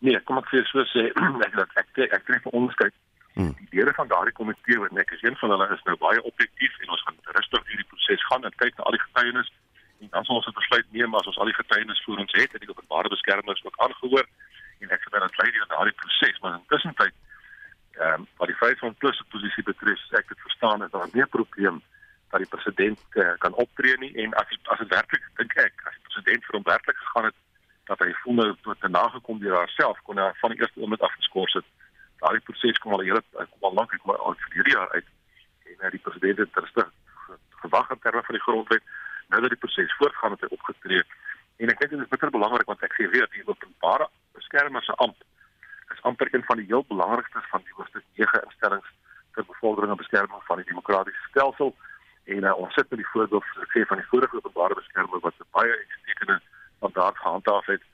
Nee, 0.00 0.20
kom 0.24 0.38
ek 0.38 0.50
vir 0.50 0.66
so 0.72 0.84
sê 0.92 1.06
ek 1.46 1.54
dat 1.54 1.70
ek 1.76 1.88
ek, 1.96 2.12
ek 2.12 2.26
tref 2.26 2.46
'n 2.46 2.56
onderskeid. 2.62 2.94
Hmm. 3.38 3.54
Die 3.70 3.78
lede 3.78 3.92
van 3.94 4.08
daardie 4.08 4.34
komitee 4.34 4.78
wat 4.78 4.90
net 4.90 5.10
is 5.14 5.22
een 5.22 5.36
van 5.38 5.50
hulle 5.54 5.68
is 5.74 5.84
nou 5.86 5.96
baie 5.96 6.22
objektief 6.22 6.78
en 6.82 6.90
ons 6.90 7.02
gaan 7.06 7.18
rustig 7.36 7.66
hierdie 7.68 7.90
proses 7.92 8.24
gaan 8.26 8.44
en 8.44 8.56
kyk 8.62 8.76
na 8.76 8.84
al 8.84 8.96
die 8.96 9.06
getuienis 9.06 9.52
en 10.00 10.24
sal 10.24 10.36
ons 10.36 10.46
'n 10.46 10.60
besluit 10.60 10.86
neem 10.92 11.14
as 11.14 11.26
ons 11.26 11.38
al 11.38 11.50
die 11.50 11.60
getuienis 11.60 12.02
voor 12.04 12.18
ons 12.18 12.32
het 12.32 12.54
en 12.54 12.60
die 12.64 12.70
openbare 12.70 13.08
beskermers 13.08 13.64
ook 13.64 13.78
aangehoor 13.84 14.26
en 14.80 14.90
ek 14.90 15.02
sê 15.02 15.18
dat 15.18 15.38
lei 15.38 15.50
die 15.50 15.66
daardie 15.68 15.98
proses 16.02 16.40
maar 16.40 16.58
intussen 16.58 16.94
tyd 16.94 17.14
ehm 18.00 18.20
um, 18.20 18.26
wat 18.38 18.48
die 18.48 18.60
feit 18.62 18.78
van 18.78 18.94
plus 18.94 19.22
posisie 19.28 19.62
betref 19.62 20.00
ek 20.20 20.28
het 20.28 20.40
verstaan 20.40 20.78
dat 20.78 20.92
daar 20.92 21.10
nie 21.12 21.22
'n 21.22 21.34
probleem 21.36 21.82
dat 22.30 22.40
die 22.40 22.48
president 22.48 22.98
uh, 23.10 23.32
kan 23.38 23.54
optree 23.54 23.98
nie. 23.98 24.14
En 24.14 24.34
as 24.34 24.58
as 24.62 24.78
dit 24.78 24.88
werklik 24.88 25.24
dink 25.36 25.54
ek 25.58 25.82
as 25.84 25.94
die 25.96 26.06
president 26.08 26.44
vir 26.46 26.56
hom 26.58 26.66
werklik 26.68 26.98
gegaan 27.02 27.28
het 27.30 27.38
dat 27.90 28.02
hy 28.04 28.10
voel 28.22 28.36
nou 28.38 28.48
tot 28.62 28.80
te 28.80 28.88
nagekom 28.88 29.40
deur 29.42 29.56
haarself 29.58 29.98
kon 30.06 30.18
hy 30.22 30.28
van 30.42 30.54
die 30.54 30.60
eerste 30.60 30.80
oomblik 30.80 31.02
af 31.06 31.16
geskort 31.18 31.56
het. 31.58 31.66
Daardie 32.22 32.44
proses 32.46 32.78
kom 32.78 32.94
al 32.94 33.06
hele 33.06 33.22
kom 33.34 33.68
al 33.70 33.76
lank 33.80 33.94
ek 33.98 34.06
maar 34.06 34.22
al 34.22 34.38
vir 34.44 34.58
hierdie 34.58 34.76
jaar 34.76 34.92
uit. 34.94 35.08
En 35.72 35.76
uh, 35.80 35.90
die 35.96 36.04
president 36.06 36.44
het 36.44 36.62
rustig 36.62 36.92
gewag 37.64 37.90
in 37.90 38.02
terme 38.04 38.22
van 38.28 38.38
die 38.38 38.46
grondwet 38.46 38.94
nou 39.30 39.40
dat 39.42 39.52
die 39.54 39.62
proses 39.64 39.96
voortgaan 39.98 40.36
het 40.36 40.46
hy 40.46 40.50
opgetree 40.56 41.02
en 41.62 41.72
ek 41.72 41.82
dink 41.82 41.92
dit 41.94 42.00
is 42.04 42.12
baie 42.12 42.32
belangrik 42.36 42.70
want 42.70 42.82
ek 42.86 42.96
sê 42.98 43.08
weer 43.14 43.28
die 43.34 43.44
openbare 43.46 44.08
beskermer 44.38 44.84
se 44.86 44.96
amp 45.04 45.18
is 45.94 46.02
amper 46.10 46.30
een 46.34 46.46
van 46.48 46.60
die 46.60 46.68
heel 46.70 46.84
belangrikstes 46.88 47.46
van 47.52 47.64
die 47.66 47.76
hoogste 47.76 48.02
9 48.18 48.42
instellings 48.48 48.90
ter 49.34 49.46
bevordering 49.52 49.92
en 49.94 50.02
beskerming 50.02 50.42
van 50.48 50.62
die 50.62 50.68
demokratiese 50.72 51.28
stelsel 51.28 51.74
en 52.34 52.46
uh, 52.46 52.56
ons 52.62 52.74
sit 52.78 52.90
met 52.90 53.02
die 53.02 53.10
voorbeeld 53.12 53.46
sê 53.74 53.84
van 53.92 54.02
die 54.02 54.08
vorige 54.12 54.40
openbare 54.40 54.78
beskermer 54.78 55.22
wat 55.26 55.46
baie 55.58 55.76
uitstekende 55.76 56.40
mandaat 56.84 57.22
gehandhaaf 57.22 57.70
het 57.74 57.86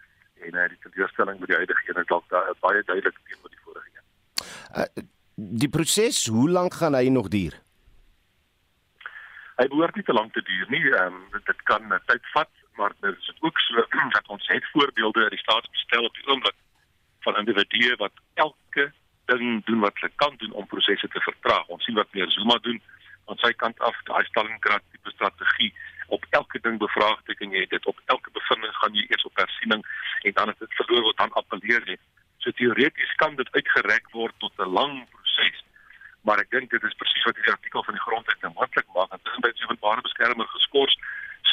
en 0.47 0.55
uh, 0.55 0.69
die 0.73 0.81
teleurstelling 0.87 1.41
met 1.41 1.53
die 1.53 1.61
huidige 1.61 1.91
een 1.91 2.03
is 2.03 2.11
dalk 2.13 2.33
baie 2.65 2.83
duidelik 2.85 3.21
teenoor 3.29 3.53
die 3.53 3.63
vorige 3.65 3.89
een. 3.93 4.05
Uh, 4.81 5.07
die 5.37 5.69
proses, 5.69 6.27
hoe 6.27 6.51
lank 6.51 6.75
gaan 6.81 6.95
hy 6.97 7.09
nog 7.09 7.29
duur? 7.29 7.61
Hy 9.57 9.67
behoort 9.73 9.97
nie 9.97 10.05
te 10.05 10.13
lank 10.13 10.35
te 10.37 10.43
duur 10.45 10.69
nie. 10.69 10.83
Ehm 10.93 11.15
um, 11.17 11.43
dit 11.49 11.63
kan 11.71 11.93
uh, 11.93 11.99
tyd 12.11 12.25
vat, 12.35 12.51
maar 12.77 12.93
dit 13.01 13.17
is 13.17 13.33
ook 13.41 13.59
so 13.65 13.85
dat 14.17 14.29
ons 14.35 14.49
het 14.53 14.71
voorbeelde 14.73 15.23
uit 15.23 15.35
die 15.37 15.45
staatsbestel 15.45 16.05
op 16.05 16.15
die 16.15 16.27
oomblik 16.29 16.59
van 17.25 17.39
individue 17.41 17.97
wat 18.03 18.13
elke 18.35 18.93
ding 19.33 19.65
doen 19.65 19.81
wat 19.81 19.97
hulle 20.01 20.13
kan 20.23 20.37
doen 20.43 20.53
om 20.53 20.67
prosesse 20.67 21.09
te 21.09 21.21
vertraag. 21.21 21.67
Ons 21.67 21.85
sien 21.85 21.97
wat 21.99 22.13
meer 22.15 22.31
Zuma 22.31 22.59
doen 22.63 22.81
aan 23.27 23.41
sy 23.43 23.53
kant 23.63 23.81
af, 23.89 23.97
daai 24.07 24.25
Stalingrad 24.29 24.85
tipe 24.93 25.11
strategie 25.11 25.73
op 26.15 26.27
elke 26.39 26.61
ding 26.63 26.79
bevraagteken 26.79 27.51
jy 27.51 27.65
dit 27.73 27.87
op 27.91 28.01
elke 28.15 28.31
bevinding 28.37 28.75
gaan 28.79 28.95
jy 28.95 29.07
eers 29.09 29.27
op 29.27 29.41
hersiening 29.41 29.83
en 30.23 30.37
dan 30.37 30.53
as 30.53 30.61
dit 30.61 30.77
verloor 30.79 31.09
word 31.09 31.23
dan 31.23 31.35
appeleer 31.41 31.89
jy. 31.91 31.97
So 32.45 32.55
teoreties 32.61 33.15
kan 33.23 33.35
dit 33.41 33.51
uitgereik 33.57 34.13
word 34.13 34.37
tot 34.45 34.53
'n 34.59 34.71
lang 34.79 35.01
proses. 35.11 35.65
Maar 36.27 36.43
ek 36.43 36.51
dink 36.55 36.71
dit 36.71 36.83
is 36.89 36.97
presies 37.01 37.27
wat 37.29 37.39
die 37.39 37.53
artikel 37.53 37.85
van 37.87 37.95
die 37.95 38.07
grondwet 38.07 38.41
nou 38.43 38.53
moontlik 38.55 38.89
maak 38.95 39.11
dat 39.15 39.23
dit 39.25 39.43
by 39.45 39.53
die 39.53 39.69
openbare 39.69 40.07
beskermer 40.09 40.49
geskort 40.55 40.97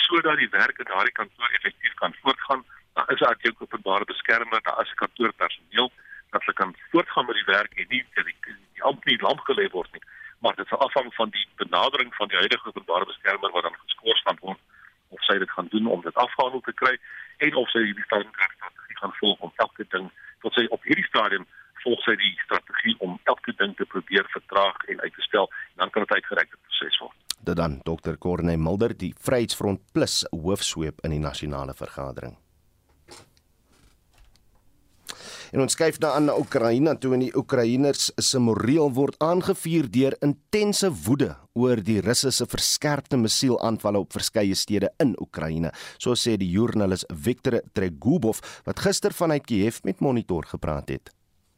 sodat 0.03 0.39
die 0.41 0.49
werk 0.53 0.79
in 0.81 0.89
daardie 0.89 1.17
kantoor 1.19 1.51
effektief 1.59 1.93
kan 2.01 2.15
voortgaan. 2.21 2.65
Daar 2.97 3.11
is 3.13 3.21
ook 3.21 3.45
'n 3.45 3.55
openbare 3.65 4.05
beskermer, 4.05 4.61
daar 4.61 4.81
'n 4.81 5.01
kantoorpersoneel 5.03 5.91
dat 6.33 6.41
hulle 6.41 6.59
kan 6.61 6.75
voortgaan 6.91 7.25
met 7.25 7.35
die 7.41 7.51
werk 7.55 7.71
en 7.79 7.85
nie 7.89 8.05
dat 8.13 8.25
die, 8.25 8.37
die 8.73 8.83
amp 8.83 9.05
nie 9.05 9.21
lamp 9.21 9.41
gelê 9.49 9.69
word 9.77 9.91
nie 9.93 10.05
maar 10.43 10.55
dit 10.55 10.67
sal 10.67 10.79
afhang 10.85 11.13
van 11.15 11.29
die 11.29 11.47
benadering 11.55 12.15
van 12.15 12.27
die 12.27 12.37
huidige 12.37 12.67
openbare 12.67 13.05
beskermer 13.05 13.51
wat 13.51 13.63
dan 13.63 13.75
geskort 13.85 14.21
gaan 14.25 14.39
word 14.41 14.59
of 15.15 15.21
sy 15.27 15.37
dit 15.43 15.51
gaan 15.55 15.69
doen 15.75 15.87
om 15.95 16.01
dit 16.01 16.21
afgehandel 16.23 16.63
te 16.65 16.73
kry 16.81 16.93
en 17.47 17.55
of 17.61 17.69
sy 17.71 17.83
die 17.87 18.07
strategie 18.07 18.97
gaan 19.01 19.15
volg 19.19 19.45
om 19.47 19.53
elke 19.65 19.85
ding 19.95 20.09
tot 20.45 20.57
sy 20.57 20.65
op 20.77 20.89
hierdie 20.89 21.07
stadium 21.11 21.45
volg 21.85 22.03
sy 22.07 22.15
die 22.25 22.33
strategie 22.43 22.95
om 23.07 23.15
elke 23.33 23.55
ding 23.61 23.75
te 23.79 23.87
probeer 23.95 24.27
vertraag 24.53 24.85
en 24.87 25.01
uit 25.01 25.13
te 25.13 25.21
stel 25.21 25.49
en 25.49 25.77
dan 25.77 25.89
kan 25.89 26.01
dit 26.01 26.11
uitgereikte 26.11 26.57
proses 26.61 26.99
word. 26.99 27.17
Dit 27.43 27.55
dan 27.55 27.81
Dr. 27.83 28.15
Corne 28.19 28.57
Mulder 28.57 28.93
die 28.97 29.13
Vryheidsfront 29.19 29.81
Plus 29.91 30.23
hoofsweep 30.31 31.03
in 31.03 31.11
die 31.11 31.19
nasionale 31.19 31.73
vergadering. 31.73 32.37
En 35.53 35.61
ons 35.61 35.75
skuif 35.75 35.99
nou 36.01 36.09
aan 36.09 36.25
na 36.25 36.33
Oekraïne 36.33 36.95
toe 36.97 37.11
en 37.13 37.21
die 37.21 37.35
Oekraïners 37.37 38.07
se 38.17 38.39
moreel 38.41 38.89
word 38.95 39.19
aangevuur 39.21 39.85
deur 39.93 40.15
intense 40.25 40.89
woede 41.05 41.35
oor 41.53 41.77
die 41.77 41.99
Russiese 42.01 42.47
verskerpte 42.49 43.19
missielaanvalle 43.21 44.01
op 44.01 44.17
verskeie 44.17 44.57
stede 44.57 44.89
in 45.03 45.13
Oekraïne, 45.21 45.69
so 46.01 46.17
sê 46.17 46.39
die 46.41 46.49
joernalis 46.49 47.05
Viktor 47.13 47.59
Tregubov 47.77 48.41
wat 48.65 48.81
gister 48.81 49.13
vanuit 49.13 49.45
Kiev 49.45 49.83
met 49.85 50.01
Monitor 50.01 50.49
gepraat 50.55 50.89
het. 50.89 51.13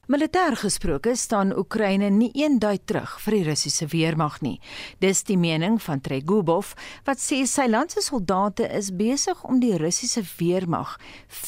Militêr 0.07 0.53
gesproke 0.53 1.15
staan 1.17 1.49
Oekraïne 1.57 2.11
nie 2.13 2.27
eenduid 2.37 2.83
terug 2.85 3.15
vir 3.23 3.33
die 3.33 3.45
Russiese 3.47 3.87
weermag 3.89 4.35
nie. 4.45 4.59
Dis 5.01 5.23
die 5.25 5.37
mening 5.41 5.79
van 5.81 6.03
Tregubov 6.05 6.75
wat 7.07 7.23
sê 7.23 7.39
sy 7.49 7.65
land 7.65 7.95
se 7.95 8.03
soldate 8.05 8.67
is 8.69 8.91
besig 8.93 9.41
om 9.49 9.57
die 9.63 9.73
Russiese 9.81 10.21
weermag 10.37 10.93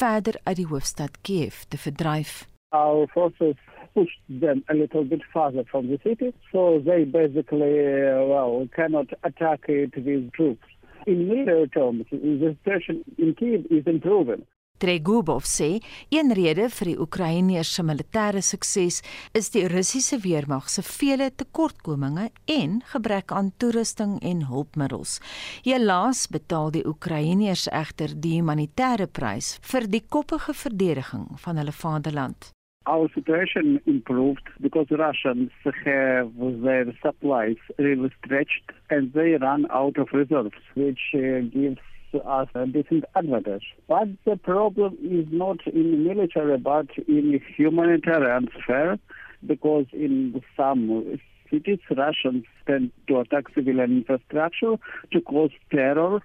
verder 0.00 0.40
uit 0.42 0.58
die 0.58 0.66
hoofstad 0.72 1.20
Kiev 1.22 1.62
te 1.70 1.78
verdryf. 1.78 2.48
Our 2.74 3.06
forces 3.14 3.54
pushed 3.94 4.18
them 4.26 4.64
a 4.66 4.74
little 4.74 5.04
bit 5.04 5.22
farther 5.32 5.62
from 5.70 5.86
the 5.86 6.02
city, 6.02 6.34
so 6.50 6.82
they 6.82 7.04
basically, 7.04 7.78
uh, 7.78 8.26
well, 8.26 8.66
cannot 8.74 9.14
attack 9.22 9.68
it 9.68 9.94
with 9.94 10.32
troops. 10.32 10.66
In 11.06 11.28
military 11.28 11.68
terms, 11.68 12.06
the 12.10 12.56
situation 12.58 13.04
in 13.18 13.36
Kiev 13.38 13.70
is 13.70 13.86
improving. 13.86 14.42
Tregubov 14.78 15.46
sê 15.50 15.80
een 16.14 16.30
rede 16.38 16.68
vir 16.70 16.90
die 16.92 16.98
Oekraïners 17.02 17.70
se 17.74 17.82
militêre 17.82 18.42
sukses 18.46 19.00
is 19.34 19.50
die 19.54 19.64
Russiese 19.70 20.20
weermag 20.22 20.68
se 20.70 20.84
vele 20.86 21.30
tekortkominge 21.34 22.28
en 22.58 22.78
gebrek 22.92 23.34
aan 23.34 23.50
toerusting 23.58 24.18
en 24.22 24.44
hulpmiddels. 24.50 25.18
Helaas 25.66 26.26
betaal 26.30 26.70
die 26.76 26.84
Oekraïners 26.86 27.66
egter 27.74 28.14
die 28.14 28.36
humanitêre 28.38 29.08
prys 29.10 29.56
vir 29.72 29.90
die 29.90 30.04
koppige 30.06 30.54
verdediging 30.54 31.26
van 31.42 31.58
hulle 31.58 31.74
vaderland. 31.74 32.52
Our 32.86 33.10
situation 33.12 33.80
improved 33.84 34.46
because 34.60 34.86
Russians 34.90 35.50
have 35.84 36.32
their 36.62 36.86
supplies 37.02 37.60
really 37.76 38.10
stretched 38.22 38.72
and 38.88 39.12
they 39.12 39.36
run 39.36 39.66
out 39.70 39.98
of 39.98 40.08
reserves, 40.12 40.56
which 40.74 41.12
uh, 41.14 41.44
gives 41.52 41.82
us 42.14 42.48
a 42.54 42.66
decent 42.66 43.04
advantage. 43.14 43.74
But 43.88 44.08
the 44.24 44.36
problem 44.36 44.96
is 45.02 45.26
not 45.30 45.66
in 45.66 46.04
military 46.04 46.58
but 46.58 46.86
in 47.06 47.40
humanitarian 47.56 48.48
sphere 48.62 48.98
because 49.46 49.86
in 49.92 50.42
some 50.56 51.18
cities 51.50 51.78
Russians 51.96 52.44
tend 52.66 52.92
to 53.08 53.20
attack 53.20 53.44
civilian 53.54 53.98
infrastructure 53.98 54.76
to 55.12 55.20
cause 55.20 55.50
terror 55.70 56.20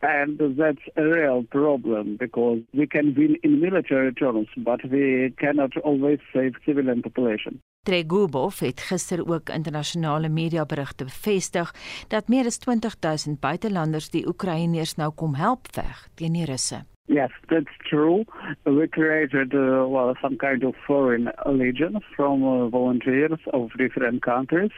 and 0.00 0.38
that's 0.56 0.78
a 0.96 1.02
real 1.02 1.42
problem 1.44 2.16
because 2.18 2.60
we 2.72 2.86
can 2.86 3.14
win 3.14 3.36
in 3.42 3.60
military 3.60 4.12
terms 4.12 4.48
but 4.56 4.80
we 4.88 5.34
cannot 5.38 5.76
always 5.78 6.18
save 6.32 6.54
civilian 6.64 7.02
population. 7.02 7.60
Tregubov 7.82 8.60
het 8.60 8.80
gister 8.80 9.22
ook 9.28 9.48
internasionale 9.48 10.28
mediaberigte 10.28 11.04
bevestig 11.04 11.74
dat 12.08 12.28
meer 12.28 12.44
as 12.44 12.58
20000 12.58 13.40
buitelanders 13.40 14.10
die 14.10 14.26
Oekraïners 14.28 14.94
nou 14.94 15.12
kom 15.14 15.34
help 15.34 15.70
veg 15.72 16.08
teen 16.14 16.36
die 16.36 16.44
Russe. 16.44 16.84
Yes, 17.08 17.32
that's 17.48 17.72
true. 17.88 18.24
We 18.64 18.86
created 18.88 19.54
uh, 19.54 19.88
well, 19.88 20.14
some 20.20 20.36
kind 20.36 20.62
of 20.64 20.74
foreign 20.86 21.32
legion 21.46 22.02
from 22.14 22.42
uh, 22.44 22.68
volunteers 22.68 23.40
of 23.46 23.72
different 23.78 24.20
countries, 24.20 24.72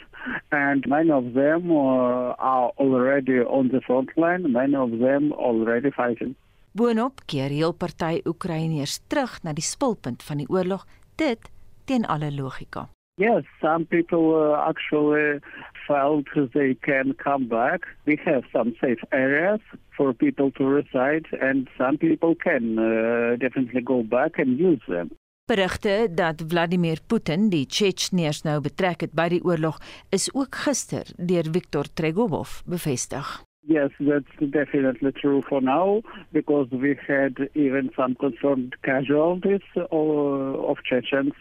and 0.51 0.87
many 0.87 1.11
of 1.11 1.33
them 1.35 1.73
uh, 1.73 2.39
are 2.39 2.71
already 2.79 3.41
on 3.41 3.69
the 3.69 3.81
front 3.81 4.11
line. 4.17 4.53
Many 4.53 4.77
of 4.77 4.91
them 5.01 5.33
already 5.33 5.91
fighting. 5.91 6.37
Boonop 6.73 7.27
keer 7.27 7.51
heel 7.51 7.73
party 7.75 8.21
Oekraïners 8.23 9.01
terug 9.11 9.41
na 9.43 9.53
die 9.53 9.67
spulpunt 9.67 10.23
van 10.23 10.39
die 10.39 10.47
oorlog, 10.49 10.87
dit 11.19 11.51
teen 11.91 12.07
alle 12.07 12.31
logika. 12.31 12.89
Yes, 13.21 13.45
some 13.61 13.85
people 13.85 14.27
uh, 14.35 14.69
actually 14.71 15.41
felt 15.87 16.27
they 16.55 16.75
can 16.75 17.15
come 17.27 17.45
back. 17.49 17.81
We 18.07 18.17
have 18.25 18.45
some 18.53 18.73
safe 18.81 19.03
areas 19.13 19.61
for 19.97 20.15
people 20.15 20.51
to 20.53 20.65
reside, 20.65 21.27
and 21.49 21.69
some 21.77 21.97
people 21.99 22.35
can 22.35 22.79
uh, 22.79 23.37
definitely 23.37 23.83
go 23.83 24.03
back 24.03 24.39
and 24.39 24.59
use 24.59 24.83
them. 24.87 25.11
Berigte 25.45 26.07
dat 26.15 26.43
Vladimir 26.47 26.99
Putin 27.07 27.49
die 27.51 27.67
Checheniers 27.69 28.45
nou 28.47 28.61
betrek 28.63 29.01
het 29.01 29.13
by 29.19 29.27
die 29.35 29.43
oorlog 29.45 29.81
is 30.15 30.31
ook 30.33 30.63
gister 30.65 31.11
deur 31.19 31.51
Viktor 31.51 31.91
Tregubov 31.93 32.61
bevestig. 32.71 33.41
Yes, 33.67 33.91
that's 34.01 34.25
definitely 34.51 35.13
true 35.13 35.43
for 35.49 35.61
now 35.61 36.03
because 36.33 36.69
we 36.71 36.97
had 37.07 37.37
even 37.55 37.91
some 37.95 38.15
confirmed 38.15 38.75
casualties 38.83 39.61
of 39.77 40.77
Chechens. 40.85 41.35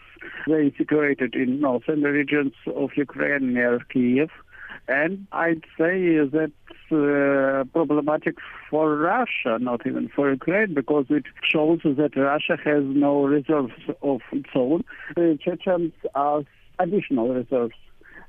They 0.46 0.72
situated 0.76 1.34
in 1.34 1.60
northern 1.60 2.02
regions 2.02 2.52
of 2.66 2.90
Ukraine 2.96 3.54
near 3.54 3.80
Kiev. 3.92 4.30
And 4.86 5.26
I'd 5.32 5.64
say 5.78 6.18
that's 6.18 6.92
uh, 6.92 7.64
problematic 7.72 8.36
for 8.68 8.96
Russia, 8.96 9.58
not 9.58 9.86
even 9.86 10.08
for 10.14 10.30
Ukraine, 10.30 10.74
because 10.74 11.06
it 11.10 11.24
shows 11.42 11.80
that 11.84 12.16
Russia 12.16 12.56
has 12.64 12.82
no 12.84 13.22
reserves 13.24 13.72
of 14.02 14.20
its 14.32 14.50
own. 14.54 14.84
The 15.16 15.38
Chechens 15.42 15.92
are 16.14 16.42
additional 16.78 17.28
reserves, 17.32 17.74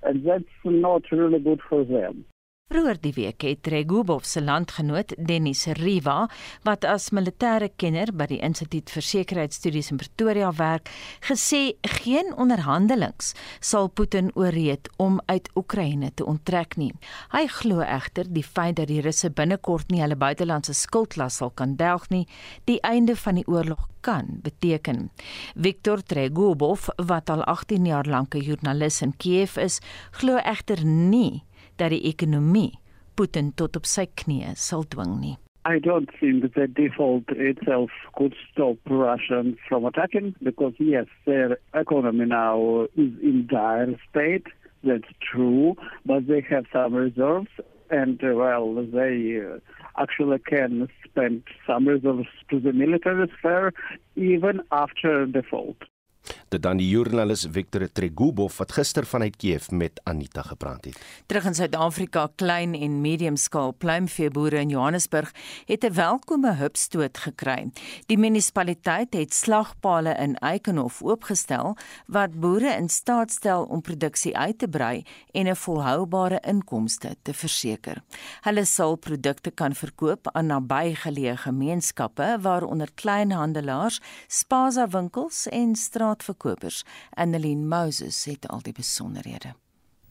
and 0.04 0.26
that's 0.26 0.46
not 0.64 1.04
really 1.12 1.40
good 1.40 1.62
for 1.68 1.84
them. 1.84 2.26
Vroeër 2.72 3.02
die 3.04 3.12
week 3.12 3.44
het 3.44 3.68
Regubov 3.68 4.24
se 4.24 4.40
landgenoot 4.40 5.10
Dennis 5.20 5.66
Riva, 5.76 6.30
wat 6.64 6.86
as 6.88 7.10
militêre 7.12 7.68
kenner 7.76 8.14
by 8.16 8.30
die 8.30 8.38
Instituut 8.48 8.94
vir 8.96 9.04
Sekuriteitsstudies 9.04 9.90
in 9.92 10.00
Pretoria 10.00 10.54
werk, 10.56 10.88
gesê 11.28 11.74
geen 11.98 12.32
onderhandelings 12.40 13.34
sal 13.60 13.92
Putin 13.92 14.32
ooreed 14.40 14.88
om 15.04 15.20
uit 15.28 15.52
Oekraïne 15.60 16.14
te 16.16 16.24
onttrek 16.24 16.80
nie. 16.80 16.94
Hy 17.36 17.44
glo 17.58 17.84
egter 17.84 18.32
die 18.32 18.46
feit 18.48 18.80
dat 18.80 18.88
die 18.88 19.02
Russe 19.04 19.34
binnekort 19.36 19.92
nie 19.92 20.00
hulle 20.06 20.16
buitelandse 20.16 20.72
skuldlas 20.72 21.42
sal 21.44 21.52
kan 21.52 21.76
delg 21.76 22.08
nie, 22.08 22.24
die 22.72 22.80
einde 22.88 23.20
van 23.20 23.36
die 23.36 23.48
oorlog 23.52 23.84
kan 24.00 24.40
beteken. 24.48 25.10
Viktor 25.60 26.00
Tregubov, 26.08 26.88
wat 26.96 27.30
al 27.30 27.44
18 27.44 27.86
jaar 27.86 28.08
lank 28.08 28.34
'n 28.34 28.48
joernalis 28.48 29.02
in 29.02 29.12
Kiev 29.18 29.58
is, 29.58 29.82
glo 30.16 30.40
egter 30.40 30.86
nie 30.86 31.44
dat 31.82 31.94
die 31.94 32.04
ekonomie 32.14 32.78
Putin 33.18 33.52
tot 33.58 33.76
op 33.80 33.88
sy 33.90 34.06
knieë 34.22 34.54
sal 34.58 34.86
dwing 34.94 35.18
nie. 35.22 35.38
I 35.64 35.78
don't 35.78 36.10
think 36.20 36.42
that 36.42 36.56
the 36.56 36.68
default 36.68 37.30
itself 37.30 37.92
could 38.18 38.34
stop 38.52 38.78
Russians 38.90 39.58
from 39.68 39.86
attacking 39.86 40.34
because 40.42 40.74
yes, 40.80 41.06
their 41.26 41.60
economy 41.76 42.26
now 42.26 42.88
is 42.96 43.14
in 43.22 43.48
dire 43.48 43.94
state. 44.10 44.48
That's 44.84 45.12
true, 45.22 45.76
but 46.04 46.26
they 46.28 46.42
have 46.50 46.66
some 46.74 46.96
reserves, 46.96 47.52
and 47.92 48.24
uh, 48.24 48.34
well, 48.34 48.74
they 48.74 49.40
uh, 49.40 49.60
actually 50.02 50.40
can 50.40 50.90
spend 51.06 51.44
some 51.68 51.88
reserves 51.88 52.28
to 52.50 52.60
the 52.60 52.74
military 52.74 53.32
sphere 53.38 53.74
even 54.16 54.62
after 54.72 55.28
default. 55.28 55.78
Dit 56.52 56.66
dan 56.66 56.82
die 56.82 56.90
joernalis 56.92 57.46
Victor 57.48 57.86
Tregubov 57.88 58.58
wat 58.60 58.74
gister 58.76 59.06
vanuit 59.08 59.38
Kiev 59.40 59.70
met 59.72 60.02
Anita 60.04 60.42
gepraat 60.44 60.90
het. 60.90 60.98
Terug 61.32 61.46
in 61.48 61.56
Suid-Afrika, 61.56 62.26
klein 62.36 62.74
en 62.76 62.98
medium 63.00 63.38
skaal 63.40 63.72
pluimveeboere 63.80 64.60
in 64.60 64.74
Johannesburg 64.74 65.32
het 65.66 65.86
'n 65.86 65.94
welkome 65.94 66.52
hupstoot 66.54 67.18
gekry. 67.18 67.72
Die 68.06 68.18
munisipaliteit 68.18 69.14
het 69.14 69.34
slagpale 69.34 70.14
in 70.20 70.36
Eikenhof 70.36 71.02
oopgestel 71.02 71.78
wat 72.08 72.40
boere 72.40 72.76
in 72.76 72.90
staat 72.90 73.32
stel 73.32 73.64
om 73.64 73.82
produksie 73.82 74.38
uit 74.38 74.58
te 74.58 74.68
brei 74.68 75.06
en 75.32 75.48
'n 75.48 75.56
volhoubare 75.56 76.40
inkomste 76.42 77.16
te 77.22 77.34
verseker. 77.34 78.04
Hulle 78.42 78.66
sal 78.66 78.96
produkte 78.96 79.52
kan 79.52 79.76
verkoop 79.76 80.28
aan 80.32 80.46
nabygeleë 80.46 81.38
gemeenskappe 81.38 82.38
waaronder 82.42 82.90
kleinhandelaars, 82.94 84.02
spaza 84.28 84.88
winkels 84.88 85.48
en 85.48 85.76
straatverkopers. 85.76 86.41
Annelien 87.16 87.68
Moses 87.68 88.26
het 88.26 88.48
al 88.48 88.62
die 88.62 88.74
besonderhede. 88.74 89.54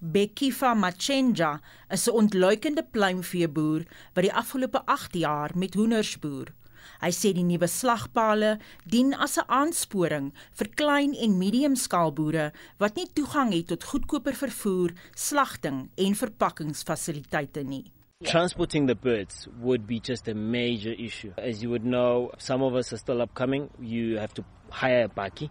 Bekifa 0.00 0.74
Machenja 0.74 1.60
is 1.88 2.08
'n 2.08 2.16
ontluikende 2.16 2.82
pluimveeboer 2.82 3.84
wat 4.14 4.24
die 4.24 4.32
afgelope 4.32 4.82
8 4.86 5.14
jaar 5.14 5.50
met 5.54 5.74
hoenders 5.74 6.18
boer. 6.18 6.54
Hy 7.00 7.10
sê 7.12 7.32
die 7.32 7.44
nuwe 7.44 7.66
slagpale 7.66 8.58
dien 8.84 9.14
as 9.14 9.36
'n 9.38 9.48
aansporing 9.48 10.32
vir 10.58 10.68
klein 10.74 11.14
en 11.14 11.38
medium 11.38 11.76
skaalboere 11.76 12.52
wat 12.78 12.96
nie 12.96 13.08
toegang 13.12 13.52
het 13.52 13.66
tot 13.66 13.84
goedkoper 13.84 14.34
vervoer, 14.34 14.90
slagting 15.14 15.90
en 15.96 16.14
verpakkingsfasiliteite 16.14 17.62
nie. 17.62 17.92
Transporting 18.24 18.86
the 18.86 18.94
birds 18.94 19.48
would 19.60 19.86
be 19.86 19.98
just 19.98 20.28
a 20.28 20.34
major 20.34 20.92
issue. 20.92 21.32
As 21.38 21.62
you 21.62 21.70
would 21.70 21.84
know, 21.84 22.30
some 22.38 22.62
of 22.64 22.74
us 22.74 22.92
are 22.92 22.98
still 22.98 23.20
upcoming. 23.20 23.70
You 23.78 24.18
have 24.18 24.34
to 24.34 24.44
hire 24.70 25.04
a 25.04 25.08
bakkie. 25.08 25.50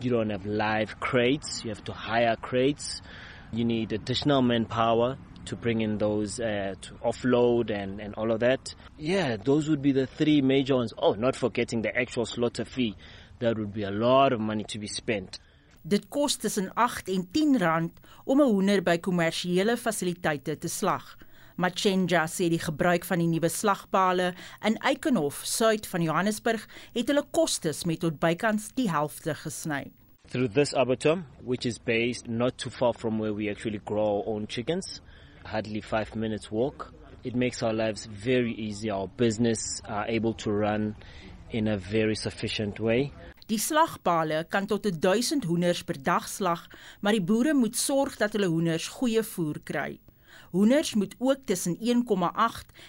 You 0.00 0.10
don't 0.10 0.30
have 0.30 0.46
live 0.46 1.00
crates. 1.00 1.64
You 1.64 1.70
have 1.70 1.84
to 1.84 1.92
hire 1.92 2.36
crates. 2.36 3.00
You 3.52 3.64
need 3.64 3.92
additional 3.92 4.42
manpower 4.42 5.16
to 5.46 5.56
bring 5.56 5.80
in 5.80 5.98
those 5.98 6.40
uh, 6.40 6.74
to 6.80 6.94
offload 7.04 7.70
and, 7.70 8.00
and 8.00 8.14
all 8.14 8.30
of 8.30 8.40
that. 8.40 8.74
Yeah, 8.98 9.36
those 9.36 9.68
would 9.68 9.80
be 9.80 9.92
the 9.92 10.06
three 10.06 10.42
major 10.42 10.74
ones. 10.74 10.92
Oh, 10.98 11.14
not 11.14 11.36
forgetting 11.36 11.82
the 11.82 11.96
actual 11.96 12.26
slaughter 12.26 12.64
fee. 12.64 12.96
That 13.38 13.56
would 13.58 13.72
be 13.72 13.84
a 13.84 13.90
lot 13.90 14.32
of 14.32 14.40
money 14.40 14.64
to 14.64 14.78
be 14.78 14.86
spent. 14.86 15.38
Dit 15.86 16.08
kos 16.10 16.36
tussen 16.36 16.72
8 16.74 17.08
en 17.08 17.28
10 17.30 17.58
rand 17.58 18.00
om 18.24 18.40
'n 18.40 18.50
hoender 18.50 18.82
by 18.82 18.98
kommersiële 18.98 19.76
fasiliteite 19.76 20.58
te 20.58 20.68
slag. 20.68 21.16
Machenja 21.56 22.26
sê 22.28 22.50
die 22.52 22.60
gebruik 22.60 23.06
van 23.08 23.22
die 23.22 23.28
nuwe 23.30 23.48
slagpale 23.48 24.34
in 24.64 24.76
Eikenhof, 24.84 25.40
suid 25.48 25.86
van 25.88 26.02
Johannesburg, 26.04 26.66
het 26.92 27.08
hulle 27.08 27.24
kostes 27.32 27.84
met 27.88 28.02
tot 28.04 28.18
bykans 28.20 28.68
die 28.76 28.90
helfte 28.92 29.32
gesny. 29.40 29.86
Through 30.28 30.52
this 30.52 30.74
abattoir, 30.74 31.22
which 31.44 31.64
is 31.64 31.78
based 31.78 32.28
not 32.28 32.58
too 32.58 32.70
far 32.70 32.92
from 32.92 33.18
where 33.18 33.32
we 33.32 33.48
actually 33.48 33.80
grow 33.84 34.18
our 34.18 34.26
own 34.26 34.46
chickens, 34.46 35.00
hardly 35.44 35.80
5 35.80 36.14
minutes 36.16 36.50
walk, 36.50 36.92
it 37.22 37.34
makes 37.34 37.62
our 37.62 37.72
lives 37.72 38.06
very 38.06 38.52
easy. 38.54 38.90
Our 38.90 39.08
business 39.16 39.80
are 39.88 40.06
able 40.08 40.34
to 40.34 40.52
run 40.52 40.94
in 41.50 41.68
a 41.68 41.78
very 41.78 42.14
sufficient 42.14 42.80
way. 42.80 43.12
Die 43.46 43.58
slagpale 43.62 44.44
kan 44.50 44.66
tot 44.66 44.88
1000 44.90 45.44
hoenders 45.46 45.84
per 45.86 46.02
dag 46.02 46.26
slag, 46.28 46.66
maar 47.00 47.14
die 47.14 47.22
boere 47.22 47.54
moet 47.54 47.78
sorg 47.78 48.18
dat 48.18 48.34
hulle 48.34 48.50
hoenders 48.50 48.88
goeie 48.98 49.22
voer 49.22 49.62
kry. 49.62 49.92
Hoenders 50.56 50.94
moet 50.94 51.14
ook 51.18 51.38
tussen 51.44 51.76
1,8 51.76 51.82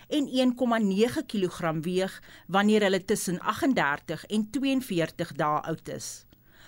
en 0.08 0.28
1,9 0.28 1.26
kg 1.26 1.72
weeg 1.82 2.24
wanneer 2.48 2.82
hulle 2.82 3.06
tussen 3.06 3.40
38 3.40 4.26
en 4.26 4.50
42 4.50 5.34
dae 5.36 5.60
oud 5.72 5.90
is. 5.90 6.08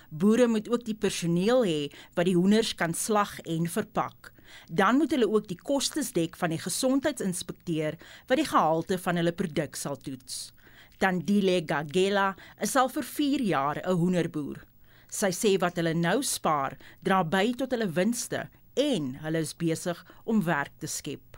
Boere 0.10 0.48
moet 0.48 0.68
ook 0.70 0.84
die 0.84 0.96
personeel 0.96 1.64
hê 1.64 1.80
wat 2.20 2.28
die 2.28 2.36
hoenders 2.36 2.74
kan 2.76 2.94
slag 2.94 3.40
en 3.40 3.72
verpak. 3.72 4.34
Dan 4.68 5.00
moet 5.00 5.16
hulle 5.16 5.30
ook 5.30 5.48
die 5.48 5.62
kostes 5.72 6.12
dek 6.12 6.36
van 6.36 6.52
die 6.52 6.60
gesondheidsinspekteur 6.60 7.96
wat 8.28 8.44
die 8.44 8.50
gehalte 8.52 9.00
van 9.00 9.24
hulle 9.24 9.32
produk 9.32 9.80
sal 9.80 9.96
toets. 10.04 10.52
Tandile 11.00 11.62
Gagela 11.64 12.34
is 12.60 12.76
al 12.76 12.92
vir 12.92 13.08
4 13.16 13.48
jaar 13.56 13.78
'n 13.86 14.00
hoenderboer. 14.04 14.66
Sy 15.08 15.32
sê 15.32 15.58
wat 15.64 15.80
hulle 15.80 15.94
nou 15.94 16.22
spaar, 16.22 16.78
dra 17.02 17.24
by 17.24 17.54
tot 17.58 17.72
hulle 17.72 17.88
winste 17.88 18.50
en 18.80 19.16
hulle 19.24 19.44
is 19.44 19.56
besig 19.58 20.00
om 20.26 20.44
werk 20.48 20.72
te 20.80 20.88
skep. 20.88 21.30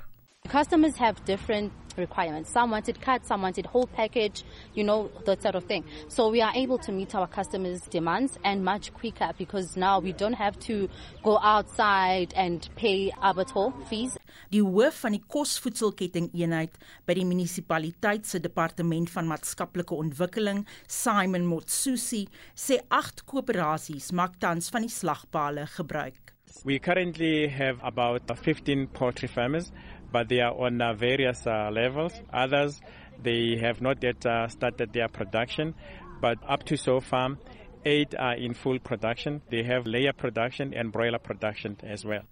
Customers 0.50 0.98
have 0.98 1.24
different 1.26 1.72
requirements. 1.98 2.52
Some 2.52 2.72
wanted 2.72 3.00
cut, 3.00 3.26
some 3.26 3.42
wanted 3.44 3.66
whole 3.66 3.88
package, 3.88 4.44
you 4.74 4.84
know, 4.84 5.12
that 5.26 5.42
sort 5.42 5.56
of 5.56 5.66
thing. 5.66 5.84
So 6.08 6.30
we 6.30 6.42
are 6.42 6.52
able 6.56 6.78
to 6.80 6.92
meet 6.92 7.14
our 7.14 7.28
customers' 7.28 7.82
demands 7.82 8.40
and 8.44 8.64
much 8.64 8.92
quicker 8.94 9.32
because 9.38 9.78
now 9.78 10.00
we 10.00 10.14
don't 10.14 10.34
have 10.34 10.60
to 10.62 10.90
go 11.24 11.38
outside 11.40 12.34
and 12.36 12.68
pay 12.76 13.12
abattoir 13.22 13.72
fees. 13.88 14.18
Die 14.52 14.64
hoof 14.64 14.98
van 15.06 15.16
die 15.16 15.24
kosvoedselketting 15.32 16.32
eenheid 16.34 16.76
by 17.08 17.16
die 17.16 17.28
munisipaliteit 17.28 18.26
se 18.28 18.42
departement 18.44 19.12
van 19.14 19.30
maatskaplike 19.30 19.96
ontwikkeling, 19.96 20.66
Simon 20.88 21.46
Motsusi, 21.48 22.26
sê 22.56 22.82
agt 22.90 23.24
koöperasies 23.30 24.12
maak 24.12 24.40
tans 24.42 24.72
van 24.74 24.88
die 24.88 24.92
slagpale 24.92 25.70
gebruik. 25.78 26.31
We 26.64 26.80
currently 26.80 27.48
have 27.48 27.80
about 27.84 28.38
15 28.38 28.88
poultry 28.88 29.28
farmers, 29.28 29.72
but 30.12 30.30
they 30.30 30.42
are 30.42 30.54
on 30.54 30.82
uh, 30.82 30.94
various 30.94 31.48
uh, 31.48 31.70
levels. 31.72 32.14
Others, 32.34 32.82
they 33.22 33.58
have 33.58 33.82
not 33.82 34.04
yet 34.04 34.26
uh, 34.26 34.48
started 34.48 34.94
their 34.94 35.08
production, 35.08 35.74
but 36.22 36.38
up 36.48 36.64
to 36.66 36.78
so 36.78 37.00
far, 37.00 37.38
eight 37.86 38.14
are 38.16 38.36
in 38.36 38.54
full 38.54 38.80
production. 38.80 39.42
They 39.50 39.64
have 39.64 39.88
layer 39.88 40.14
production 40.14 40.74
and 40.74 40.92
broiler 40.92 41.20
production 41.20 41.78
as 41.84 42.06
well. 42.06 42.24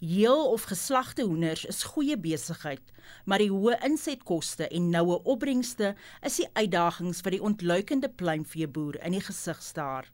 Heel 0.00 0.52
of 0.52 0.66
geslagte 0.66 1.22
hoenders 1.22 1.64
is 1.64 1.84
goeie 1.86 2.16
besigheid, 2.18 2.82
maar 3.24 3.38
die 3.42 3.50
hoë 3.50 3.78
insetkoste 3.86 4.66
en 4.74 4.90
noue 4.90 5.20
opbrengste 5.22 5.92
is 6.26 6.38
die 6.42 6.48
uitdagings 6.58 7.22
vir 7.22 7.36
die 7.36 7.42
ontluikende 7.50 8.10
pluimveeboer 8.10 8.98
in 9.06 9.14
die 9.14 9.22
gesig 9.22 9.62
staar. 9.62 10.10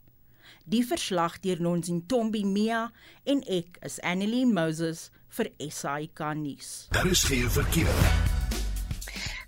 Die 0.64 0.82
verslag 0.82 1.36
deur 1.44 1.60
Nonsin 1.60 2.06
Tombi 2.08 2.44
Mia 2.48 2.86
en 3.28 3.42
ek 3.52 3.76
is 3.84 3.98
Annelie 4.00 4.46
Moses 4.48 5.10
vir 5.36 5.50
SAK 5.60 6.30
nuus. 6.40 6.86
Daar 6.96 7.10
is 7.12 7.26
geen 7.28 7.50
verkeer. 7.52 8.24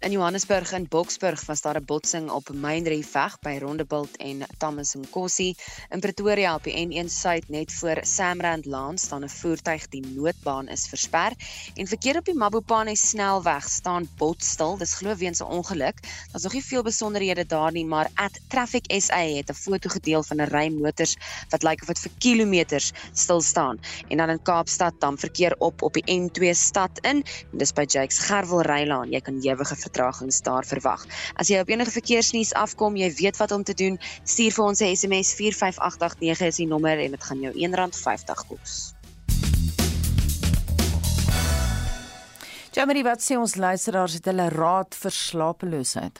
In 0.01 0.11
Johannesburg 0.11 0.72
en 0.72 0.88
Boksburg 0.88 1.44
was 1.47 1.61
daar 1.61 1.76
'n 1.76 1.84
botsing 1.84 2.30
op 2.30 2.49
Mainriefweg 2.53 3.38
by 3.38 3.59
Rondebult 3.61 4.16
en 4.16 4.47
Thomas 4.59 4.94
en 4.94 5.11
Kossie. 5.11 5.57
In 5.88 6.01
Pretoria 6.01 6.55
op 6.55 6.62
die 6.62 6.86
N1 6.86 7.09
Suid 7.09 7.49
net 7.49 7.72
voor 7.72 7.99
Samrand 8.03 8.64
Laan 8.64 8.99
staan 8.99 9.24
'n 9.24 9.28
voertuig 9.28 9.88
die 9.88 10.07
noodbaan 10.07 10.68
is 10.68 10.88
versper 10.88 11.32
en 11.74 11.86
verkeer 11.86 12.16
op 12.16 12.24
die 12.24 12.34
Mabopane 12.34 12.97
snelweg 12.97 13.68
staan 13.68 14.09
botstil. 14.16 14.76
Dis 14.76 14.94
glo 14.94 15.16
weens 15.16 15.40
'n 15.40 15.44
ongeluk. 15.44 15.97
Daar's 16.30 16.42
nog 16.42 16.53
nie 16.53 16.64
veel 16.64 16.82
besonderhede 16.82 17.47
daar 17.47 17.72
nie, 17.72 17.86
maar 17.86 18.11
at 18.14 18.40
Traffic 18.49 18.84
SA 18.88 19.18
het 19.18 19.51
'n 19.51 19.55
foto 19.55 19.88
gedeel 19.88 20.22
van 20.22 20.36
'n 20.40 20.49
ry 20.49 20.68
motors 20.68 21.16
wat 21.49 21.62
lyk 21.62 21.80
of 21.80 21.86
dit 21.86 21.99
vir 21.99 22.12
kilometers 22.18 22.92
stil 23.12 23.40
staan. 23.40 23.80
En 24.09 24.16
dan 24.16 24.30
in 24.30 24.42
Kaapstad 24.42 24.94
dan 24.99 25.18
verkeer 25.18 25.55
op 25.59 25.82
op 25.82 25.92
die 25.92 26.05
N2 26.20 26.55
stad 26.55 26.90
in. 27.01 27.24
En 27.53 27.59
dis 27.59 27.72
by 27.72 27.84
Jakes 27.86 28.18
Gerwel 28.18 28.62
Rylaan. 28.62 29.11
Jy 29.11 29.20
kan 29.20 29.40
ewige 29.40 29.86
vertragings 29.87 30.43
daar 30.47 30.66
verwag. 30.66 31.07
As 31.41 31.49
jy 31.53 31.62
op 31.62 31.70
enige 31.72 31.95
verkeersnuus 31.95 32.53
afkom, 32.59 32.99
jy 32.99 33.12
weet 33.20 33.41
wat 33.41 33.55
om 33.57 33.64
te 33.64 33.74
doen. 33.74 33.99
Stuur 34.24 34.53
vir 34.59 34.64
ons 34.64 34.80
'n 34.80 34.97
SMS 34.97 35.34
45889 35.39 36.47
is 36.47 36.61
die 36.62 36.66
nommer 36.66 36.99
en 36.99 37.11
dit 37.11 37.24
gaan 37.24 37.41
jou 37.41 37.53
R1.50 37.55 38.47
kos. 38.49 38.97
Jamie, 42.76 43.03
wat 43.05 43.22
sê 43.24 43.39
ons 43.41 43.55
luisteraars 43.57 44.18
het 44.18 44.26
hulle 44.28 44.51
raad 44.53 44.93
vir 44.95 45.11
slapeloosheid? 45.11 46.18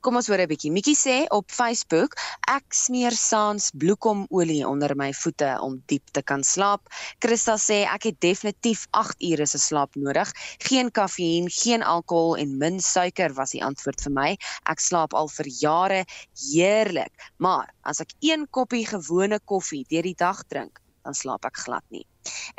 Kom 0.00 0.16
ons 0.18 0.26
hoor 0.30 0.40
'n 0.42 0.50
bietjie. 0.50 0.70
Mikkie 0.74 0.96
sê 0.98 1.16
op 1.36 1.50
Facebook, 1.50 2.16
ek 2.48 2.74
smeer 2.74 3.14
saans 3.14 3.70
bloekomolie 3.82 4.66
onder 4.66 4.96
my 4.96 5.12
voete 5.12 5.50
om 5.62 5.78
diep 5.86 6.10
te 6.16 6.22
kan 6.22 6.42
slaap. 6.44 6.88
Christa 7.22 7.56
sê 7.56 7.78
ek 7.86 8.08
het 8.08 8.20
definitief 8.20 8.86
8 8.90 9.22
ure 9.30 9.46
se 9.46 9.58
slaap 9.58 9.94
nodig. 9.94 10.32
Geen 10.58 10.90
kafeïen, 10.90 11.48
geen 11.50 11.82
alkohol 11.82 12.36
en 12.36 12.58
min 12.58 12.80
suiker 12.80 13.34
was 13.34 13.50
die 13.50 13.64
antwoord 13.64 14.02
vir 14.02 14.12
my. 14.12 14.30
Ek 14.66 14.80
slaap 14.80 15.14
al 15.14 15.28
vir 15.28 15.46
jare 15.46 16.04
heerlik. 16.50 17.12
Maar 17.38 17.74
as 17.82 18.00
ek 18.00 18.14
een 18.20 18.48
koppie 18.50 18.86
gewone 18.86 19.40
koffie 19.44 19.84
deur 19.88 20.02
die 20.02 20.18
dag 20.18 20.42
drink, 20.48 20.80
dan 21.04 21.14
slaap 21.14 21.44
ek 21.44 21.56
glad 21.56 21.84
nie. 21.88 22.06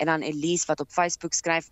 En 0.02 0.10
dan 0.10 0.22
Elise 0.26 0.66
wat 0.68 0.80
op 0.80 0.90
Facebook 0.90 1.34
skryf 1.34 1.70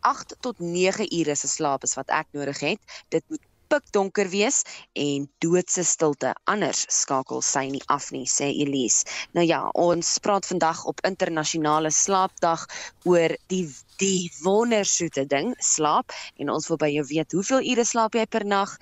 8 0.00 0.36
tot 0.40 0.58
9 0.58 1.08
ure 1.20 1.34
se 1.36 1.48
slaap 1.48 1.82
is 1.82 1.96
wat 1.98 2.10
ek 2.10 2.28
nodig 2.36 2.60
het. 2.60 2.80
Dit 3.08 3.24
moet 3.28 3.42
pikdonker 3.72 4.28
wees 4.32 4.62
en 4.98 5.24
doodse 5.44 5.84
stilte 5.88 6.34
anders 6.50 6.84
skakel 6.92 7.40
sy 7.46 7.64
nie 7.72 7.82
af 7.92 8.10
nie 8.12 8.26
sê 8.28 8.50
Elise. 8.52 9.06
Nou 9.36 9.44
ja, 9.46 9.62
ons 9.78 10.18
praat 10.24 10.46
vandag 10.48 10.84
op 10.90 11.00
internasionale 11.08 11.92
slaapdag 11.94 12.66
oor 13.08 13.36
die 13.52 13.64
die 14.02 14.30
wondersoete 14.42 15.22
ding, 15.30 15.52
slaap 15.62 16.10
en 16.40 16.50
ons 16.50 16.66
wil 16.70 16.78
by 16.80 16.88
jou 16.90 17.04
weet 17.12 17.36
hoeveel 17.36 17.62
ure 17.72 17.84
slaap 17.86 18.16
jy 18.18 18.24
per 18.26 18.44
nag? 18.48 18.72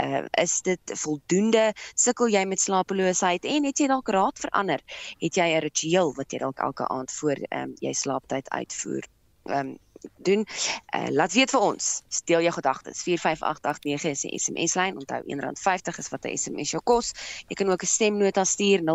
Uh, 0.00 0.24
is 0.40 0.60
dit 0.64 0.94
voldoende? 1.02 1.66
Sukkel 1.94 2.32
jy 2.32 2.46
met 2.48 2.62
slapeloosheid 2.62 3.44
en 3.44 3.68
het 3.68 3.82
jy 3.82 3.90
dalk 3.92 4.08
raad 4.16 4.40
verander? 4.40 4.80
Het 5.20 5.36
jy 5.42 5.48
'n 5.52 5.62
ritueel 5.66 6.14
wat 6.16 6.32
jy 6.32 6.40
dalk 6.40 6.64
elke 6.64 6.88
aand 6.88 7.12
voor 7.20 7.44
um, 7.50 7.76
jy 7.84 7.92
slaaptyd 7.92 8.48
uitvoer? 8.48 9.04
Um, 9.44 9.76
doen. 10.16 10.46
Uh, 10.94 11.06
laat 11.10 11.32
weet 11.32 11.50
vir 11.50 11.60
ons. 11.60 12.02
Steel 12.08 12.40
jou 12.40 12.52
gedagtes. 12.52 13.02
45889 13.02 14.10
is 14.10 14.20
die 14.20 14.38
SMS 14.38 14.74
lyn. 14.78 14.96
Onthou 15.00 15.22
R1.50 15.22 15.98
is 15.98 16.08
wat 16.12 16.24
'n 16.24 16.36
SMS 16.36 16.70
jou 16.70 16.82
kos. 16.84 17.12
Jy 17.48 17.54
kan 17.54 17.70
ook 17.70 17.82
'n 17.82 17.86
stemnota 17.86 18.44
stuur 18.44 18.80
0765366961 18.82 18.88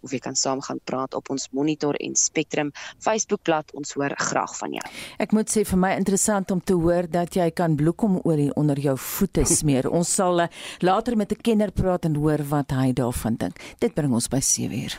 of 0.00 0.10
jy 0.10 0.18
kan 0.18 0.36
saam 0.36 0.60
gaan 0.60 0.80
praat 0.84 1.14
op 1.14 1.30
ons 1.30 1.48
Monitor 1.50 1.94
en 1.94 2.16
Spectrum 2.16 2.72
Facebookblad. 2.98 3.74
Ons 3.74 3.92
hoor 3.92 4.12
graag 4.16 4.56
van 4.56 4.72
jou. 4.72 4.90
Ek 5.18 5.32
moet 5.32 5.56
sê 5.56 5.64
vir 5.64 5.78
my 5.78 5.96
interessant 5.96 6.50
om 6.50 6.64
te 6.64 6.72
hoor 6.72 7.10
dat 7.10 7.34
jy 7.34 7.50
kan 7.50 7.76
bloekomolie 7.76 8.54
onder 8.54 8.78
jou 8.78 8.98
voete 8.98 9.44
smeer. 9.44 9.88
ons 9.98 10.14
sal 10.14 10.40
uh, 10.40 10.46
later 10.78 11.16
met 11.16 11.32
'n 11.32 11.40
kenner 11.42 11.72
praat 11.72 12.04
en 12.04 12.14
hoor 12.14 12.48
wat 12.48 12.70
hy 12.70 12.92
daarvan 12.92 13.36
dink. 13.36 13.60
Dit 13.78 13.94
bring 13.94 14.12
ons 14.12 14.28
by 14.28 14.40
7:00. 14.40 14.98